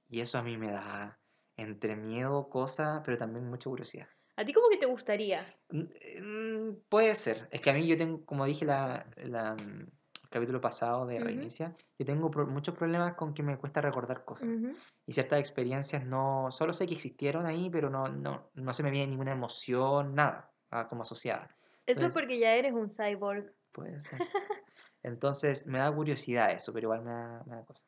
Y 0.08 0.20
eso 0.20 0.38
a 0.38 0.42
mí 0.42 0.56
me 0.56 0.70
da 0.70 1.18
entre 1.56 1.96
miedo, 1.96 2.48
cosa, 2.48 3.02
pero 3.04 3.16
también 3.18 3.48
mucha 3.48 3.70
curiosidad. 3.70 4.08
¿A 4.36 4.44
ti 4.44 4.52
como 4.52 4.68
que 4.68 4.76
te 4.78 4.86
gustaría? 4.86 5.44
Mm, 5.70 5.82
mm, 6.22 6.76
Puede 6.88 7.14
ser, 7.14 7.48
es 7.52 7.60
que 7.60 7.70
a 7.70 7.74
mí 7.74 7.86
yo 7.86 7.96
tengo, 7.96 8.24
como 8.24 8.44
dije 8.44 8.64
la, 8.64 9.06
la, 9.16 9.54
mm, 9.54 9.86
capítulo 10.34 10.60
pasado 10.60 11.06
de 11.06 11.16
Ujú. 11.16 11.24
Reinicia, 11.24 11.74
yo 11.98 12.04
tengo 12.04 12.30
pro- 12.30 12.46
muchos 12.46 12.74
problemas 12.76 13.14
con 13.14 13.32
que 13.32 13.42
me 13.42 13.56
cuesta 13.56 13.80
recordar 13.80 14.24
cosas. 14.24 14.48
Ujú. 14.50 14.72
Y 15.06 15.12
ciertas 15.12 15.38
experiencias 15.40 16.04
no, 16.04 16.50
solo 16.50 16.72
sé 16.72 16.86
que 16.86 16.94
existieron 16.94 17.46
ahí, 17.46 17.70
pero 17.70 17.88
no, 17.88 18.08
no, 18.08 18.50
no 18.54 18.74
se 18.74 18.82
me 18.82 18.90
viene 18.90 19.06
ninguna 19.08 19.32
emoción, 19.32 20.14
nada, 20.14 20.52
ah, 20.70 20.86
como 20.88 21.02
asociada. 21.02 21.44
Eso 21.46 21.56
es 21.86 21.96
Entonces- 21.98 22.12
porque 22.14 22.38
ya 22.38 22.54
eres 22.54 22.72
un 22.72 22.88
cyborg. 22.88 23.52
Puede 23.72 24.00
ser. 24.00 24.18
Entonces 25.02 25.66
me 25.66 25.78
da 25.78 25.94
curiosidad 25.94 26.50
eso, 26.52 26.72
pero 26.72 26.86
igual 26.86 27.02
me 27.02 27.10
da, 27.10 27.42
me 27.46 27.56
da 27.56 27.64
cosa. 27.64 27.84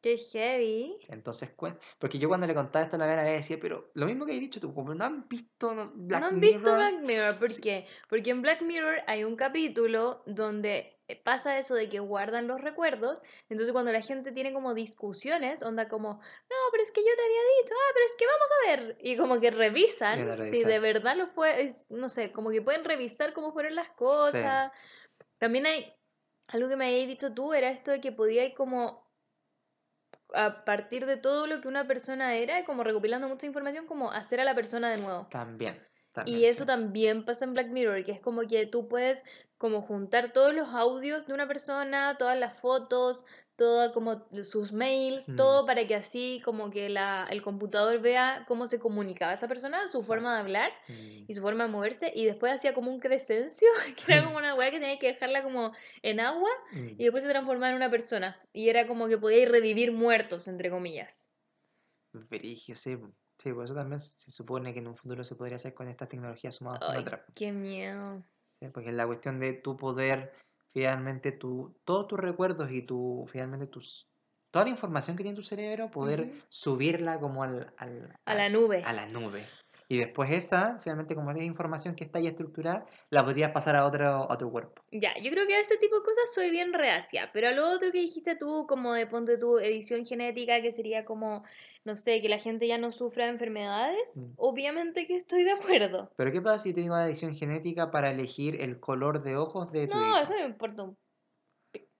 Qué 0.00 0.16
heavy. 0.18 0.98
Entonces, 1.10 1.54
porque 1.98 2.18
yo 2.18 2.26
cuando 2.28 2.46
le 2.48 2.54
contaba 2.54 2.84
esto 2.84 2.96
a 2.96 2.98
la 2.98 3.06
Vera, 3.06 3.22
le 3.22 3.30
decía, 3.34 3.56
pero 3.60 3.92
lo 3.94 4.06
mismo 4.06 4.26
que 4.26 4.36
he 4.36 4.40
dicho 4.40 4.58
tú, 4.60 4.74
como 4.74 4.92
no 4.94 5.04
han 5.04 5.28
visto 5.28 5.72
no, 5.76 5.84
Black 5.94 6.20
¿No 6.20 6.26
han 6.26 6.40
visto 6.40 6.58
Mirror?". 6.58 6.76
Black 6.76 7.00
Mirror? 7.04 7.38
¿Por 7.38 7.50
Sí. 7.50 7.62
qué? 7.62 7.86
Porque 8.08 8.30
en 8.30 8.42
Black 8.42 8.62
Mirror 8.62 8.96
hay 9.06 9.22
un 9.22 9.36
capítulo 9.36 10.24
donde 10.26 11.00
pasa 11.16 11.58
eso 11.58 11.74
de 11.74 11.88
que 11.88 11.98
guardan 12.00 12.46
los 12.46 12.60
recuerdos. 12.60 13.20
Entonces 13.48 13.72
cuando 13.72 13.92
la 13.92 14.00
gente 14.00 14.32
tiene 14.32 14.52
como 14.52 14.74
discusiones, 14.74 15.62
onda 15.62 15.88
como, 15.88 16.14
no, 16.14 16.56
pero 16.70 16.82
es 16.82 16.90
que 16.92 17.00
yo 17.00 17.14
te 17.16 17.22
había 17.24 17.40
dicho, 17.62 17.74
ah, 17.74 17.90
pero 17.94 18.06
es 18.06 18.16
que 18.16 18.26
vamos 18.26 18.48
a 18.50 18.66
ver. 18.68 18.96
Y 19.00 19.16
como 19.16 19.40
que 19.40 19.50
revisan 19.50 20.18
si 20.50 20.64
de 20.68 20.78
verdad 20.78 21.16
lo 21.16 21.26
fue, 21.28 21.62
es- 21.62 21.90
no 21.90 22.08
sé, 22.08 22.32
como 22.32 22.50
que 22.50 22.62
pueden 22.62 22.84
revisar 22.84 23.32
cómo 23.32 23.52
fueron 23.52 23.74
las 23.74 23.88
cosas. 23.90 24.72
También 25.38 25.66
hay 25.66 25.94
algo 26.48 26.68
que 26.68 26.76
me 26.76 26.86
habías 26.86 27.08
dicho 27.08 27.32
tú, 27.34 27.54
era 27.54 27.70
esto 27.70 27.90
de 27.90 28.00
que 28.00 28.12
podía 28.12 28.54
como 28.54 29.10
a 30.34 30.64
partir 30.64 31.04
de 31.06 31.16
todo 31.16 31.46
lo 31.46 31.60
que 31.60 31.68
una 31.68 31.86
persona 31.86 32.34
era, 32.36 32.64
como 32.64 32.84
recopilando 32.84 33.28
mucha 33.28 33.46
información, 33.46 33.86
como 33.86 34.10
hacer 34.12 34.40
a 34.40 34.44
la 34.44 34.54
persona 34.54 34.90
de 34.90 34.98
nuevo. 34.98 35.26
También. 35.30 35.86
También, 36.12 36.40
Y 36.40 36.44
eso 36.46 36.64
sí. 36.64 36.66
también 36.66 37.24
pasa 37.24 37.44
en 37.44 37.52
Black 37.54 37.68
Mirror, 37.68 38.04
que 38.04 38.12
es 38.12 38.20
como 38.20 38.42
que 38.46 38.66
tú 38.66 38.88
puedes 38.88 39.22
como 39.58 39.82
juntar 39.82 40.32
todos 40.32 40.54
los 40.54 40.68
audios 40.74 41.26
de 41.26 41.34
una 41.34 41.46
persona, 41.48 42.16
todas 42.18 42.38
las 42.38 42.58
fotos, 42.60 43.24
todo 43.56 43.92
como 43.92 44.26
sus 44.42 44.72
mails, 44.72 45.28
Mm. 45.28 45.36
todo 45.36 45.66
para 45.66 45.86
que 45.86 45.94
así 45.94 46.40
como 46.44 46.70
que 46.70 46.88
la, 46.88 47.26
el 47.30 47.42
computador 47.42 48.00
vea 48.00 48.44
cómo 48.48 48.66
se 48.66 48.78
comunicaba 48.80 49.34
esa 49.34 49.48
persona, 49.48 49.88
su 49.88 50.02
forma 50.02 50.34
de 50.34 50.40
hablar 50.40 50.72
Mm, 50.88 51.24
y 51.28 51.34
su 51.34 51.42
forma 51.42 51.64
de 51.66 51.70
moverse, 51.70 52.10
y 52.14 52.24
después 52.24 52.52
hacía 52.52 52.74
como 52.74 52.90
un 52.90 52.98
crescencio, 53.00 53.68
que 53.96 54.12
era 54.12 54.24
como 54.24 54.36
una 54.38 54.54
weá 54.54 54.70
que 54.70 54.80
tenía 54.80 54.98
que 54.98 55.08
dejarla 55.08 55.42
como 55.42 55.72
en 56.02 56.20
agua 56.20 56.50
mm. 56.72 56.88
y 56.98 57.04
después 57.04 57.22
se 57.24 57.30
transformaba 57.30 57.70
en 57.70 57.76
una 57.76 57.90
persona. 57.90 58.40
Y 58.52 58.68
era 58.68 58.86
como 58.86 59.08
que 59.08 59.18
podía 59.18 59.48
revivir 59.48 59.92
muertos, 59.92 60.48
entre 60.48 60.70
comillas. 60.70 61.28
Verigio, 62.30 62.74
sí. 62.76 62.96
Sí, 63.42 63.52
por 63.52 63.64
eso 63.64 63.74
también 63.74 63.98
se 64.00 64.30
supone 64.30 64.72
que 64.72 64.78
en 64.78 64.86
un 64.86 64.96
futuro 64.96 65.24
se 65.24 65.34
podría 65.34 65.56
hacer 65.56 65.74
con 65.74 65.88
estas 65.88 66.08
tecnologías 66.08 66.54
sumadas 66.54 66.80
con 66.80 66.96
otras. 66.96 67.22
qué 67.34 67.50
miedo. 67.50 68.22
¿sí? 68.60 68.68
Porque 68.68 68.90
es 68.90 68.94
la 68.94 69.06
cuestión 69.06 69.40
de 69.40 69.54
tu 69.54 69.76
poder, 69.76 70.32
finalmente, 70.72 71.32
tu, 71.32 71.74
todos 71.84 72.06
tus 72.06 72.20
recuerdos 72.20 72.70
y 72.70 72.82
tu, 72.82 73.26
finalmente, 73.32 73.66
tus, 73.66 74.08
toda 74.52 74.66
la 74.66 74.70
información 74.70 75.16
que 75.16 75.24
tiene 75.24 75.34
tu 75.36 75.42
cerebro, 75.42 75.90
poder 75.90 76.32
subirla 76.48 77.18
como 77.18 77.42
al, 77.42 77.74
al- 77.78 78.14
A 78.26 78.34
la 78.34 78.48
nube. 78.48 78.82
a 78.84 78.92
la 78.92 79.06
nube. 79.06 79.44
Y 79.92 79.98
después 79.98 80.30
esa, 80.30 80.78
finalmente, 80.78 81.14
como 81.14 81.32
es 81.32 81.42
información 81.42 81.94
que 81.94 82.04
está 82.04 82.18
ya 82.18 82.30
estructurada, 82.30 82.86
la 83.10 83.22
podrías 83.26 83.50
pasar 83.50 83.76
a 83.76 83.84
otro, 83.84 84.06
a 84.06 84.32
otro 84.32 84.50
cuerpo. 84.50 84.80
Ya, 84.90 85.12
yo 85.20 85.30
creo 85.30 85.46
que 85.46 85.54
a 85.54 85.60
ese 85.60 85.76
tipo 85.76 85.96
de 85.96 86.02
cosas 86.02 86.32
soy 86.34 86.50
bien 86.50 86.72
reacia, 86.72 87.28
pero 87.34 87.48
a 87.48 87.50
lo 87.50 87.68
otro 87.68 87.92
que 87.92 88.00
dijiste 88.00 88.34
tú, 88.34 88.64
como 88.66 88.94
de 88.94 89.06
ponte 89.06 89.36
tu 89.36 89.58
edición 89.58 90.06
genética, 90.06 90.62
que 90.62 90.72
sería 90.72 91.04
como, 91.04 91.44
no 91.84 91.94
sé, 91.94 92.22
que 92.22 92.30
la 92.30 92.38
gente 92.38 92.66
ya 92.66 92.78
no 92.78 92.90
sufra 92.90 93.26
de 93.26 93.32
enfermedades, 93.32 94.16
Mm. 94.16 94.32
obviamente 94.36 95.06
que 95.06 95.14
estoy 95.14 95.44
de 95.44 95.52
acuerdo. 95.52 96.10
Pero 96.16 96.32
¿qué 96.32 96.40
pasa 96.40 96.60
si 96.60 96.72
tengo 96.72 96.94
una 96.94 97.04
edición 97.04 97.34
genética 97.36 97.90
para 97.90 98.08
elegir 98.08 98.62
el 98.62 98.80
color 98.80 99.22
de 99.22 99.36
ojos 99.36 99.72
de 99.72 99.88
tu 99.88 99.94
No, 99.94 100.08
hijo? 100.08 100.18
eso 100.20 100.32
me 100.32 100.46
importa 100.46 100.84
un... 100.84 100.96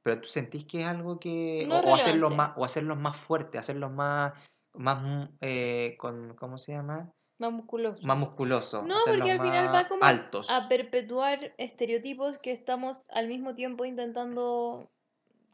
Pero 0.02 0.18
tú 0.22 0.28
sentís 0.28 0.64
que 0.64 0.80
es 0.80 0.86
algo 0.86 1.20
que... 1.20 1.66
No 1.68 1.80
o, 1.80 1.94
hacerlos 1.94 2.34
más, 2.34 2.52
o 2.56 2.64
hacerlos 2.64 2.96
más 2.96 3.18
fuertes, 3.18 3.60
hacerlos 3.60 3.92
más, 3.92 4.32
más 4.72 5.02
mm, 5.02 5.34
eh, 5.42 5.94
con, 5.98 6.34
¿cómo 6.36 6.56
se 6.56 6.72
llama? 6.72 7.12
Más 7.42 7.52
musculoso. 7.52 8.06
Más 8.06 8.16
musculosos. 8.18 8.84
No, 8.84 8.96
porque 9.06 9.32
al 9.32 9.40
final 9.40 9.74
va 9.74 9.88
como 9.88 10.04
altos. 10.04 10.48
a 10.50 10.68
perpetuar 10.68 11.54
estereotipos 11.58 12.38
que 12.38 12.52
estamos 12.52 13.06
al 13.10 13.26
mismo 13.28 13.54
tiempo 13.54 13.84
intentando 13.84 14.90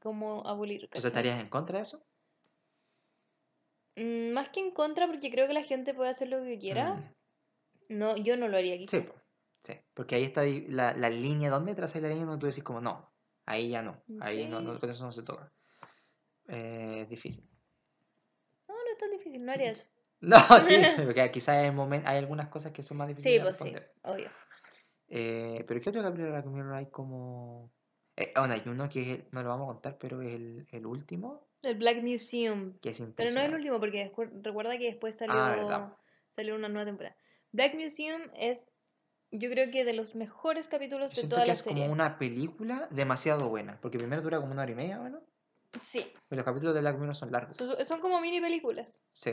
como 0.00 0.46
abolir. 0.46 0.84
¿Entonces 0.84 1.10
¿cachai? 1.10 1.26
estarías 1.26 1.42
en 1.44 1.48
contra 1.50 1.78
de 1.78 1.82
eso? 1.82 2.04
Mm, 3.96 4.32
Más 4.32 4.50
que 4.50 4.60
en 4.60 4.70
contra, 4.70 5.06
porque 5.06 5.30
creo 5.30 5.46
que 5.48 5.54
la 5.54 5.62
gente 5.64 5.94
puede 5.94 6.10
hacer 6.10 6.28
lo 6.28 6.42
que 6.42 6.58
quiera. 6.58 6.94
Mm, 6.94 7.14
No, 7.98 8.16
yo 8.16 8.36
no 8.36 8.48
lo 8.48 8.58
haría 8.58 8.74
Sí, 8.76 8.80
quizá. 8.84 9.02
po, 9.06 9.14
sí, 9.62 9.72
porque 9.94 10.16
ahí 10.16 10.24
está 10.24 10.42
la, 10.44 10.92
la 10.92 11.08
línea, 11.08 11.48
¿dónde 11.50 11.74
trazas 11.74 12.02
la 12.02 12.08
línea 12.08 12.26
donde 12.26 12.38
tú 12.40 12.46
decís 12.46 12.62
como 12.62 12.82
no? 12.82 13.10
Ahí 13.46 13.70
ya 13.70 13.80
no, 13.82 14.02
ahí 14.20 14.46
no, 14.46 14.60
no- 14.60 14.74
Sí. 14.74 14.80
con 14.80 14.90
eso 14.90 15.04
no 15.04 15.12
se 15.12 15.22
toca. 15.22 15.50
Eh, 16.48 17.00
es 17.02 17.08
difícil. 17.08 17.48
difícil, 19.10 19.44
no 19.44 19.52
haría 19.52 19.70
eso. 19.70 19.86
No, 20.20 20.36
sí, 20.60 20.76
porque 21.04 21.30
quizás 21.30 21.56
hay, 21.56 22.16
algunas 22.16 22.48
cosas 22.48 22.72
que 22.72 22.82
son 22.82 22.96
más 22.96 23.08
difíciles 23.08 23.34
Sí, 23.34 23.38
de 23.38 23.44
pues 23.44 23.58
sí, 23.58 23.98
obvio. 24.02 24.30
Eh, 25.08 25.64
pero 25.66 25.80
¿qué 25.80 25.90
otro 25.90 26.02
capítulo 26.02 26.26
de 26.26 26.32
Black 26.32 26.46
Mirror 26.46 26.74
hay 26.74 26.86
como...? 26.86 27.70
Eh, 28.16 28.32
bueno, 28.36 28.54
hay 28.54 28.62
uno 28.66 28.88
que 28.88 29.12
es 29.12 29.32
no 29.32 29.42
lo 29.42 29.48
vamos 29.48 29.70
a 29.70 29.72
contar, 29.74 29.96
pero 29.98 30.20
es 30.22 30.34
el, 30.34 30.66
el 30.72 30.86
último, 30.86 31.46
El 31.62 31.76
Black 31.76 32.02
Museum. 32.02 32.76
que 32.80 32.90
es 32.90 32.96
Pero 32.98 33.06
no 33.06 33.10
impresionante. 33.10 33.48
el 33.48 33.54
último, 33.54 33.78
porque 33.80 34.12
recuerda 34.42 34.76
que 34.76 34.86
después 34.86 35.14
salió, 35.16 35.36
Ah, 35.36 35.96
salió 36.34 36.56
una 36.56 36.68
nueva 36.68 36.84
temporada. 36.86 37.16
Black 37.52 37.74
Museum 37.76 38.22
es, 38.34 38.68
yo 39.30 39.48
creo 39.50 39.70
que 39.70 39.84
de 39.84 39.92
los 39.92 40.16
mejores 40.16 40.66
capítulos 40.66 41.12
Yo 41.12 41.22
de 41.22 41.28
toda 41.28 41.42
que 41.42 41.46
la 41.48 41.52
es 41.54 41.60
serie. 41.60 41.82
como 41.82 41.92
una 41.92 42.18
película 42.18 42.88
demasiado 42.90 43.48
buena, 43.48 43.78
porque 43.80 43.98
primero 43.98 44.20
dura 44.20 44.40
como 44.40 44.52
una 44.52 44.62
hora 44.62 44.72
y 44.72 44.74
media, 44.74 44.98
bueno, 44.98 45.20
Sí, 45.80 46.12
y 46.30 46.34
los 46.34 46.44
capítulos 46.44 46.74
de 46.74 46.80
Black 46.80 46.98
Mirror 46.98 47.14
son 47.14 47.30
largos. 47.30 47.54
son, 47.56 47.84
son 47.84 48.00
como 48.00 48.20
mini 48.20 48.40
películas. 48.40 49.00
Sí. 49.10 49.32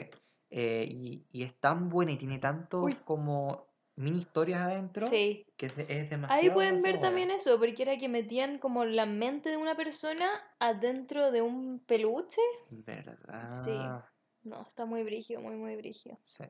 Eh, 0.50 0.86
y, 0.90 1.26
y 1.32 1.44
es 1.44 1.54
tan 1.60 1.90
buena 1.90 2.12
y 2.12 2.18
tiene 2.18 2.40
tantos 2.40 2.96
como 3.04 3.68
mini 3.98 4.20
historias 4.20 4.62
adentro 4.62 5.08
Sí. 5.08 5.46
que 5.58 5.68
es, 5.68 5.74
es 5.78 6.10
demasiado. 6.10 6.42
Ahí 6.42 6.50
pueden 6.50 6.82
ver 6.82 7.00
también 7.00 7.32
eso, 7.32 7.58
porque 7.60 7.82
era 7.84 7.98
que 7.98 8.10
metían 8.10 8.60
como 8.60 8.86
la 8.86 9.06
mente 9.06 9.50
de 9.50 9.58
una 9.58 9.76
persona 9.76 10.30
adentro 10.60 11.32
de 11.32 11.42
un 11.42 11.80
peluche. 11.80 12.42
¿Verdad? 12.70 14.04
No, 14.44 14.62
está 14.62 14.86
muy 14.86 15.04
brígido, 15.04 15.42
muy, 15.42 15.56
muy 15.56 15.76
brígido. 15.76 16.18
Sí. 16.24 16.44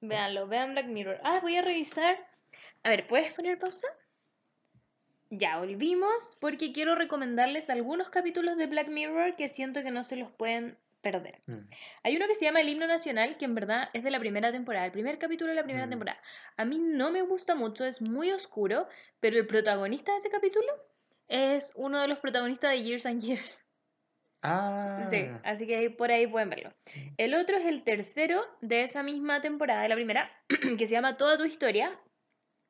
Véanlo, 0.00 0.48
vean 0.48 0.72
Black 0.72 0.86
Mirror. 0.86 1.20
Ah, 1.22 1.38
voy 1.40 1.56
a 1.56 1.62
revisar. 1.62 2.16
A 2.82 2.88
ver, 2.88 3.06
¿puedes 3.06 3.32
poner 3.32 3.58
pausa? 3.58 3.86
Ya, 5.30 5.58
volvimos 5.58 6.36
porque 6.40 6.72
quiero 6.72 6.94
recomendarles 6.94 7.70
algunos 7.70 8.10
capítulos 8.10 8.56
de 8.56 8.66
Black 8.66 8.88
Mirror 8.88 9.36
que 9.36 9.48
siento 9.48 9.82
que 9.82 9.90
no 9.90 10.02
se 10.04 10.16
los 10.16 10.30
pueden 10.32 10.78
perder. 11.04 11.40
Mm. 11.46 11.68
Hay 12.02 12.16
uno 12.16 12.26
que 12.26 12.34
se 12.34 12.44
llama 12.44 12.60
El 12.60 12.68
himno 12.68 12.88
nacional, 12.88 13.36
que 13.36 13.44
en 13.44 13.54
verdad 13.54 13.90
es 13.92 14.02
de 14.02 14.10
la 14.10 14.18
primera 14.18 14.50
temporada, 14.50 14.84
el 14.86 14.90
primer 14.92 15.18
capítulo 15.20 15.50
de 15.50 15.54
la 15.56 15.62
primera 15.62 15.86
Mm. 15.86 15.90
temporada. 15.90 16.20
A 16.56 16.64
mí 16.64 16.78
no 16.80 17.12
me 17.12 17.22
gusta 17.22 17.54
mucho, 17.54 17.84
es 17.84 18.00
muy 18.02 18.32
oscuro, 18.32 18.88
pero 19.20 19.36
el 19.38 19.46
protagonista 19.46 20.10
de 20.10 20.18
ese 20.18 20.30
capítulo 20.30 20.66
es 21.28 21.70
uno 21.76 22.00
de 22.00 22.08
los 22.08 22.18
protagonistas 22.18 22.72
de 22.72 22.82
Years 22.82 23.06
and 23.06 23.20
Years. 23.20 23.64
Ah. 24.42 25.00
Sí, 25.08 25.26
así 25.42 25.66
que 25.66 25.88
por 25.90 26.10
ahí 26.10 26.26
pueden 26.26 26.50
verlo. 26.50 26.70
Mm. 26.94 27.00
El 27.16 27.34
otro 27.34 27.56
es 27.56 27.64
el 27.66 27.82
tercero 27.84 28.42
de 28.60 28.82
esa 28.82 29.02
misma 29.02 29.40
temporada, 29.40 29.82
de 29.82 29.88
la 29.88 29.94
primera, 29.94 30.30
que 30.78 30.86
se 30.86 30.92
llama 30.92 31.16
Toda 31.16 31.38
tu 31.38 31.44
historia. 31.44 31.98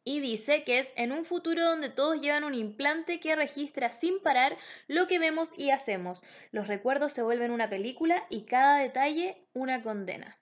Y 0.07 0.21
dice 0.21 0.65
que 0.65 0.79
es 0.79 0.93
en 0.97 1.13
un 1.13 1.25
futuro 1.25 1.65
donde 1.65 1.89
todos 1.89 2.21
llevan 2.21 2.45
un 2.45 2.55
implante 2.55 3.21
que 3.21 3.35
registra 3.35 3.91
sin 3.91 4.21
parar 4.21 4.57
lo 4.87 5.07
que 5.07 5.19
vemos 5.19 5.53
y 5.57 5.71
hacemos. 5.71 6.23
Los 6.53 6.69
recuerdos 6.69 7.13
se 7.13 7.23
vuelven 7.23 7.51
una 7.51 7.71
película 7.71 8.27
y 8.29 8.45
cada 8.45 8.79
detalle 8.79 9.47
una 9.55 9.83
condena. 9.83 10.39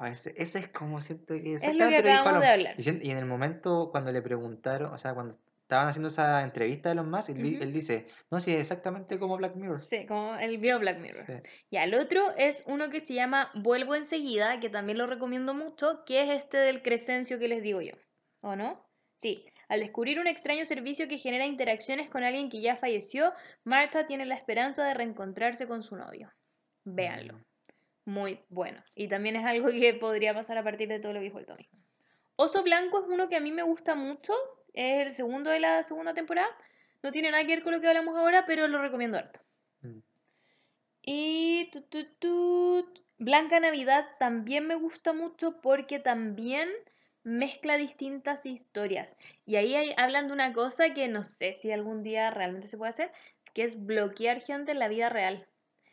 Oh, 0.00 0.06
ese, 0.06 0.34
ese 0.38 0.60
es 0.60 0.68
como 0.68 1.02
siento 1.02 1.34
que 1.34 1.54
Es 1.54 1.74
lo 1.74 1.88
que 1.88 1.98
acabamos 1.98 2.40
de 2.40 2.48
hablar. 2.48 2.74
Y, 2.78 3.10
en 3.10 3.18
el 3.18 3.26
momento 3.26 3.90
cuando 3.90 4.10
le 4.10 4.22
preguntaron, 4.22 4.90
o 4.90 4.96
sea, 4.96 5.12
cuando 5.12 5.36
estaban 5.60 5.88
haciendo 5.88 6.08
esa 6.08 6.42
entrevista 6.42 6.88
de 6.88 6.94
Elon 6.94 7.10
Musk, 7.10 7.30
él, 7.30 7.58
él 7.60 7.72
dice, 7.74 8.06
no, 8.30 8.40
sí, 8.40 8.54
exactamente 8.54 9.18
como 9.18 9.36
Black 9.36 9.54
Mirror. 9.56 9.82
Sí, 9.82 10.06
como 10.06 10.34
el 10.36 10.56
vio 10.56 10.78
Black 10.78 10.98
Mirror. 10.98 11.26
Sí. 11.26 11.32
Y 11.70 11.76
el 11.76 11.92
otro 11.94 12.34
es 12.38 12.64
uno 12.66 12.88
que 12.88 13.00
se 13.00 13.12
llama 13.12 13.50
Vuelvo 13.54 13.94
enseguida, 13.94 14.60
que 14.60 14.70
también 14.70 14.96
lo 14.96 15.06
recomiendo 15.06 15.52
mucho, 15.52 16.04
que 16.06 16.22
es 16.22 16.30
este 16.30 16.56
del 16.56 16.82
Crescencio 16.82 17.38
que 17.38 17.48
les 17.48 17.62
digo 17.62 17.82
yo. 17.82 17.92
¿O 18.40 18.56
no? 18.56 18.86
Sí. 19.16 19.44
Al 19.68 19.80
descubrir 19.80 20.20
un 20.20 20.26
extraño 20.26 20.64
servicio 20.64 21.08
que 21.08 21.18
genera 21.18 21.46
interacciones 21.46 22.08
con 22.08 22.22
alguien 22.22 22.48
que 22.48 22.60
ya 22.60 22.76
falleció, 22.76 23.32
Martha 23.64 24.06
tiene 24.06 24.24
la 24.24 24.36
esperanza 24.36 24.84
de 24.84 24.94
reencontrarse 24.94 25.66
con 25.66 25.82
su 25.82 25.96
novio. 25.96 26.32
Véanlo. 26.84 27.40
Muy 28.04 28.40
bueno. 28.48 28.82
Y 28.94 29.08
también 29.08 29.36
es 29.36 29.44
algo 29.44 29.68
que 29.70 29.94
podría 29.94 30.32
pasar 30.32 30.58
a 30.58 30.62
partir 30.62 30.88
de 30.88 31.00
todo 31.00 31.12
lo 31.12 31.18
que 31.18 31.24
dijo 31.24 31.40
el 31.40 31.46
Tommy. 31.46 31.64
Oso 32.36 32.62
Blanco 32.62 33.00
es 33.00 33.06
uno 33.08 33.28
que 33.28 33.36
a 33.36 33.40
mí 33.40 33.50
me 33.50 33.62
gusta 33.62 33.94
mucho. 33.94 34.32
Es 34.72 35.06
el 35.06 35.12
segundo 35.12 35.50
de 35.50 35.58
la 35.58 35.82
segunda 35.82 36.14
temporada. 36.14 36.48
No 37.02 37.10
tiene 37.10 37.30
nada 37.30 37.44
que 37.44 37.56
ver 37.56 37.64
con 37.64 37.72
lo 37.72 37.80
que 37.80 37.88
hablamos 37.88 38.16
ahora, 38.16 38.46
pero 38.46 38.68
lo 38.68 38.80
recomiendo 38.80 39.18
harto. 39.18 39.40
Mm. 39.80 39.98
Y 41.02 41.70
tu, 41.72 41.82
tu, 41.82 42.04
tu, 42.18 42.92
Blanca 43.18 43.58
Navidad 43.60 44.06
también 44.18 44.66
me 44.66 44.74
gusta 44.74 45.12
mucho 45.12 45.60
porque 45.60 45.98
también 45.98 46.68
mezcla 47.26 47.76
distintas 47.76 48.46
historias. 48.46 49.16
Y 49.46 49.56
ahí 49.56 49.74
hay- 49.74 49.94
hablan 49.96 50.28
de 50.28 50.32
una 50.32 50.52
cosa 50.52 50.94
que 50.94 51.08
no 51.08 51.24
sé 51.24 51.54
si 51.54 51.72
algún 51.72 52.04
día 52.04 52.30
realmente 52.30 52.68
se 52.68 52.78
puede 52.78 52.90
hacer, 52.90 53.10
que 53.52 53.64
es 53.64 53.84
bloquear 53.84 54.40
gente 54.40 54.70
en 54.72 54.78
la 54.78 54.86
vida 54.86 55.08
real. 55.08 55.44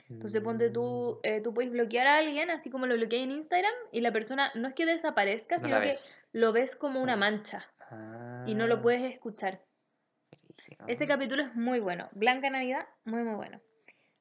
Entonces 0.10 0.42
ponte 0.44 0.70
tú, 0.70 1.16
Mm. 1.24 1.28
eh, 1.28 1.42
tú 1.42 1.54
puedes 1.56 1.72
bloquear 1.72 2.06
a 2.06 2.18
alguien, 2.20 2.52
así 2.52 2.70
como 2.70 2.86
lo 2.86 2.96
bloqueé 2.96 3.24
en 3.24 3.32
Instagram, 3.32 3.74
y 3.92 4.02
la 4.02 4.12
persona 4.12 4.52
no 4.54 4.68
es 4.68 4.76
que 4.76 4.86
desaparezca, 4.86 5.56
No 5.56 5.62
sino 5.62 5.80
que 5.80 5.88
ves. 5.88 6.22
lo 6.34 6.52
ves 6.54 6.76
como 6.76 7.02
una 7.02 7.16
Mm. 7.16 7.20
mancha 7.20 7.66
y 8.46 8.54
no 8.54 8.68
lo 8.68 8.76
Ah, 8.76 8.82
puedes 8.84 9.02
escuchar. 9.12 9.60
Ese 10.88 11.08
capítulo 11.08 11.44
es 11.44 11.56
muy 11.56 11.80
bueno. 11.80 12.10
Blanca 12.12 12.50
Navidad, 12.50 12.86
muy, 13.06 13.24
muy 13.24 13.36
bueno. 13.36 13.60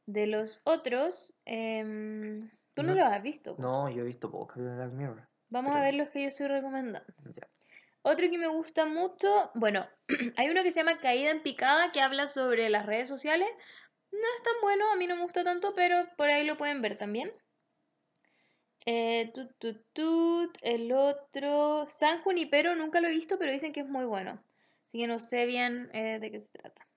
De 0.07 0.27
los 0.27 0.61
otros, 0.65 1.35
em, 1.45 2.49
tú 2.75 2.83
no, 2.83 2.95
No. 2.95 3.01
los 3.01 3.13
has 3.13 3.23
visto. 3.23 3.57
No, 3.59 3.91
yo 3.91 4.03
he 4.03 4.07
visto 4.07 4.31
pocos 4.31 4.57
de 4.63 4.75
Black 4.75 4.93
Mirror. 4.93 5.29
Vamos 5.53 5.77
a 5.77 5.83
ver 5.83 5.93
los 5.93 6.09
que 6.09 6.23
yo 6.23 6.29
estoy 6.29 6.47
recomendando. 6.47 7.13
Ya. 7.37 7.47
Otro 8.01 8.31
que 8.31 8.39
me 8.39 8.47
gusta 8.47 8.87
mucho, 8.87 9.51
bueno, 9.55 9.87
hay 10.39 10.49
uno 10.49 10.63
que 10.63 10.71
se 10.71 10.81
llama 10.81 10.99
Caída 10.99 11.31
en 11.31 11.43
Picada 11.43 11.93
que 11.93 12.01
habla 12.01 12.27
sobre 12.27 12.71
las 12.71 12.87
redes 12.87 13.07
sociales. 13.07 13.51
No 14.13 14.27
es 14.35 14.43
tan 14.43 14.55
bueno, 14.63 14.91
a 14.91 14.97
mí 14.97 15.07
no 15.07 15.15
me 15.15 15.21
gusta 15.21 15.45
tanto, 15.45 15.75
pero 15.75 16.09
por 16.17 16.31
ahí 16.31 16.47
lo 16.47 16.57
pueden 16.57 16.81
ver 16.81 16.97
también. 16.97 17.31
Eh, 18.87 19.31
tut, 19.35 19.51
tut, 19.59 19.85
tut, 19.93 20.57
el 20.63 20.91
otro, 20.91 21.87
San 21.87 22.23
Junipero, 22.23 22.75
nunca 22.75 23.03
lo 23.03 23.09
he 23.09 23.11
visto, 23.11 23.39
pero 23.39 23.53
dicen 23.53 23.75
que 23.75 23.81
es 23.81 23.89
muy 23.89 24.07
bueno. 24.07 24.43
Así 24.89 25.01
que 25.01 25.07
no 25.07 25.21
sé 25.21 25.45
bien 25.45 25.91
eh, 25.93 26.19
de 26.19 26.31
qué 26.31 26.41
se 26.41 26.53
trata. 26.53 26.89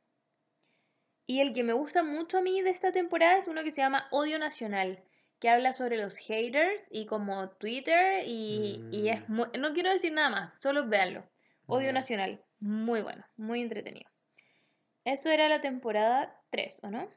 Y 1.27 1.41
el 1.41 1.51
que 1.51 1.65
me 1.65 1.73
gusta 1.73 2.03
mucho 2.03 2.37
a 2.37 2.41
mí 2.41 2.61
de 2.61 2.69
esta 2.69 2.93
temporada 2.93 3.37
es 3.37 3.49
uno 3.49 3.65
que 3.65 3.71
se 3.71 3.81
llama 3.81 4.07
Odio 4.11 4.39
Nacional, 4.39 5.03
que 5.39 5.49
habla 5.49 5.73
sobre 5.73 5.97
los 5.97 6.17
haters 6.17 6.87
y 6.91 7.05
como 7.05 7.49
Twitter 7.51 8.23
y, 8.25 8.81
y 8.91 9.09
es 9.09 9.27
Mm. 9.29 9.33
muy, 9.33 9.47
no 9.59 9.73
quiero 9.73 9.91
decir 9.91 10.11
nada 10.13 10.29
más, 10.29 10.53
solo 10.61 10.87
véanlo. 10.87 11.27
Odio. 11.67 11.91
Nacional, 11.93 12.43
muy 12.59 13.01
bueno, 13.01 13.25
muy 13.37 13.61
entretenido. 13.61 14.09
Eso 15.03 15.29
era 15.29 15.49
la 15.49 15.61
temporada 15.61 16.39
3, 16.51 16.79
¿o 16.83 16.89
no? 16.89 17.09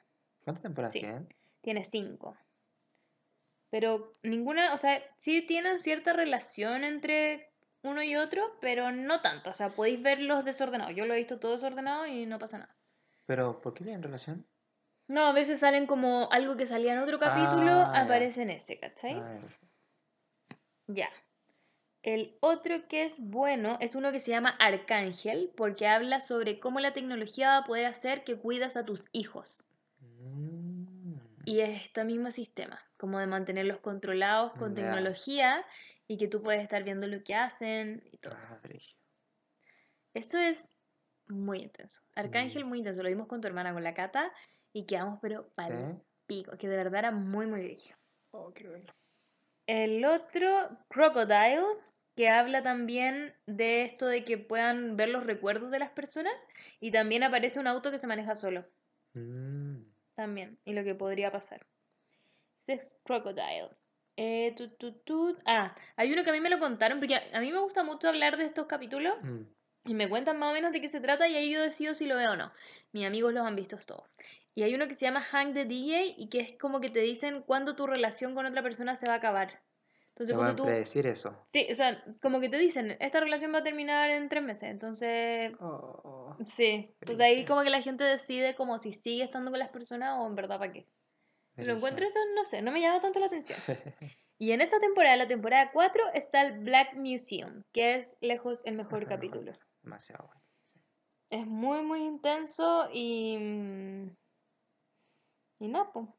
¿Cuántas 0.45 0.63
temporadas 0.63 0.93
Sí. 0.93 1.01
tienen? 1.01 1.29
Tiene 1.61 1.85
5. 1.85 2.37
Pero 3.71 4.19
ninguna, 4.23 4.73
o 4.73 4.79
sea, 4.79 5.03
sí 5.19 5.43
tienen 5.43 5.79
cierta 5.81 6.13
relación 6.15 6.85
entre 6.85 7.51
uno 7.83 8.03
y 8.03 8.17
otro, 8.17 8.57
pero 8.61 8.91
no 8.91 9.21
tanto. 9.21 9.51
O 9.51 9.53
sea, 9.53 9.71
podéis 9.75 10.01
verlos 10.03 10.45
desordenados. 10.45 10.97
Yo 10.97 11.05
lo 11.07 11.15
he 11.15 11.19
visto 11.19 11.39
todo 11.39 11.53
desordenado 11.53 12.07
y 12.07 12.25
no 12.27 12.39
pasa 12.39 12.59
nada. 12.59 12.75
Pero, 13.27 13.61
¿por 13.61 13.75
qué 13.75 13.85
tienen 13.85 14.03
relación? 14.03 14.47
No, 15.09 15.27
a 15.27 15.33
veces 15.33 15.61
salen 15.61 15.87
como 15.87 16.31
algo 16.31 16.57
que 16.57 16.67
salía 16.67 16.93
en 16.93 16.99
otro 16.99 17.19
capítulo, 17.19 17.73
Ah, 17.73 18.03
aparece 18.03 18.43
en 18.43 18.51
ese, 18.51 18.79
¿cachai? 18.79 19.15
Ah, 19.15 19.41
ya. 19.41 20.59
Ya. 20.87 21.11
El 22.03 22.37
otro 22.41 22.87
que 22.89 23.03
es 23.05 23.19
bueno 23.19 23.77
es 23.81 23.95
uno 23.95 24.13
que 24.13 24.21
se 24.21 24.31
llama 24.31 24.51
Arcángel, 24.59 25.51
porque 25.57 25.87
habla 25.89 26.21
sobre 26.21 26.61
cómo 26.61 26.79
la 26.79 26.93
tecnología 26.93 27.49
va 27.49 27.57
a 27.59 27.65
poder 27.65 27.87
hacer 27.87 28.23
que 28.25 28.39
cuidas 28.39 28.77
a 28.77 28.85
tus 28.85 29.09
hijos. 29.13 29.67
Mm. 30.01 31.15
Y 31.45 31.61
es 31.61 31.85
este 31.87 32.05
mismo 32.05 32.31
sistema, 32.31 32.79
como 32.99 33.19
de 33.19 33.27
mantenerlos 33.27 33.79
controlados 33.79 34.53
con 34.53 34.75
tecnología 34.75 35.65
y 36.07 36.19
que 36.19 36.29
tú 36.29 36.43
puedes 36.43 36.63
estar 36.63 36.85
viendo 36.85 37.07
lo 37.07 37.23
que 37.25 37.35
hacen 37.35 38.03
y 38.13 38.19
todo. 38.19 38.37
Ah. 38.39 38.61
Eso 40.15 40.39
es 40.39 40.71
muy 41.27 41.59
intenso. 41.61 42.03
Arcángel 42.15 42.65
Mm. 42.65 42.69
muy 42.69 42.79
intenso. 42.79 43.03
Lo 43.03 43.09
vimos 43.09 43.27
con 43.27 43.41
tu 43.41 43.49
hermana, 43.49 43.73
con 43.73 43.83
la 43.83 43.95
Cata, 43.95 44.33
y 44.73 44.87
quedamos 44.87 45.19
pero 45.21 45.49
pal 45.55 45.67
¿Sí? 45.97 46.03
pico, 46.27 46.57
que 46.59 46.69
de 46.69 46.77
verdad 46.77 46.99
era 47.01 47.11
muy, 47.11 47.47
muy 47.47 47.63
brígido. 47.63 47.97
Oh, 48.33 48.53
verlo. 48.53 48.93
El 49.67 50.05
otro, 50.05 50.49
Crocodile, 50.89 51.63
que 52.17 52.29
habla 52.29 52.63
también 52.63 53.35
de 53.47 53.83
esto 53.83 54.07
de 54.07 54.25
que 54.25 54.39
puedan 54.39 54.97
ver 54.97 55.09
los 55.09 55.25
recuerdos 55.25 55.71
de 55.71 55.79
las 55.79 55.91
personas 55.91 56.49
y 56.81 56.91
también 56.91 57.23
aparece 57.23 57.61
un 57.61 57.67
auto 57.67 57.91
que 57.91 57.99
se 57.99 58.07
maneja 58.07 58.35
solo, 58.35 58.65
Mm. 59.15 59.83
también, 60.15 60.59
y 60.65 60.73
lo 60.75 60.85
que 60.85 60.95
podría 60.95 61.31
pasar. 61.33 61.67
Ese 62.67 62.75
es 62.75 63.01
Crocodile. 63.05 63.71
Eh. 64.17 64.55
Ah, 65.47 65.75
hay 65.97 66.13
uno 66.13 66.25
que 66.25 66.31
a 66.31 66.33
mí 66.33 66.41
me 66.41 66.51
lo 66.51 66.59
contaron, 66.59 66.99
porque 66.99 67.15
a, 67.15 67.23
a 67.33 67.41
mí 67.41 67.53
me 67.53 67.61
gusta 67.61 67.85
mucho 67.85 68.09
hablar 68.09 68.37
de 68.37 68.45
estos 68.45 68.67
capítulos 68.67 69.15
Mm. 69.23 69.43
y 69.85 69.95
me 69.95 70.09
cuentan 70.09 70.39
más 70.39 70.51
o 70.51 70.55
menos 70.55 70.73
de 70.73 70.81
qué 70.81 70.89
se 70.89 71.01
trata 71.01 71.29
y 71.29 71.37
ahí 71.37 71.53
yo 71.53 71.63
decido 71.63 71.95
si 71.95 72.07
lo 72.07 72.17
veo 72.17 72.33
o 72.33 72.37
no. 72.37 72.53
Mis 72.93 73.07
amigos 73.07 73.33
los 73.33 73.47
han 73.47 73.55
visto 73.57 73.79
todos. 73.87 74.05
Y 74.59 74.65
hay 74.65 74.75
uno 74.75 74.89
que 74.89 74.97
se 74.97 75.07
llama 75.07 75.21
Hang 75.21 75.55
the 75.55 75.67
DJ 75.67 76.17
y 76.17 76.29
que 76.31 76.41
es 76.41 76.59
como 76.59 76.81
que 76.81 76.89
te 76.89 76.99
dicen 76.99 77.43
cuándo 77.43 77.77
tu 77.77 77.87
relación 77.87 78.35
con 78.35 78.45
otra 78.45 78.61
persona 78.61 78.97
se 78.97 79.07
va 79.07 79.13
a 79.13 79.19
acabar. 79.19 79.63
Entonces, 80.09 80.35
ponte 80.35 80.55
pueden 80.55 80.57
tú, 80.57 80.65
predecir 80.65 81.07
eso. 81.07 81.47
Sí, 81.47 81.69
o 81.71 81.77
sea, 81.77 82.03
como 82.21 82.41
que 82.41 82.49
te 82.49 82.59
dicen, 82.59 82.97
esta 82.99 83.21
relación 83.21 83.55
va 83.55 83.59
a 83.59 83.63
terminar 83.63 84.11
en 84.11 84.29
tres 84.29 84.43
meses, 84.43 84.65
entonces, 84.65 85.53
Oh. 85.61 86.37
sí, 86.45 86.93
entonces 87.01 87.25
ahí 87.25 87.45
como 87.45 87.63
que 87.63 87.71
la 87.71 87.83
gente 87.83 88.03
decide 88.03 88.57
como 88.57 88.81
si 88.81 88.93
sigue 88.93 89.23
estando 89.23 89.53
con 89.53 89.61
las 89.61 89.69
personas 89.69 90.19
o 90.19 90.27
en 90.27 90.35
verdad 90.35 90.59
para 90.59 90.73
qué. 90.73 90.89
Lo 91.55 91.75
encuentro 91.75 92.05
eso, 92.05 92.19
no 92.35 92.43
sé, 92.43 92.61
no 92.61 92.73
me 92.73 92.81
llama 92.81 93.01
tanto 93.01 93.21
la 93.21 93.27
atención. 93.27 93.61
Y 94.41 94.51
en 94.53 94.61
esa 94.61 94.81
temporada, 94.81 95.17
la 95.17 95.27
temporada 95.29 95.71
4, 95.73 96.03
está 96.15 96.43
el 96.43 96.61
Black 96.61 96.95
Museum, 96.95 97.63
que 97.73 97.95
es 97.95 98.17
lejos 98.21 98.63
el 98.65 98.77
mejor 98.77 99.03
Ajá, 99.03 99.09
capítulo. 99.11 99.53
Demasiado 99.83 100.27
bueno. 100.27 100.43
Es 101.31 101.47
muy, 101.47 101.83
muy 101.83 102.03
intenso 102.03 102.89
y... 102.93 104.09
Y 105.59 105.69
nada, 105.69 105.91
po. 105.93 106.15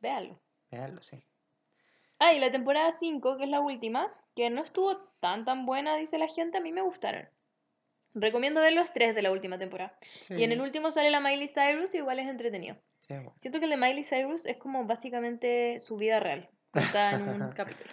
Véanlo. 0.00 0.40
Veanlo, 0.70 1.02
sí. 1.02 1.22
Ah, 2.18 2.32
y 2.34 2.40
la 2.40 2.50
temporada 2.50 2.90
5, 2.92 3.36
que 3.36 3.44
es 3.44 3.50
la 3.50 3.60
última, 3.60 4.12
que 4.34 4.48
no 4.50 4.62
estuvo 4.62 4.96
tan 5.20 5.44
tan 5.44 5.66
buena, 5.66 5.96
dice 5.96 6.18
la 6.18 6.28
gente, 6.28 6.58
a 6.58 6.60
mí 6.60 6.72
me 6.72 6.82
gustaron. 6.82 7.28
Recomiendo 8.14 8.60
ver 8.60 8.74
los 8.74 8.92
tres 8.92 9.14
de 9.14 9.22
la 9.22 9.32
última 9.32 9.58
temporada. 9.58 9.96
Y 10.28 10.42
en 10.44 10.52
el 10.52 10.60
último 10.60 10.92
sale 10.92 11.10
la 11.10 11.20
Miley 11.20 11.48
Cyrus 11.48 11.94
y 11.94 11.98
igual 11.98 12.18
es 12.18 12.28
entretenido. 12.28 12.76
sí, 13.00 13.14
bueno. 13.14 13.34
Siento 13.40 13.58
que 13.58 13.64
el 13.64 13.70
de 13.70 13.76
Miley 13.76 14.04
Cyrus 14.04 14.46
es 14.46 14.56
como 14.58 14.84
básicamente 14.84 15.80
su 15.80 15.96
vida 15.96 16.20
real, 16.20 16.50
contada 16.70 17.12
en 17.12 17.28
un 17.28 17.52
capítulo. 17.56 17.90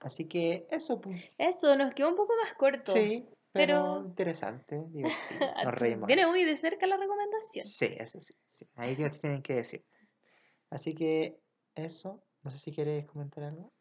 Así 0.00 0.26
que 0.26 0.66
eso, 0.70 1.00
pues. 1.00 1.22
Eso, 1.38 1.76
nos 1.76 1.94
quedó 1.94 2.08
un 2.08 2.16
poco 2.16 2.34
más 2.42 2.54
corto. 2.54 2.92
Sí, 2.92 3.28
pero, 3.52 3.82
pero- 3.82 4.06
interesante, 4.06 4.82
divertido. 4.90 5.40
Nos 5.64 5.74
reímos. 5.74 6.06
Viene 6.06 6.26
muy 6.26 6.44
de 6.44 6.56
cerca 6.56 6.86
la 6.86 6.96
recomendación. 6.96 7.64
Sí, 7.64 7.94
eso 7.98 8.20
sí, 8.20 8.34
sí. 8.50 8.66
Ahí 8.76 8.96
te 8.96 9.10
tienen 9.10 9.42
que 9.42 9.54
decir. 9.54 9.84
Así 10.70 10.94
que 10.94 11.38
eso, 11.74 12.24
no 12.42 12.50
sé 12.50 12.58
si 12.58 12.72
quieres 12.72 13.06
comentar 13.06 13.44
algo. 13.44 13.72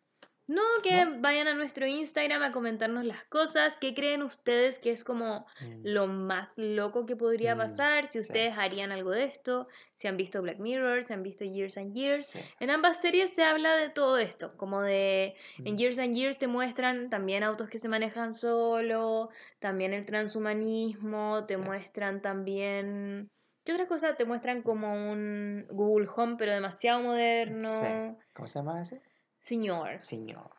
No, 0.53 0.61
que 0.83 1.05
¿No? 1.05 1.11
vayan 1.19 1.47
a 1.47 1.53
nuestro 1.53 1.87
Instagram 1.87 2.41
a 2.43 2.51
comentarnos 2.51 3.05
las 3.05 3.23
cosas. 3.25 3.77
¿Qué 3.77 3.93
creen 3.93 4.21
ustedes 4.21 4.79
que 4.79 4.91
es 4.91 5.03
como 5.05 5.45
Mm, 5.61 5.91
lo 5.93 6.07
más 6.07 6.55
loco 6.57 7.05
que 7.05 7.15
podría 7.15 7.55
Mm, 7.55 7.55
pasar? 7.55 8.07
Si 8.07 8.19
sí. 8.19 8.33
ustedes 8.33 8.57
harían 8.57 8.91
algo 8.91 9.11
de 9.11 9.23
esto, 9.23 9.67
si 9.95 10.07
han 10.09 10.17
visto 10.17 10.41
Black 10.41 10.59
Mirror, 10.59 11.03
si 11.03 11.13
han 11.13 11.23
visto 11.23 11.45
Years 11.45 11.77
and 11.77 11.93
Years. 11.95 12.29
sí. 12.29 12.41
En 12.59 12.69
ambas 12.69 12.99
series 13.01 13.33
se 13.33 13.43
habla 13.43 13.75
de 13.77 13.89
todo 13.91 14.17
esto, 14.17 14.57
como 14.57 14.81
de 14.81 15.35
en 15.63 15.75
Mm, 15.75 15.77
Years 15.77 15.99
and 15.99 16.15
Years 16.15 16.37
te 16.37 16.47
muestran 16.47 17.09
también 17.09 17.43
autos 17.43 17.69
que 17.69 17.77
se 17.77 17.87
manejan 17.87 18.33
solo, 18.33 19.29
también 19.59 19.93
el 19.93 20.05
transhumanismo, 20.05 21.45
te 21.45 21.55
Sí. 21.55 21.63
muestran 21.63 22.21
también 22.21 23.29
¿Qué 23.63 23.73
otra 23.73 23.87
cosa? 23.87 24.15
Te 24.15 24.25
muestran 24.25 24.63
como 24.63 25.11
un 25.11 25.65
Google 25.69 26.07
Home, 26.15 26.35
pero 26.37 26.51
demasiado 26.51 26.99
moderno. 27.01 28.17
¿Cómo 28.33 28.47
se 28.47 28.59
llama 28.59 28.81
ese? 28.81 29.01
Señor. 29.41 29.99
Señor. 30.01 30.49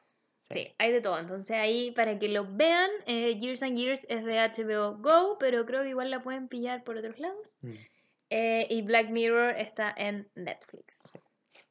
Sí, 0.50 0.68
hay 0.78 0.92
de 0.92 1.00
todo. 1.00 1.18
Entonces 1.18 1.56
ahí 1.56 1.92
para 1.92 2.18
que 2.18 2.28
lo 2.28 2.46
vean, 2.46 2.90
eh, 3.06 3.38
Years 3.38 3.62
and 3.62 3.76
Years 3.76 4.06
es 4.08 4.24
de 4.24 4.38
HBO 4.38 4.98
Go, 4.98 5.38
pero 5.38 5.64
creo 5.64 5.82
que 5.82 5.90
igual 5.90 6.10
la 6.10 6.22
pueden 6.22 6.48
pillar 6.48 6.84
por 6.84 6.98
otros 6.98 7.18
lados. 7.18 7.58
Mm. 7.62 7.72
Eh, 8.30 8.66
y 8.70 8.82
Black 8.82 9.10
Mirror 9.10 9.56
está 9.56 9.94
en 9.96 10.28
Netflix. 10.34 11.10
Sí. 11.12 11.18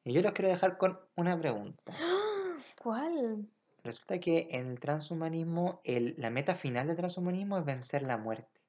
Y 0.03 0.13
yo 0.13 0.21
los 0.21 0.31
quiero 0.31 0.49
dejar 0.49 0.77
con 0.77 0.99
una 1.15 1.39
pregunta. 1.39 1.93
¿Cuál? 2.81 3.47
Resulta 3.83 4.19
que 4.19 4.47
en 4.51 4.71
el 4.71 4.79
transhumanismo, 4.79 5.81
el, 5.83 6.15
la 6.17 6.29
meta 6.29 6.55
final 6.55 6.87
del 6.87 6.97
transhumanismo 6.97 7.57
es 7.57 7.65
vencer 7.65 8.03
la 8.03 8.17
muerte. 8.17 8.61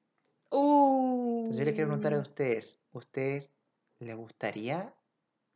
Uh. 0.49 1.39
Entonces 1.39 1.59
yo 1.59 1.65
les 1.65 1.73
quiero 1.73 1.87
preguntar 1.89 2.13
a 2.13 2.19
ustedes, 2.19 2.79
¿ustedes 2.91 3.51
les 3.99 4.15
gustaría 4.15 4.93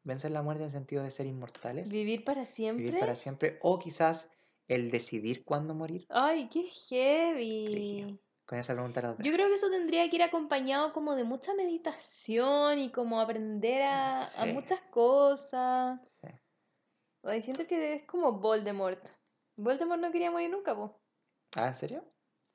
vencer 0.07 0.31
la 0.31 0.41
muerte 0.41 0.63
en 0.63 0.67
el 0.67 0.71
sentido 0.71 1.03
de 1.03 1.11
ser 1.11 1.27
inmortales? 1.27 1.91
¿Vivir 1.91 2.23
para 2.23 2.45
siempre? 2.45 2.85
¿Vivir 2.85 2.99
para 2.99 3.13
siempre? 3.13 3.59
¿O 3.61 3.77
quizás 3.77 4.31
el 4.67 4.89
decidir 4.89 5.43
cuándo 5.43 5.75
morir? 5.75 6.07
Ay, 6.09 6.49
qué 6.49 6.63
heavy. 6.63 8.19
Con 8.45 8.57
esa 8.57 8.73
pregunta 8.73 9.01
los 9.01 9.17
Yo 9.17 9.33
creo 9.33 9.49
que 9.49 9.55
eso 9.55 9.69
tendría 9.69 10.09
que 10.09 10.15
ir 10.15 10.23
acompañado 10.23 10.93
como 10.93 11.15
de 11.15 11.25
mucha 11.25 11.53
meditación 11.53 12.79
y 12.79 12.91
como 12.91 13.19
aprender 13.19 13.83
a, 13.83 14.15
muchas 14.53 14.79
cosas. 14.89 15.99
Sí. 16.21 16.29
Ay, 17.23 17.41
siento 17.41 17.67
que 17.67 17.95
es 17.95 18.05
como 18.05 18.39
Voldemort. 18.39 19.09
Voldemort 19.57 19.99
no 19.99 20.11
quería 20.11 20.31
morir 20.31 20.49
nunca, 20.49 20.73
po. 20.73 20.97
¿Ah, 21.57 21.67
en 21.67 21.75
serio? 21.75 22.05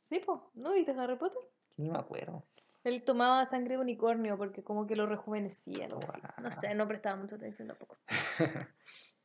Sí, 0.09 0.21
po. 0.21 0.51
¿No 0.55 0.73
viste 0.73 0.93
Harry 0.93 1.17
Potter? 1.17 1.43
Ni 1.77 1.91
me 1.91 1.99
acuerdo. 1.99 2.43
Él 2.85 3.05
tomaba 3.05 3.45
sangre 3.45 3.77
de 3.77 3.81
unicornio 3.81 4.37
porque 4.37 4.63
como 4.63 4.87
que 4.87 4.97
lo 4.97 5.07
rejuvenecía, 5.07 5.87
algo 5.87 6.01
así. 6.03 6.21
No 6.43 6.51
sé, 6.51 6.75
no 6.75 6.87
prestaba 6.89 7.17
mucha 7.17 7.37
atención 7.37 7.69
tampoco. 7.69 7.97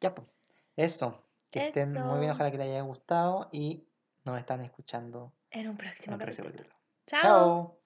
ya, 0.02 0.14
pues. 0.14 0.28
Eso. 0.76 1.24
Que 1.50 1.68
estén 1.70 1.94
muy 2.04 2.20
bien, 2.20 2.32
ojalá 2.32 2.52
que 2.52 2.58
les 2.58 2.68
haya 2.68 2.82
gustado 2.82 3.50
y 3.52 3.88
nos 4.26 4.38
están 4.38 4.62
escuchando 4.62 5.34
En 5.50 5.68
un 5.68 5.72
en 5.72 5.78
próximo 5.78 6.16
el 6.16 6.22
próximo 6.22 6.48
capítulo. 6.50 6.70
capítulo. 6.70 6.76
Chao. 7.08 7.22
Chao. 7.22 7.77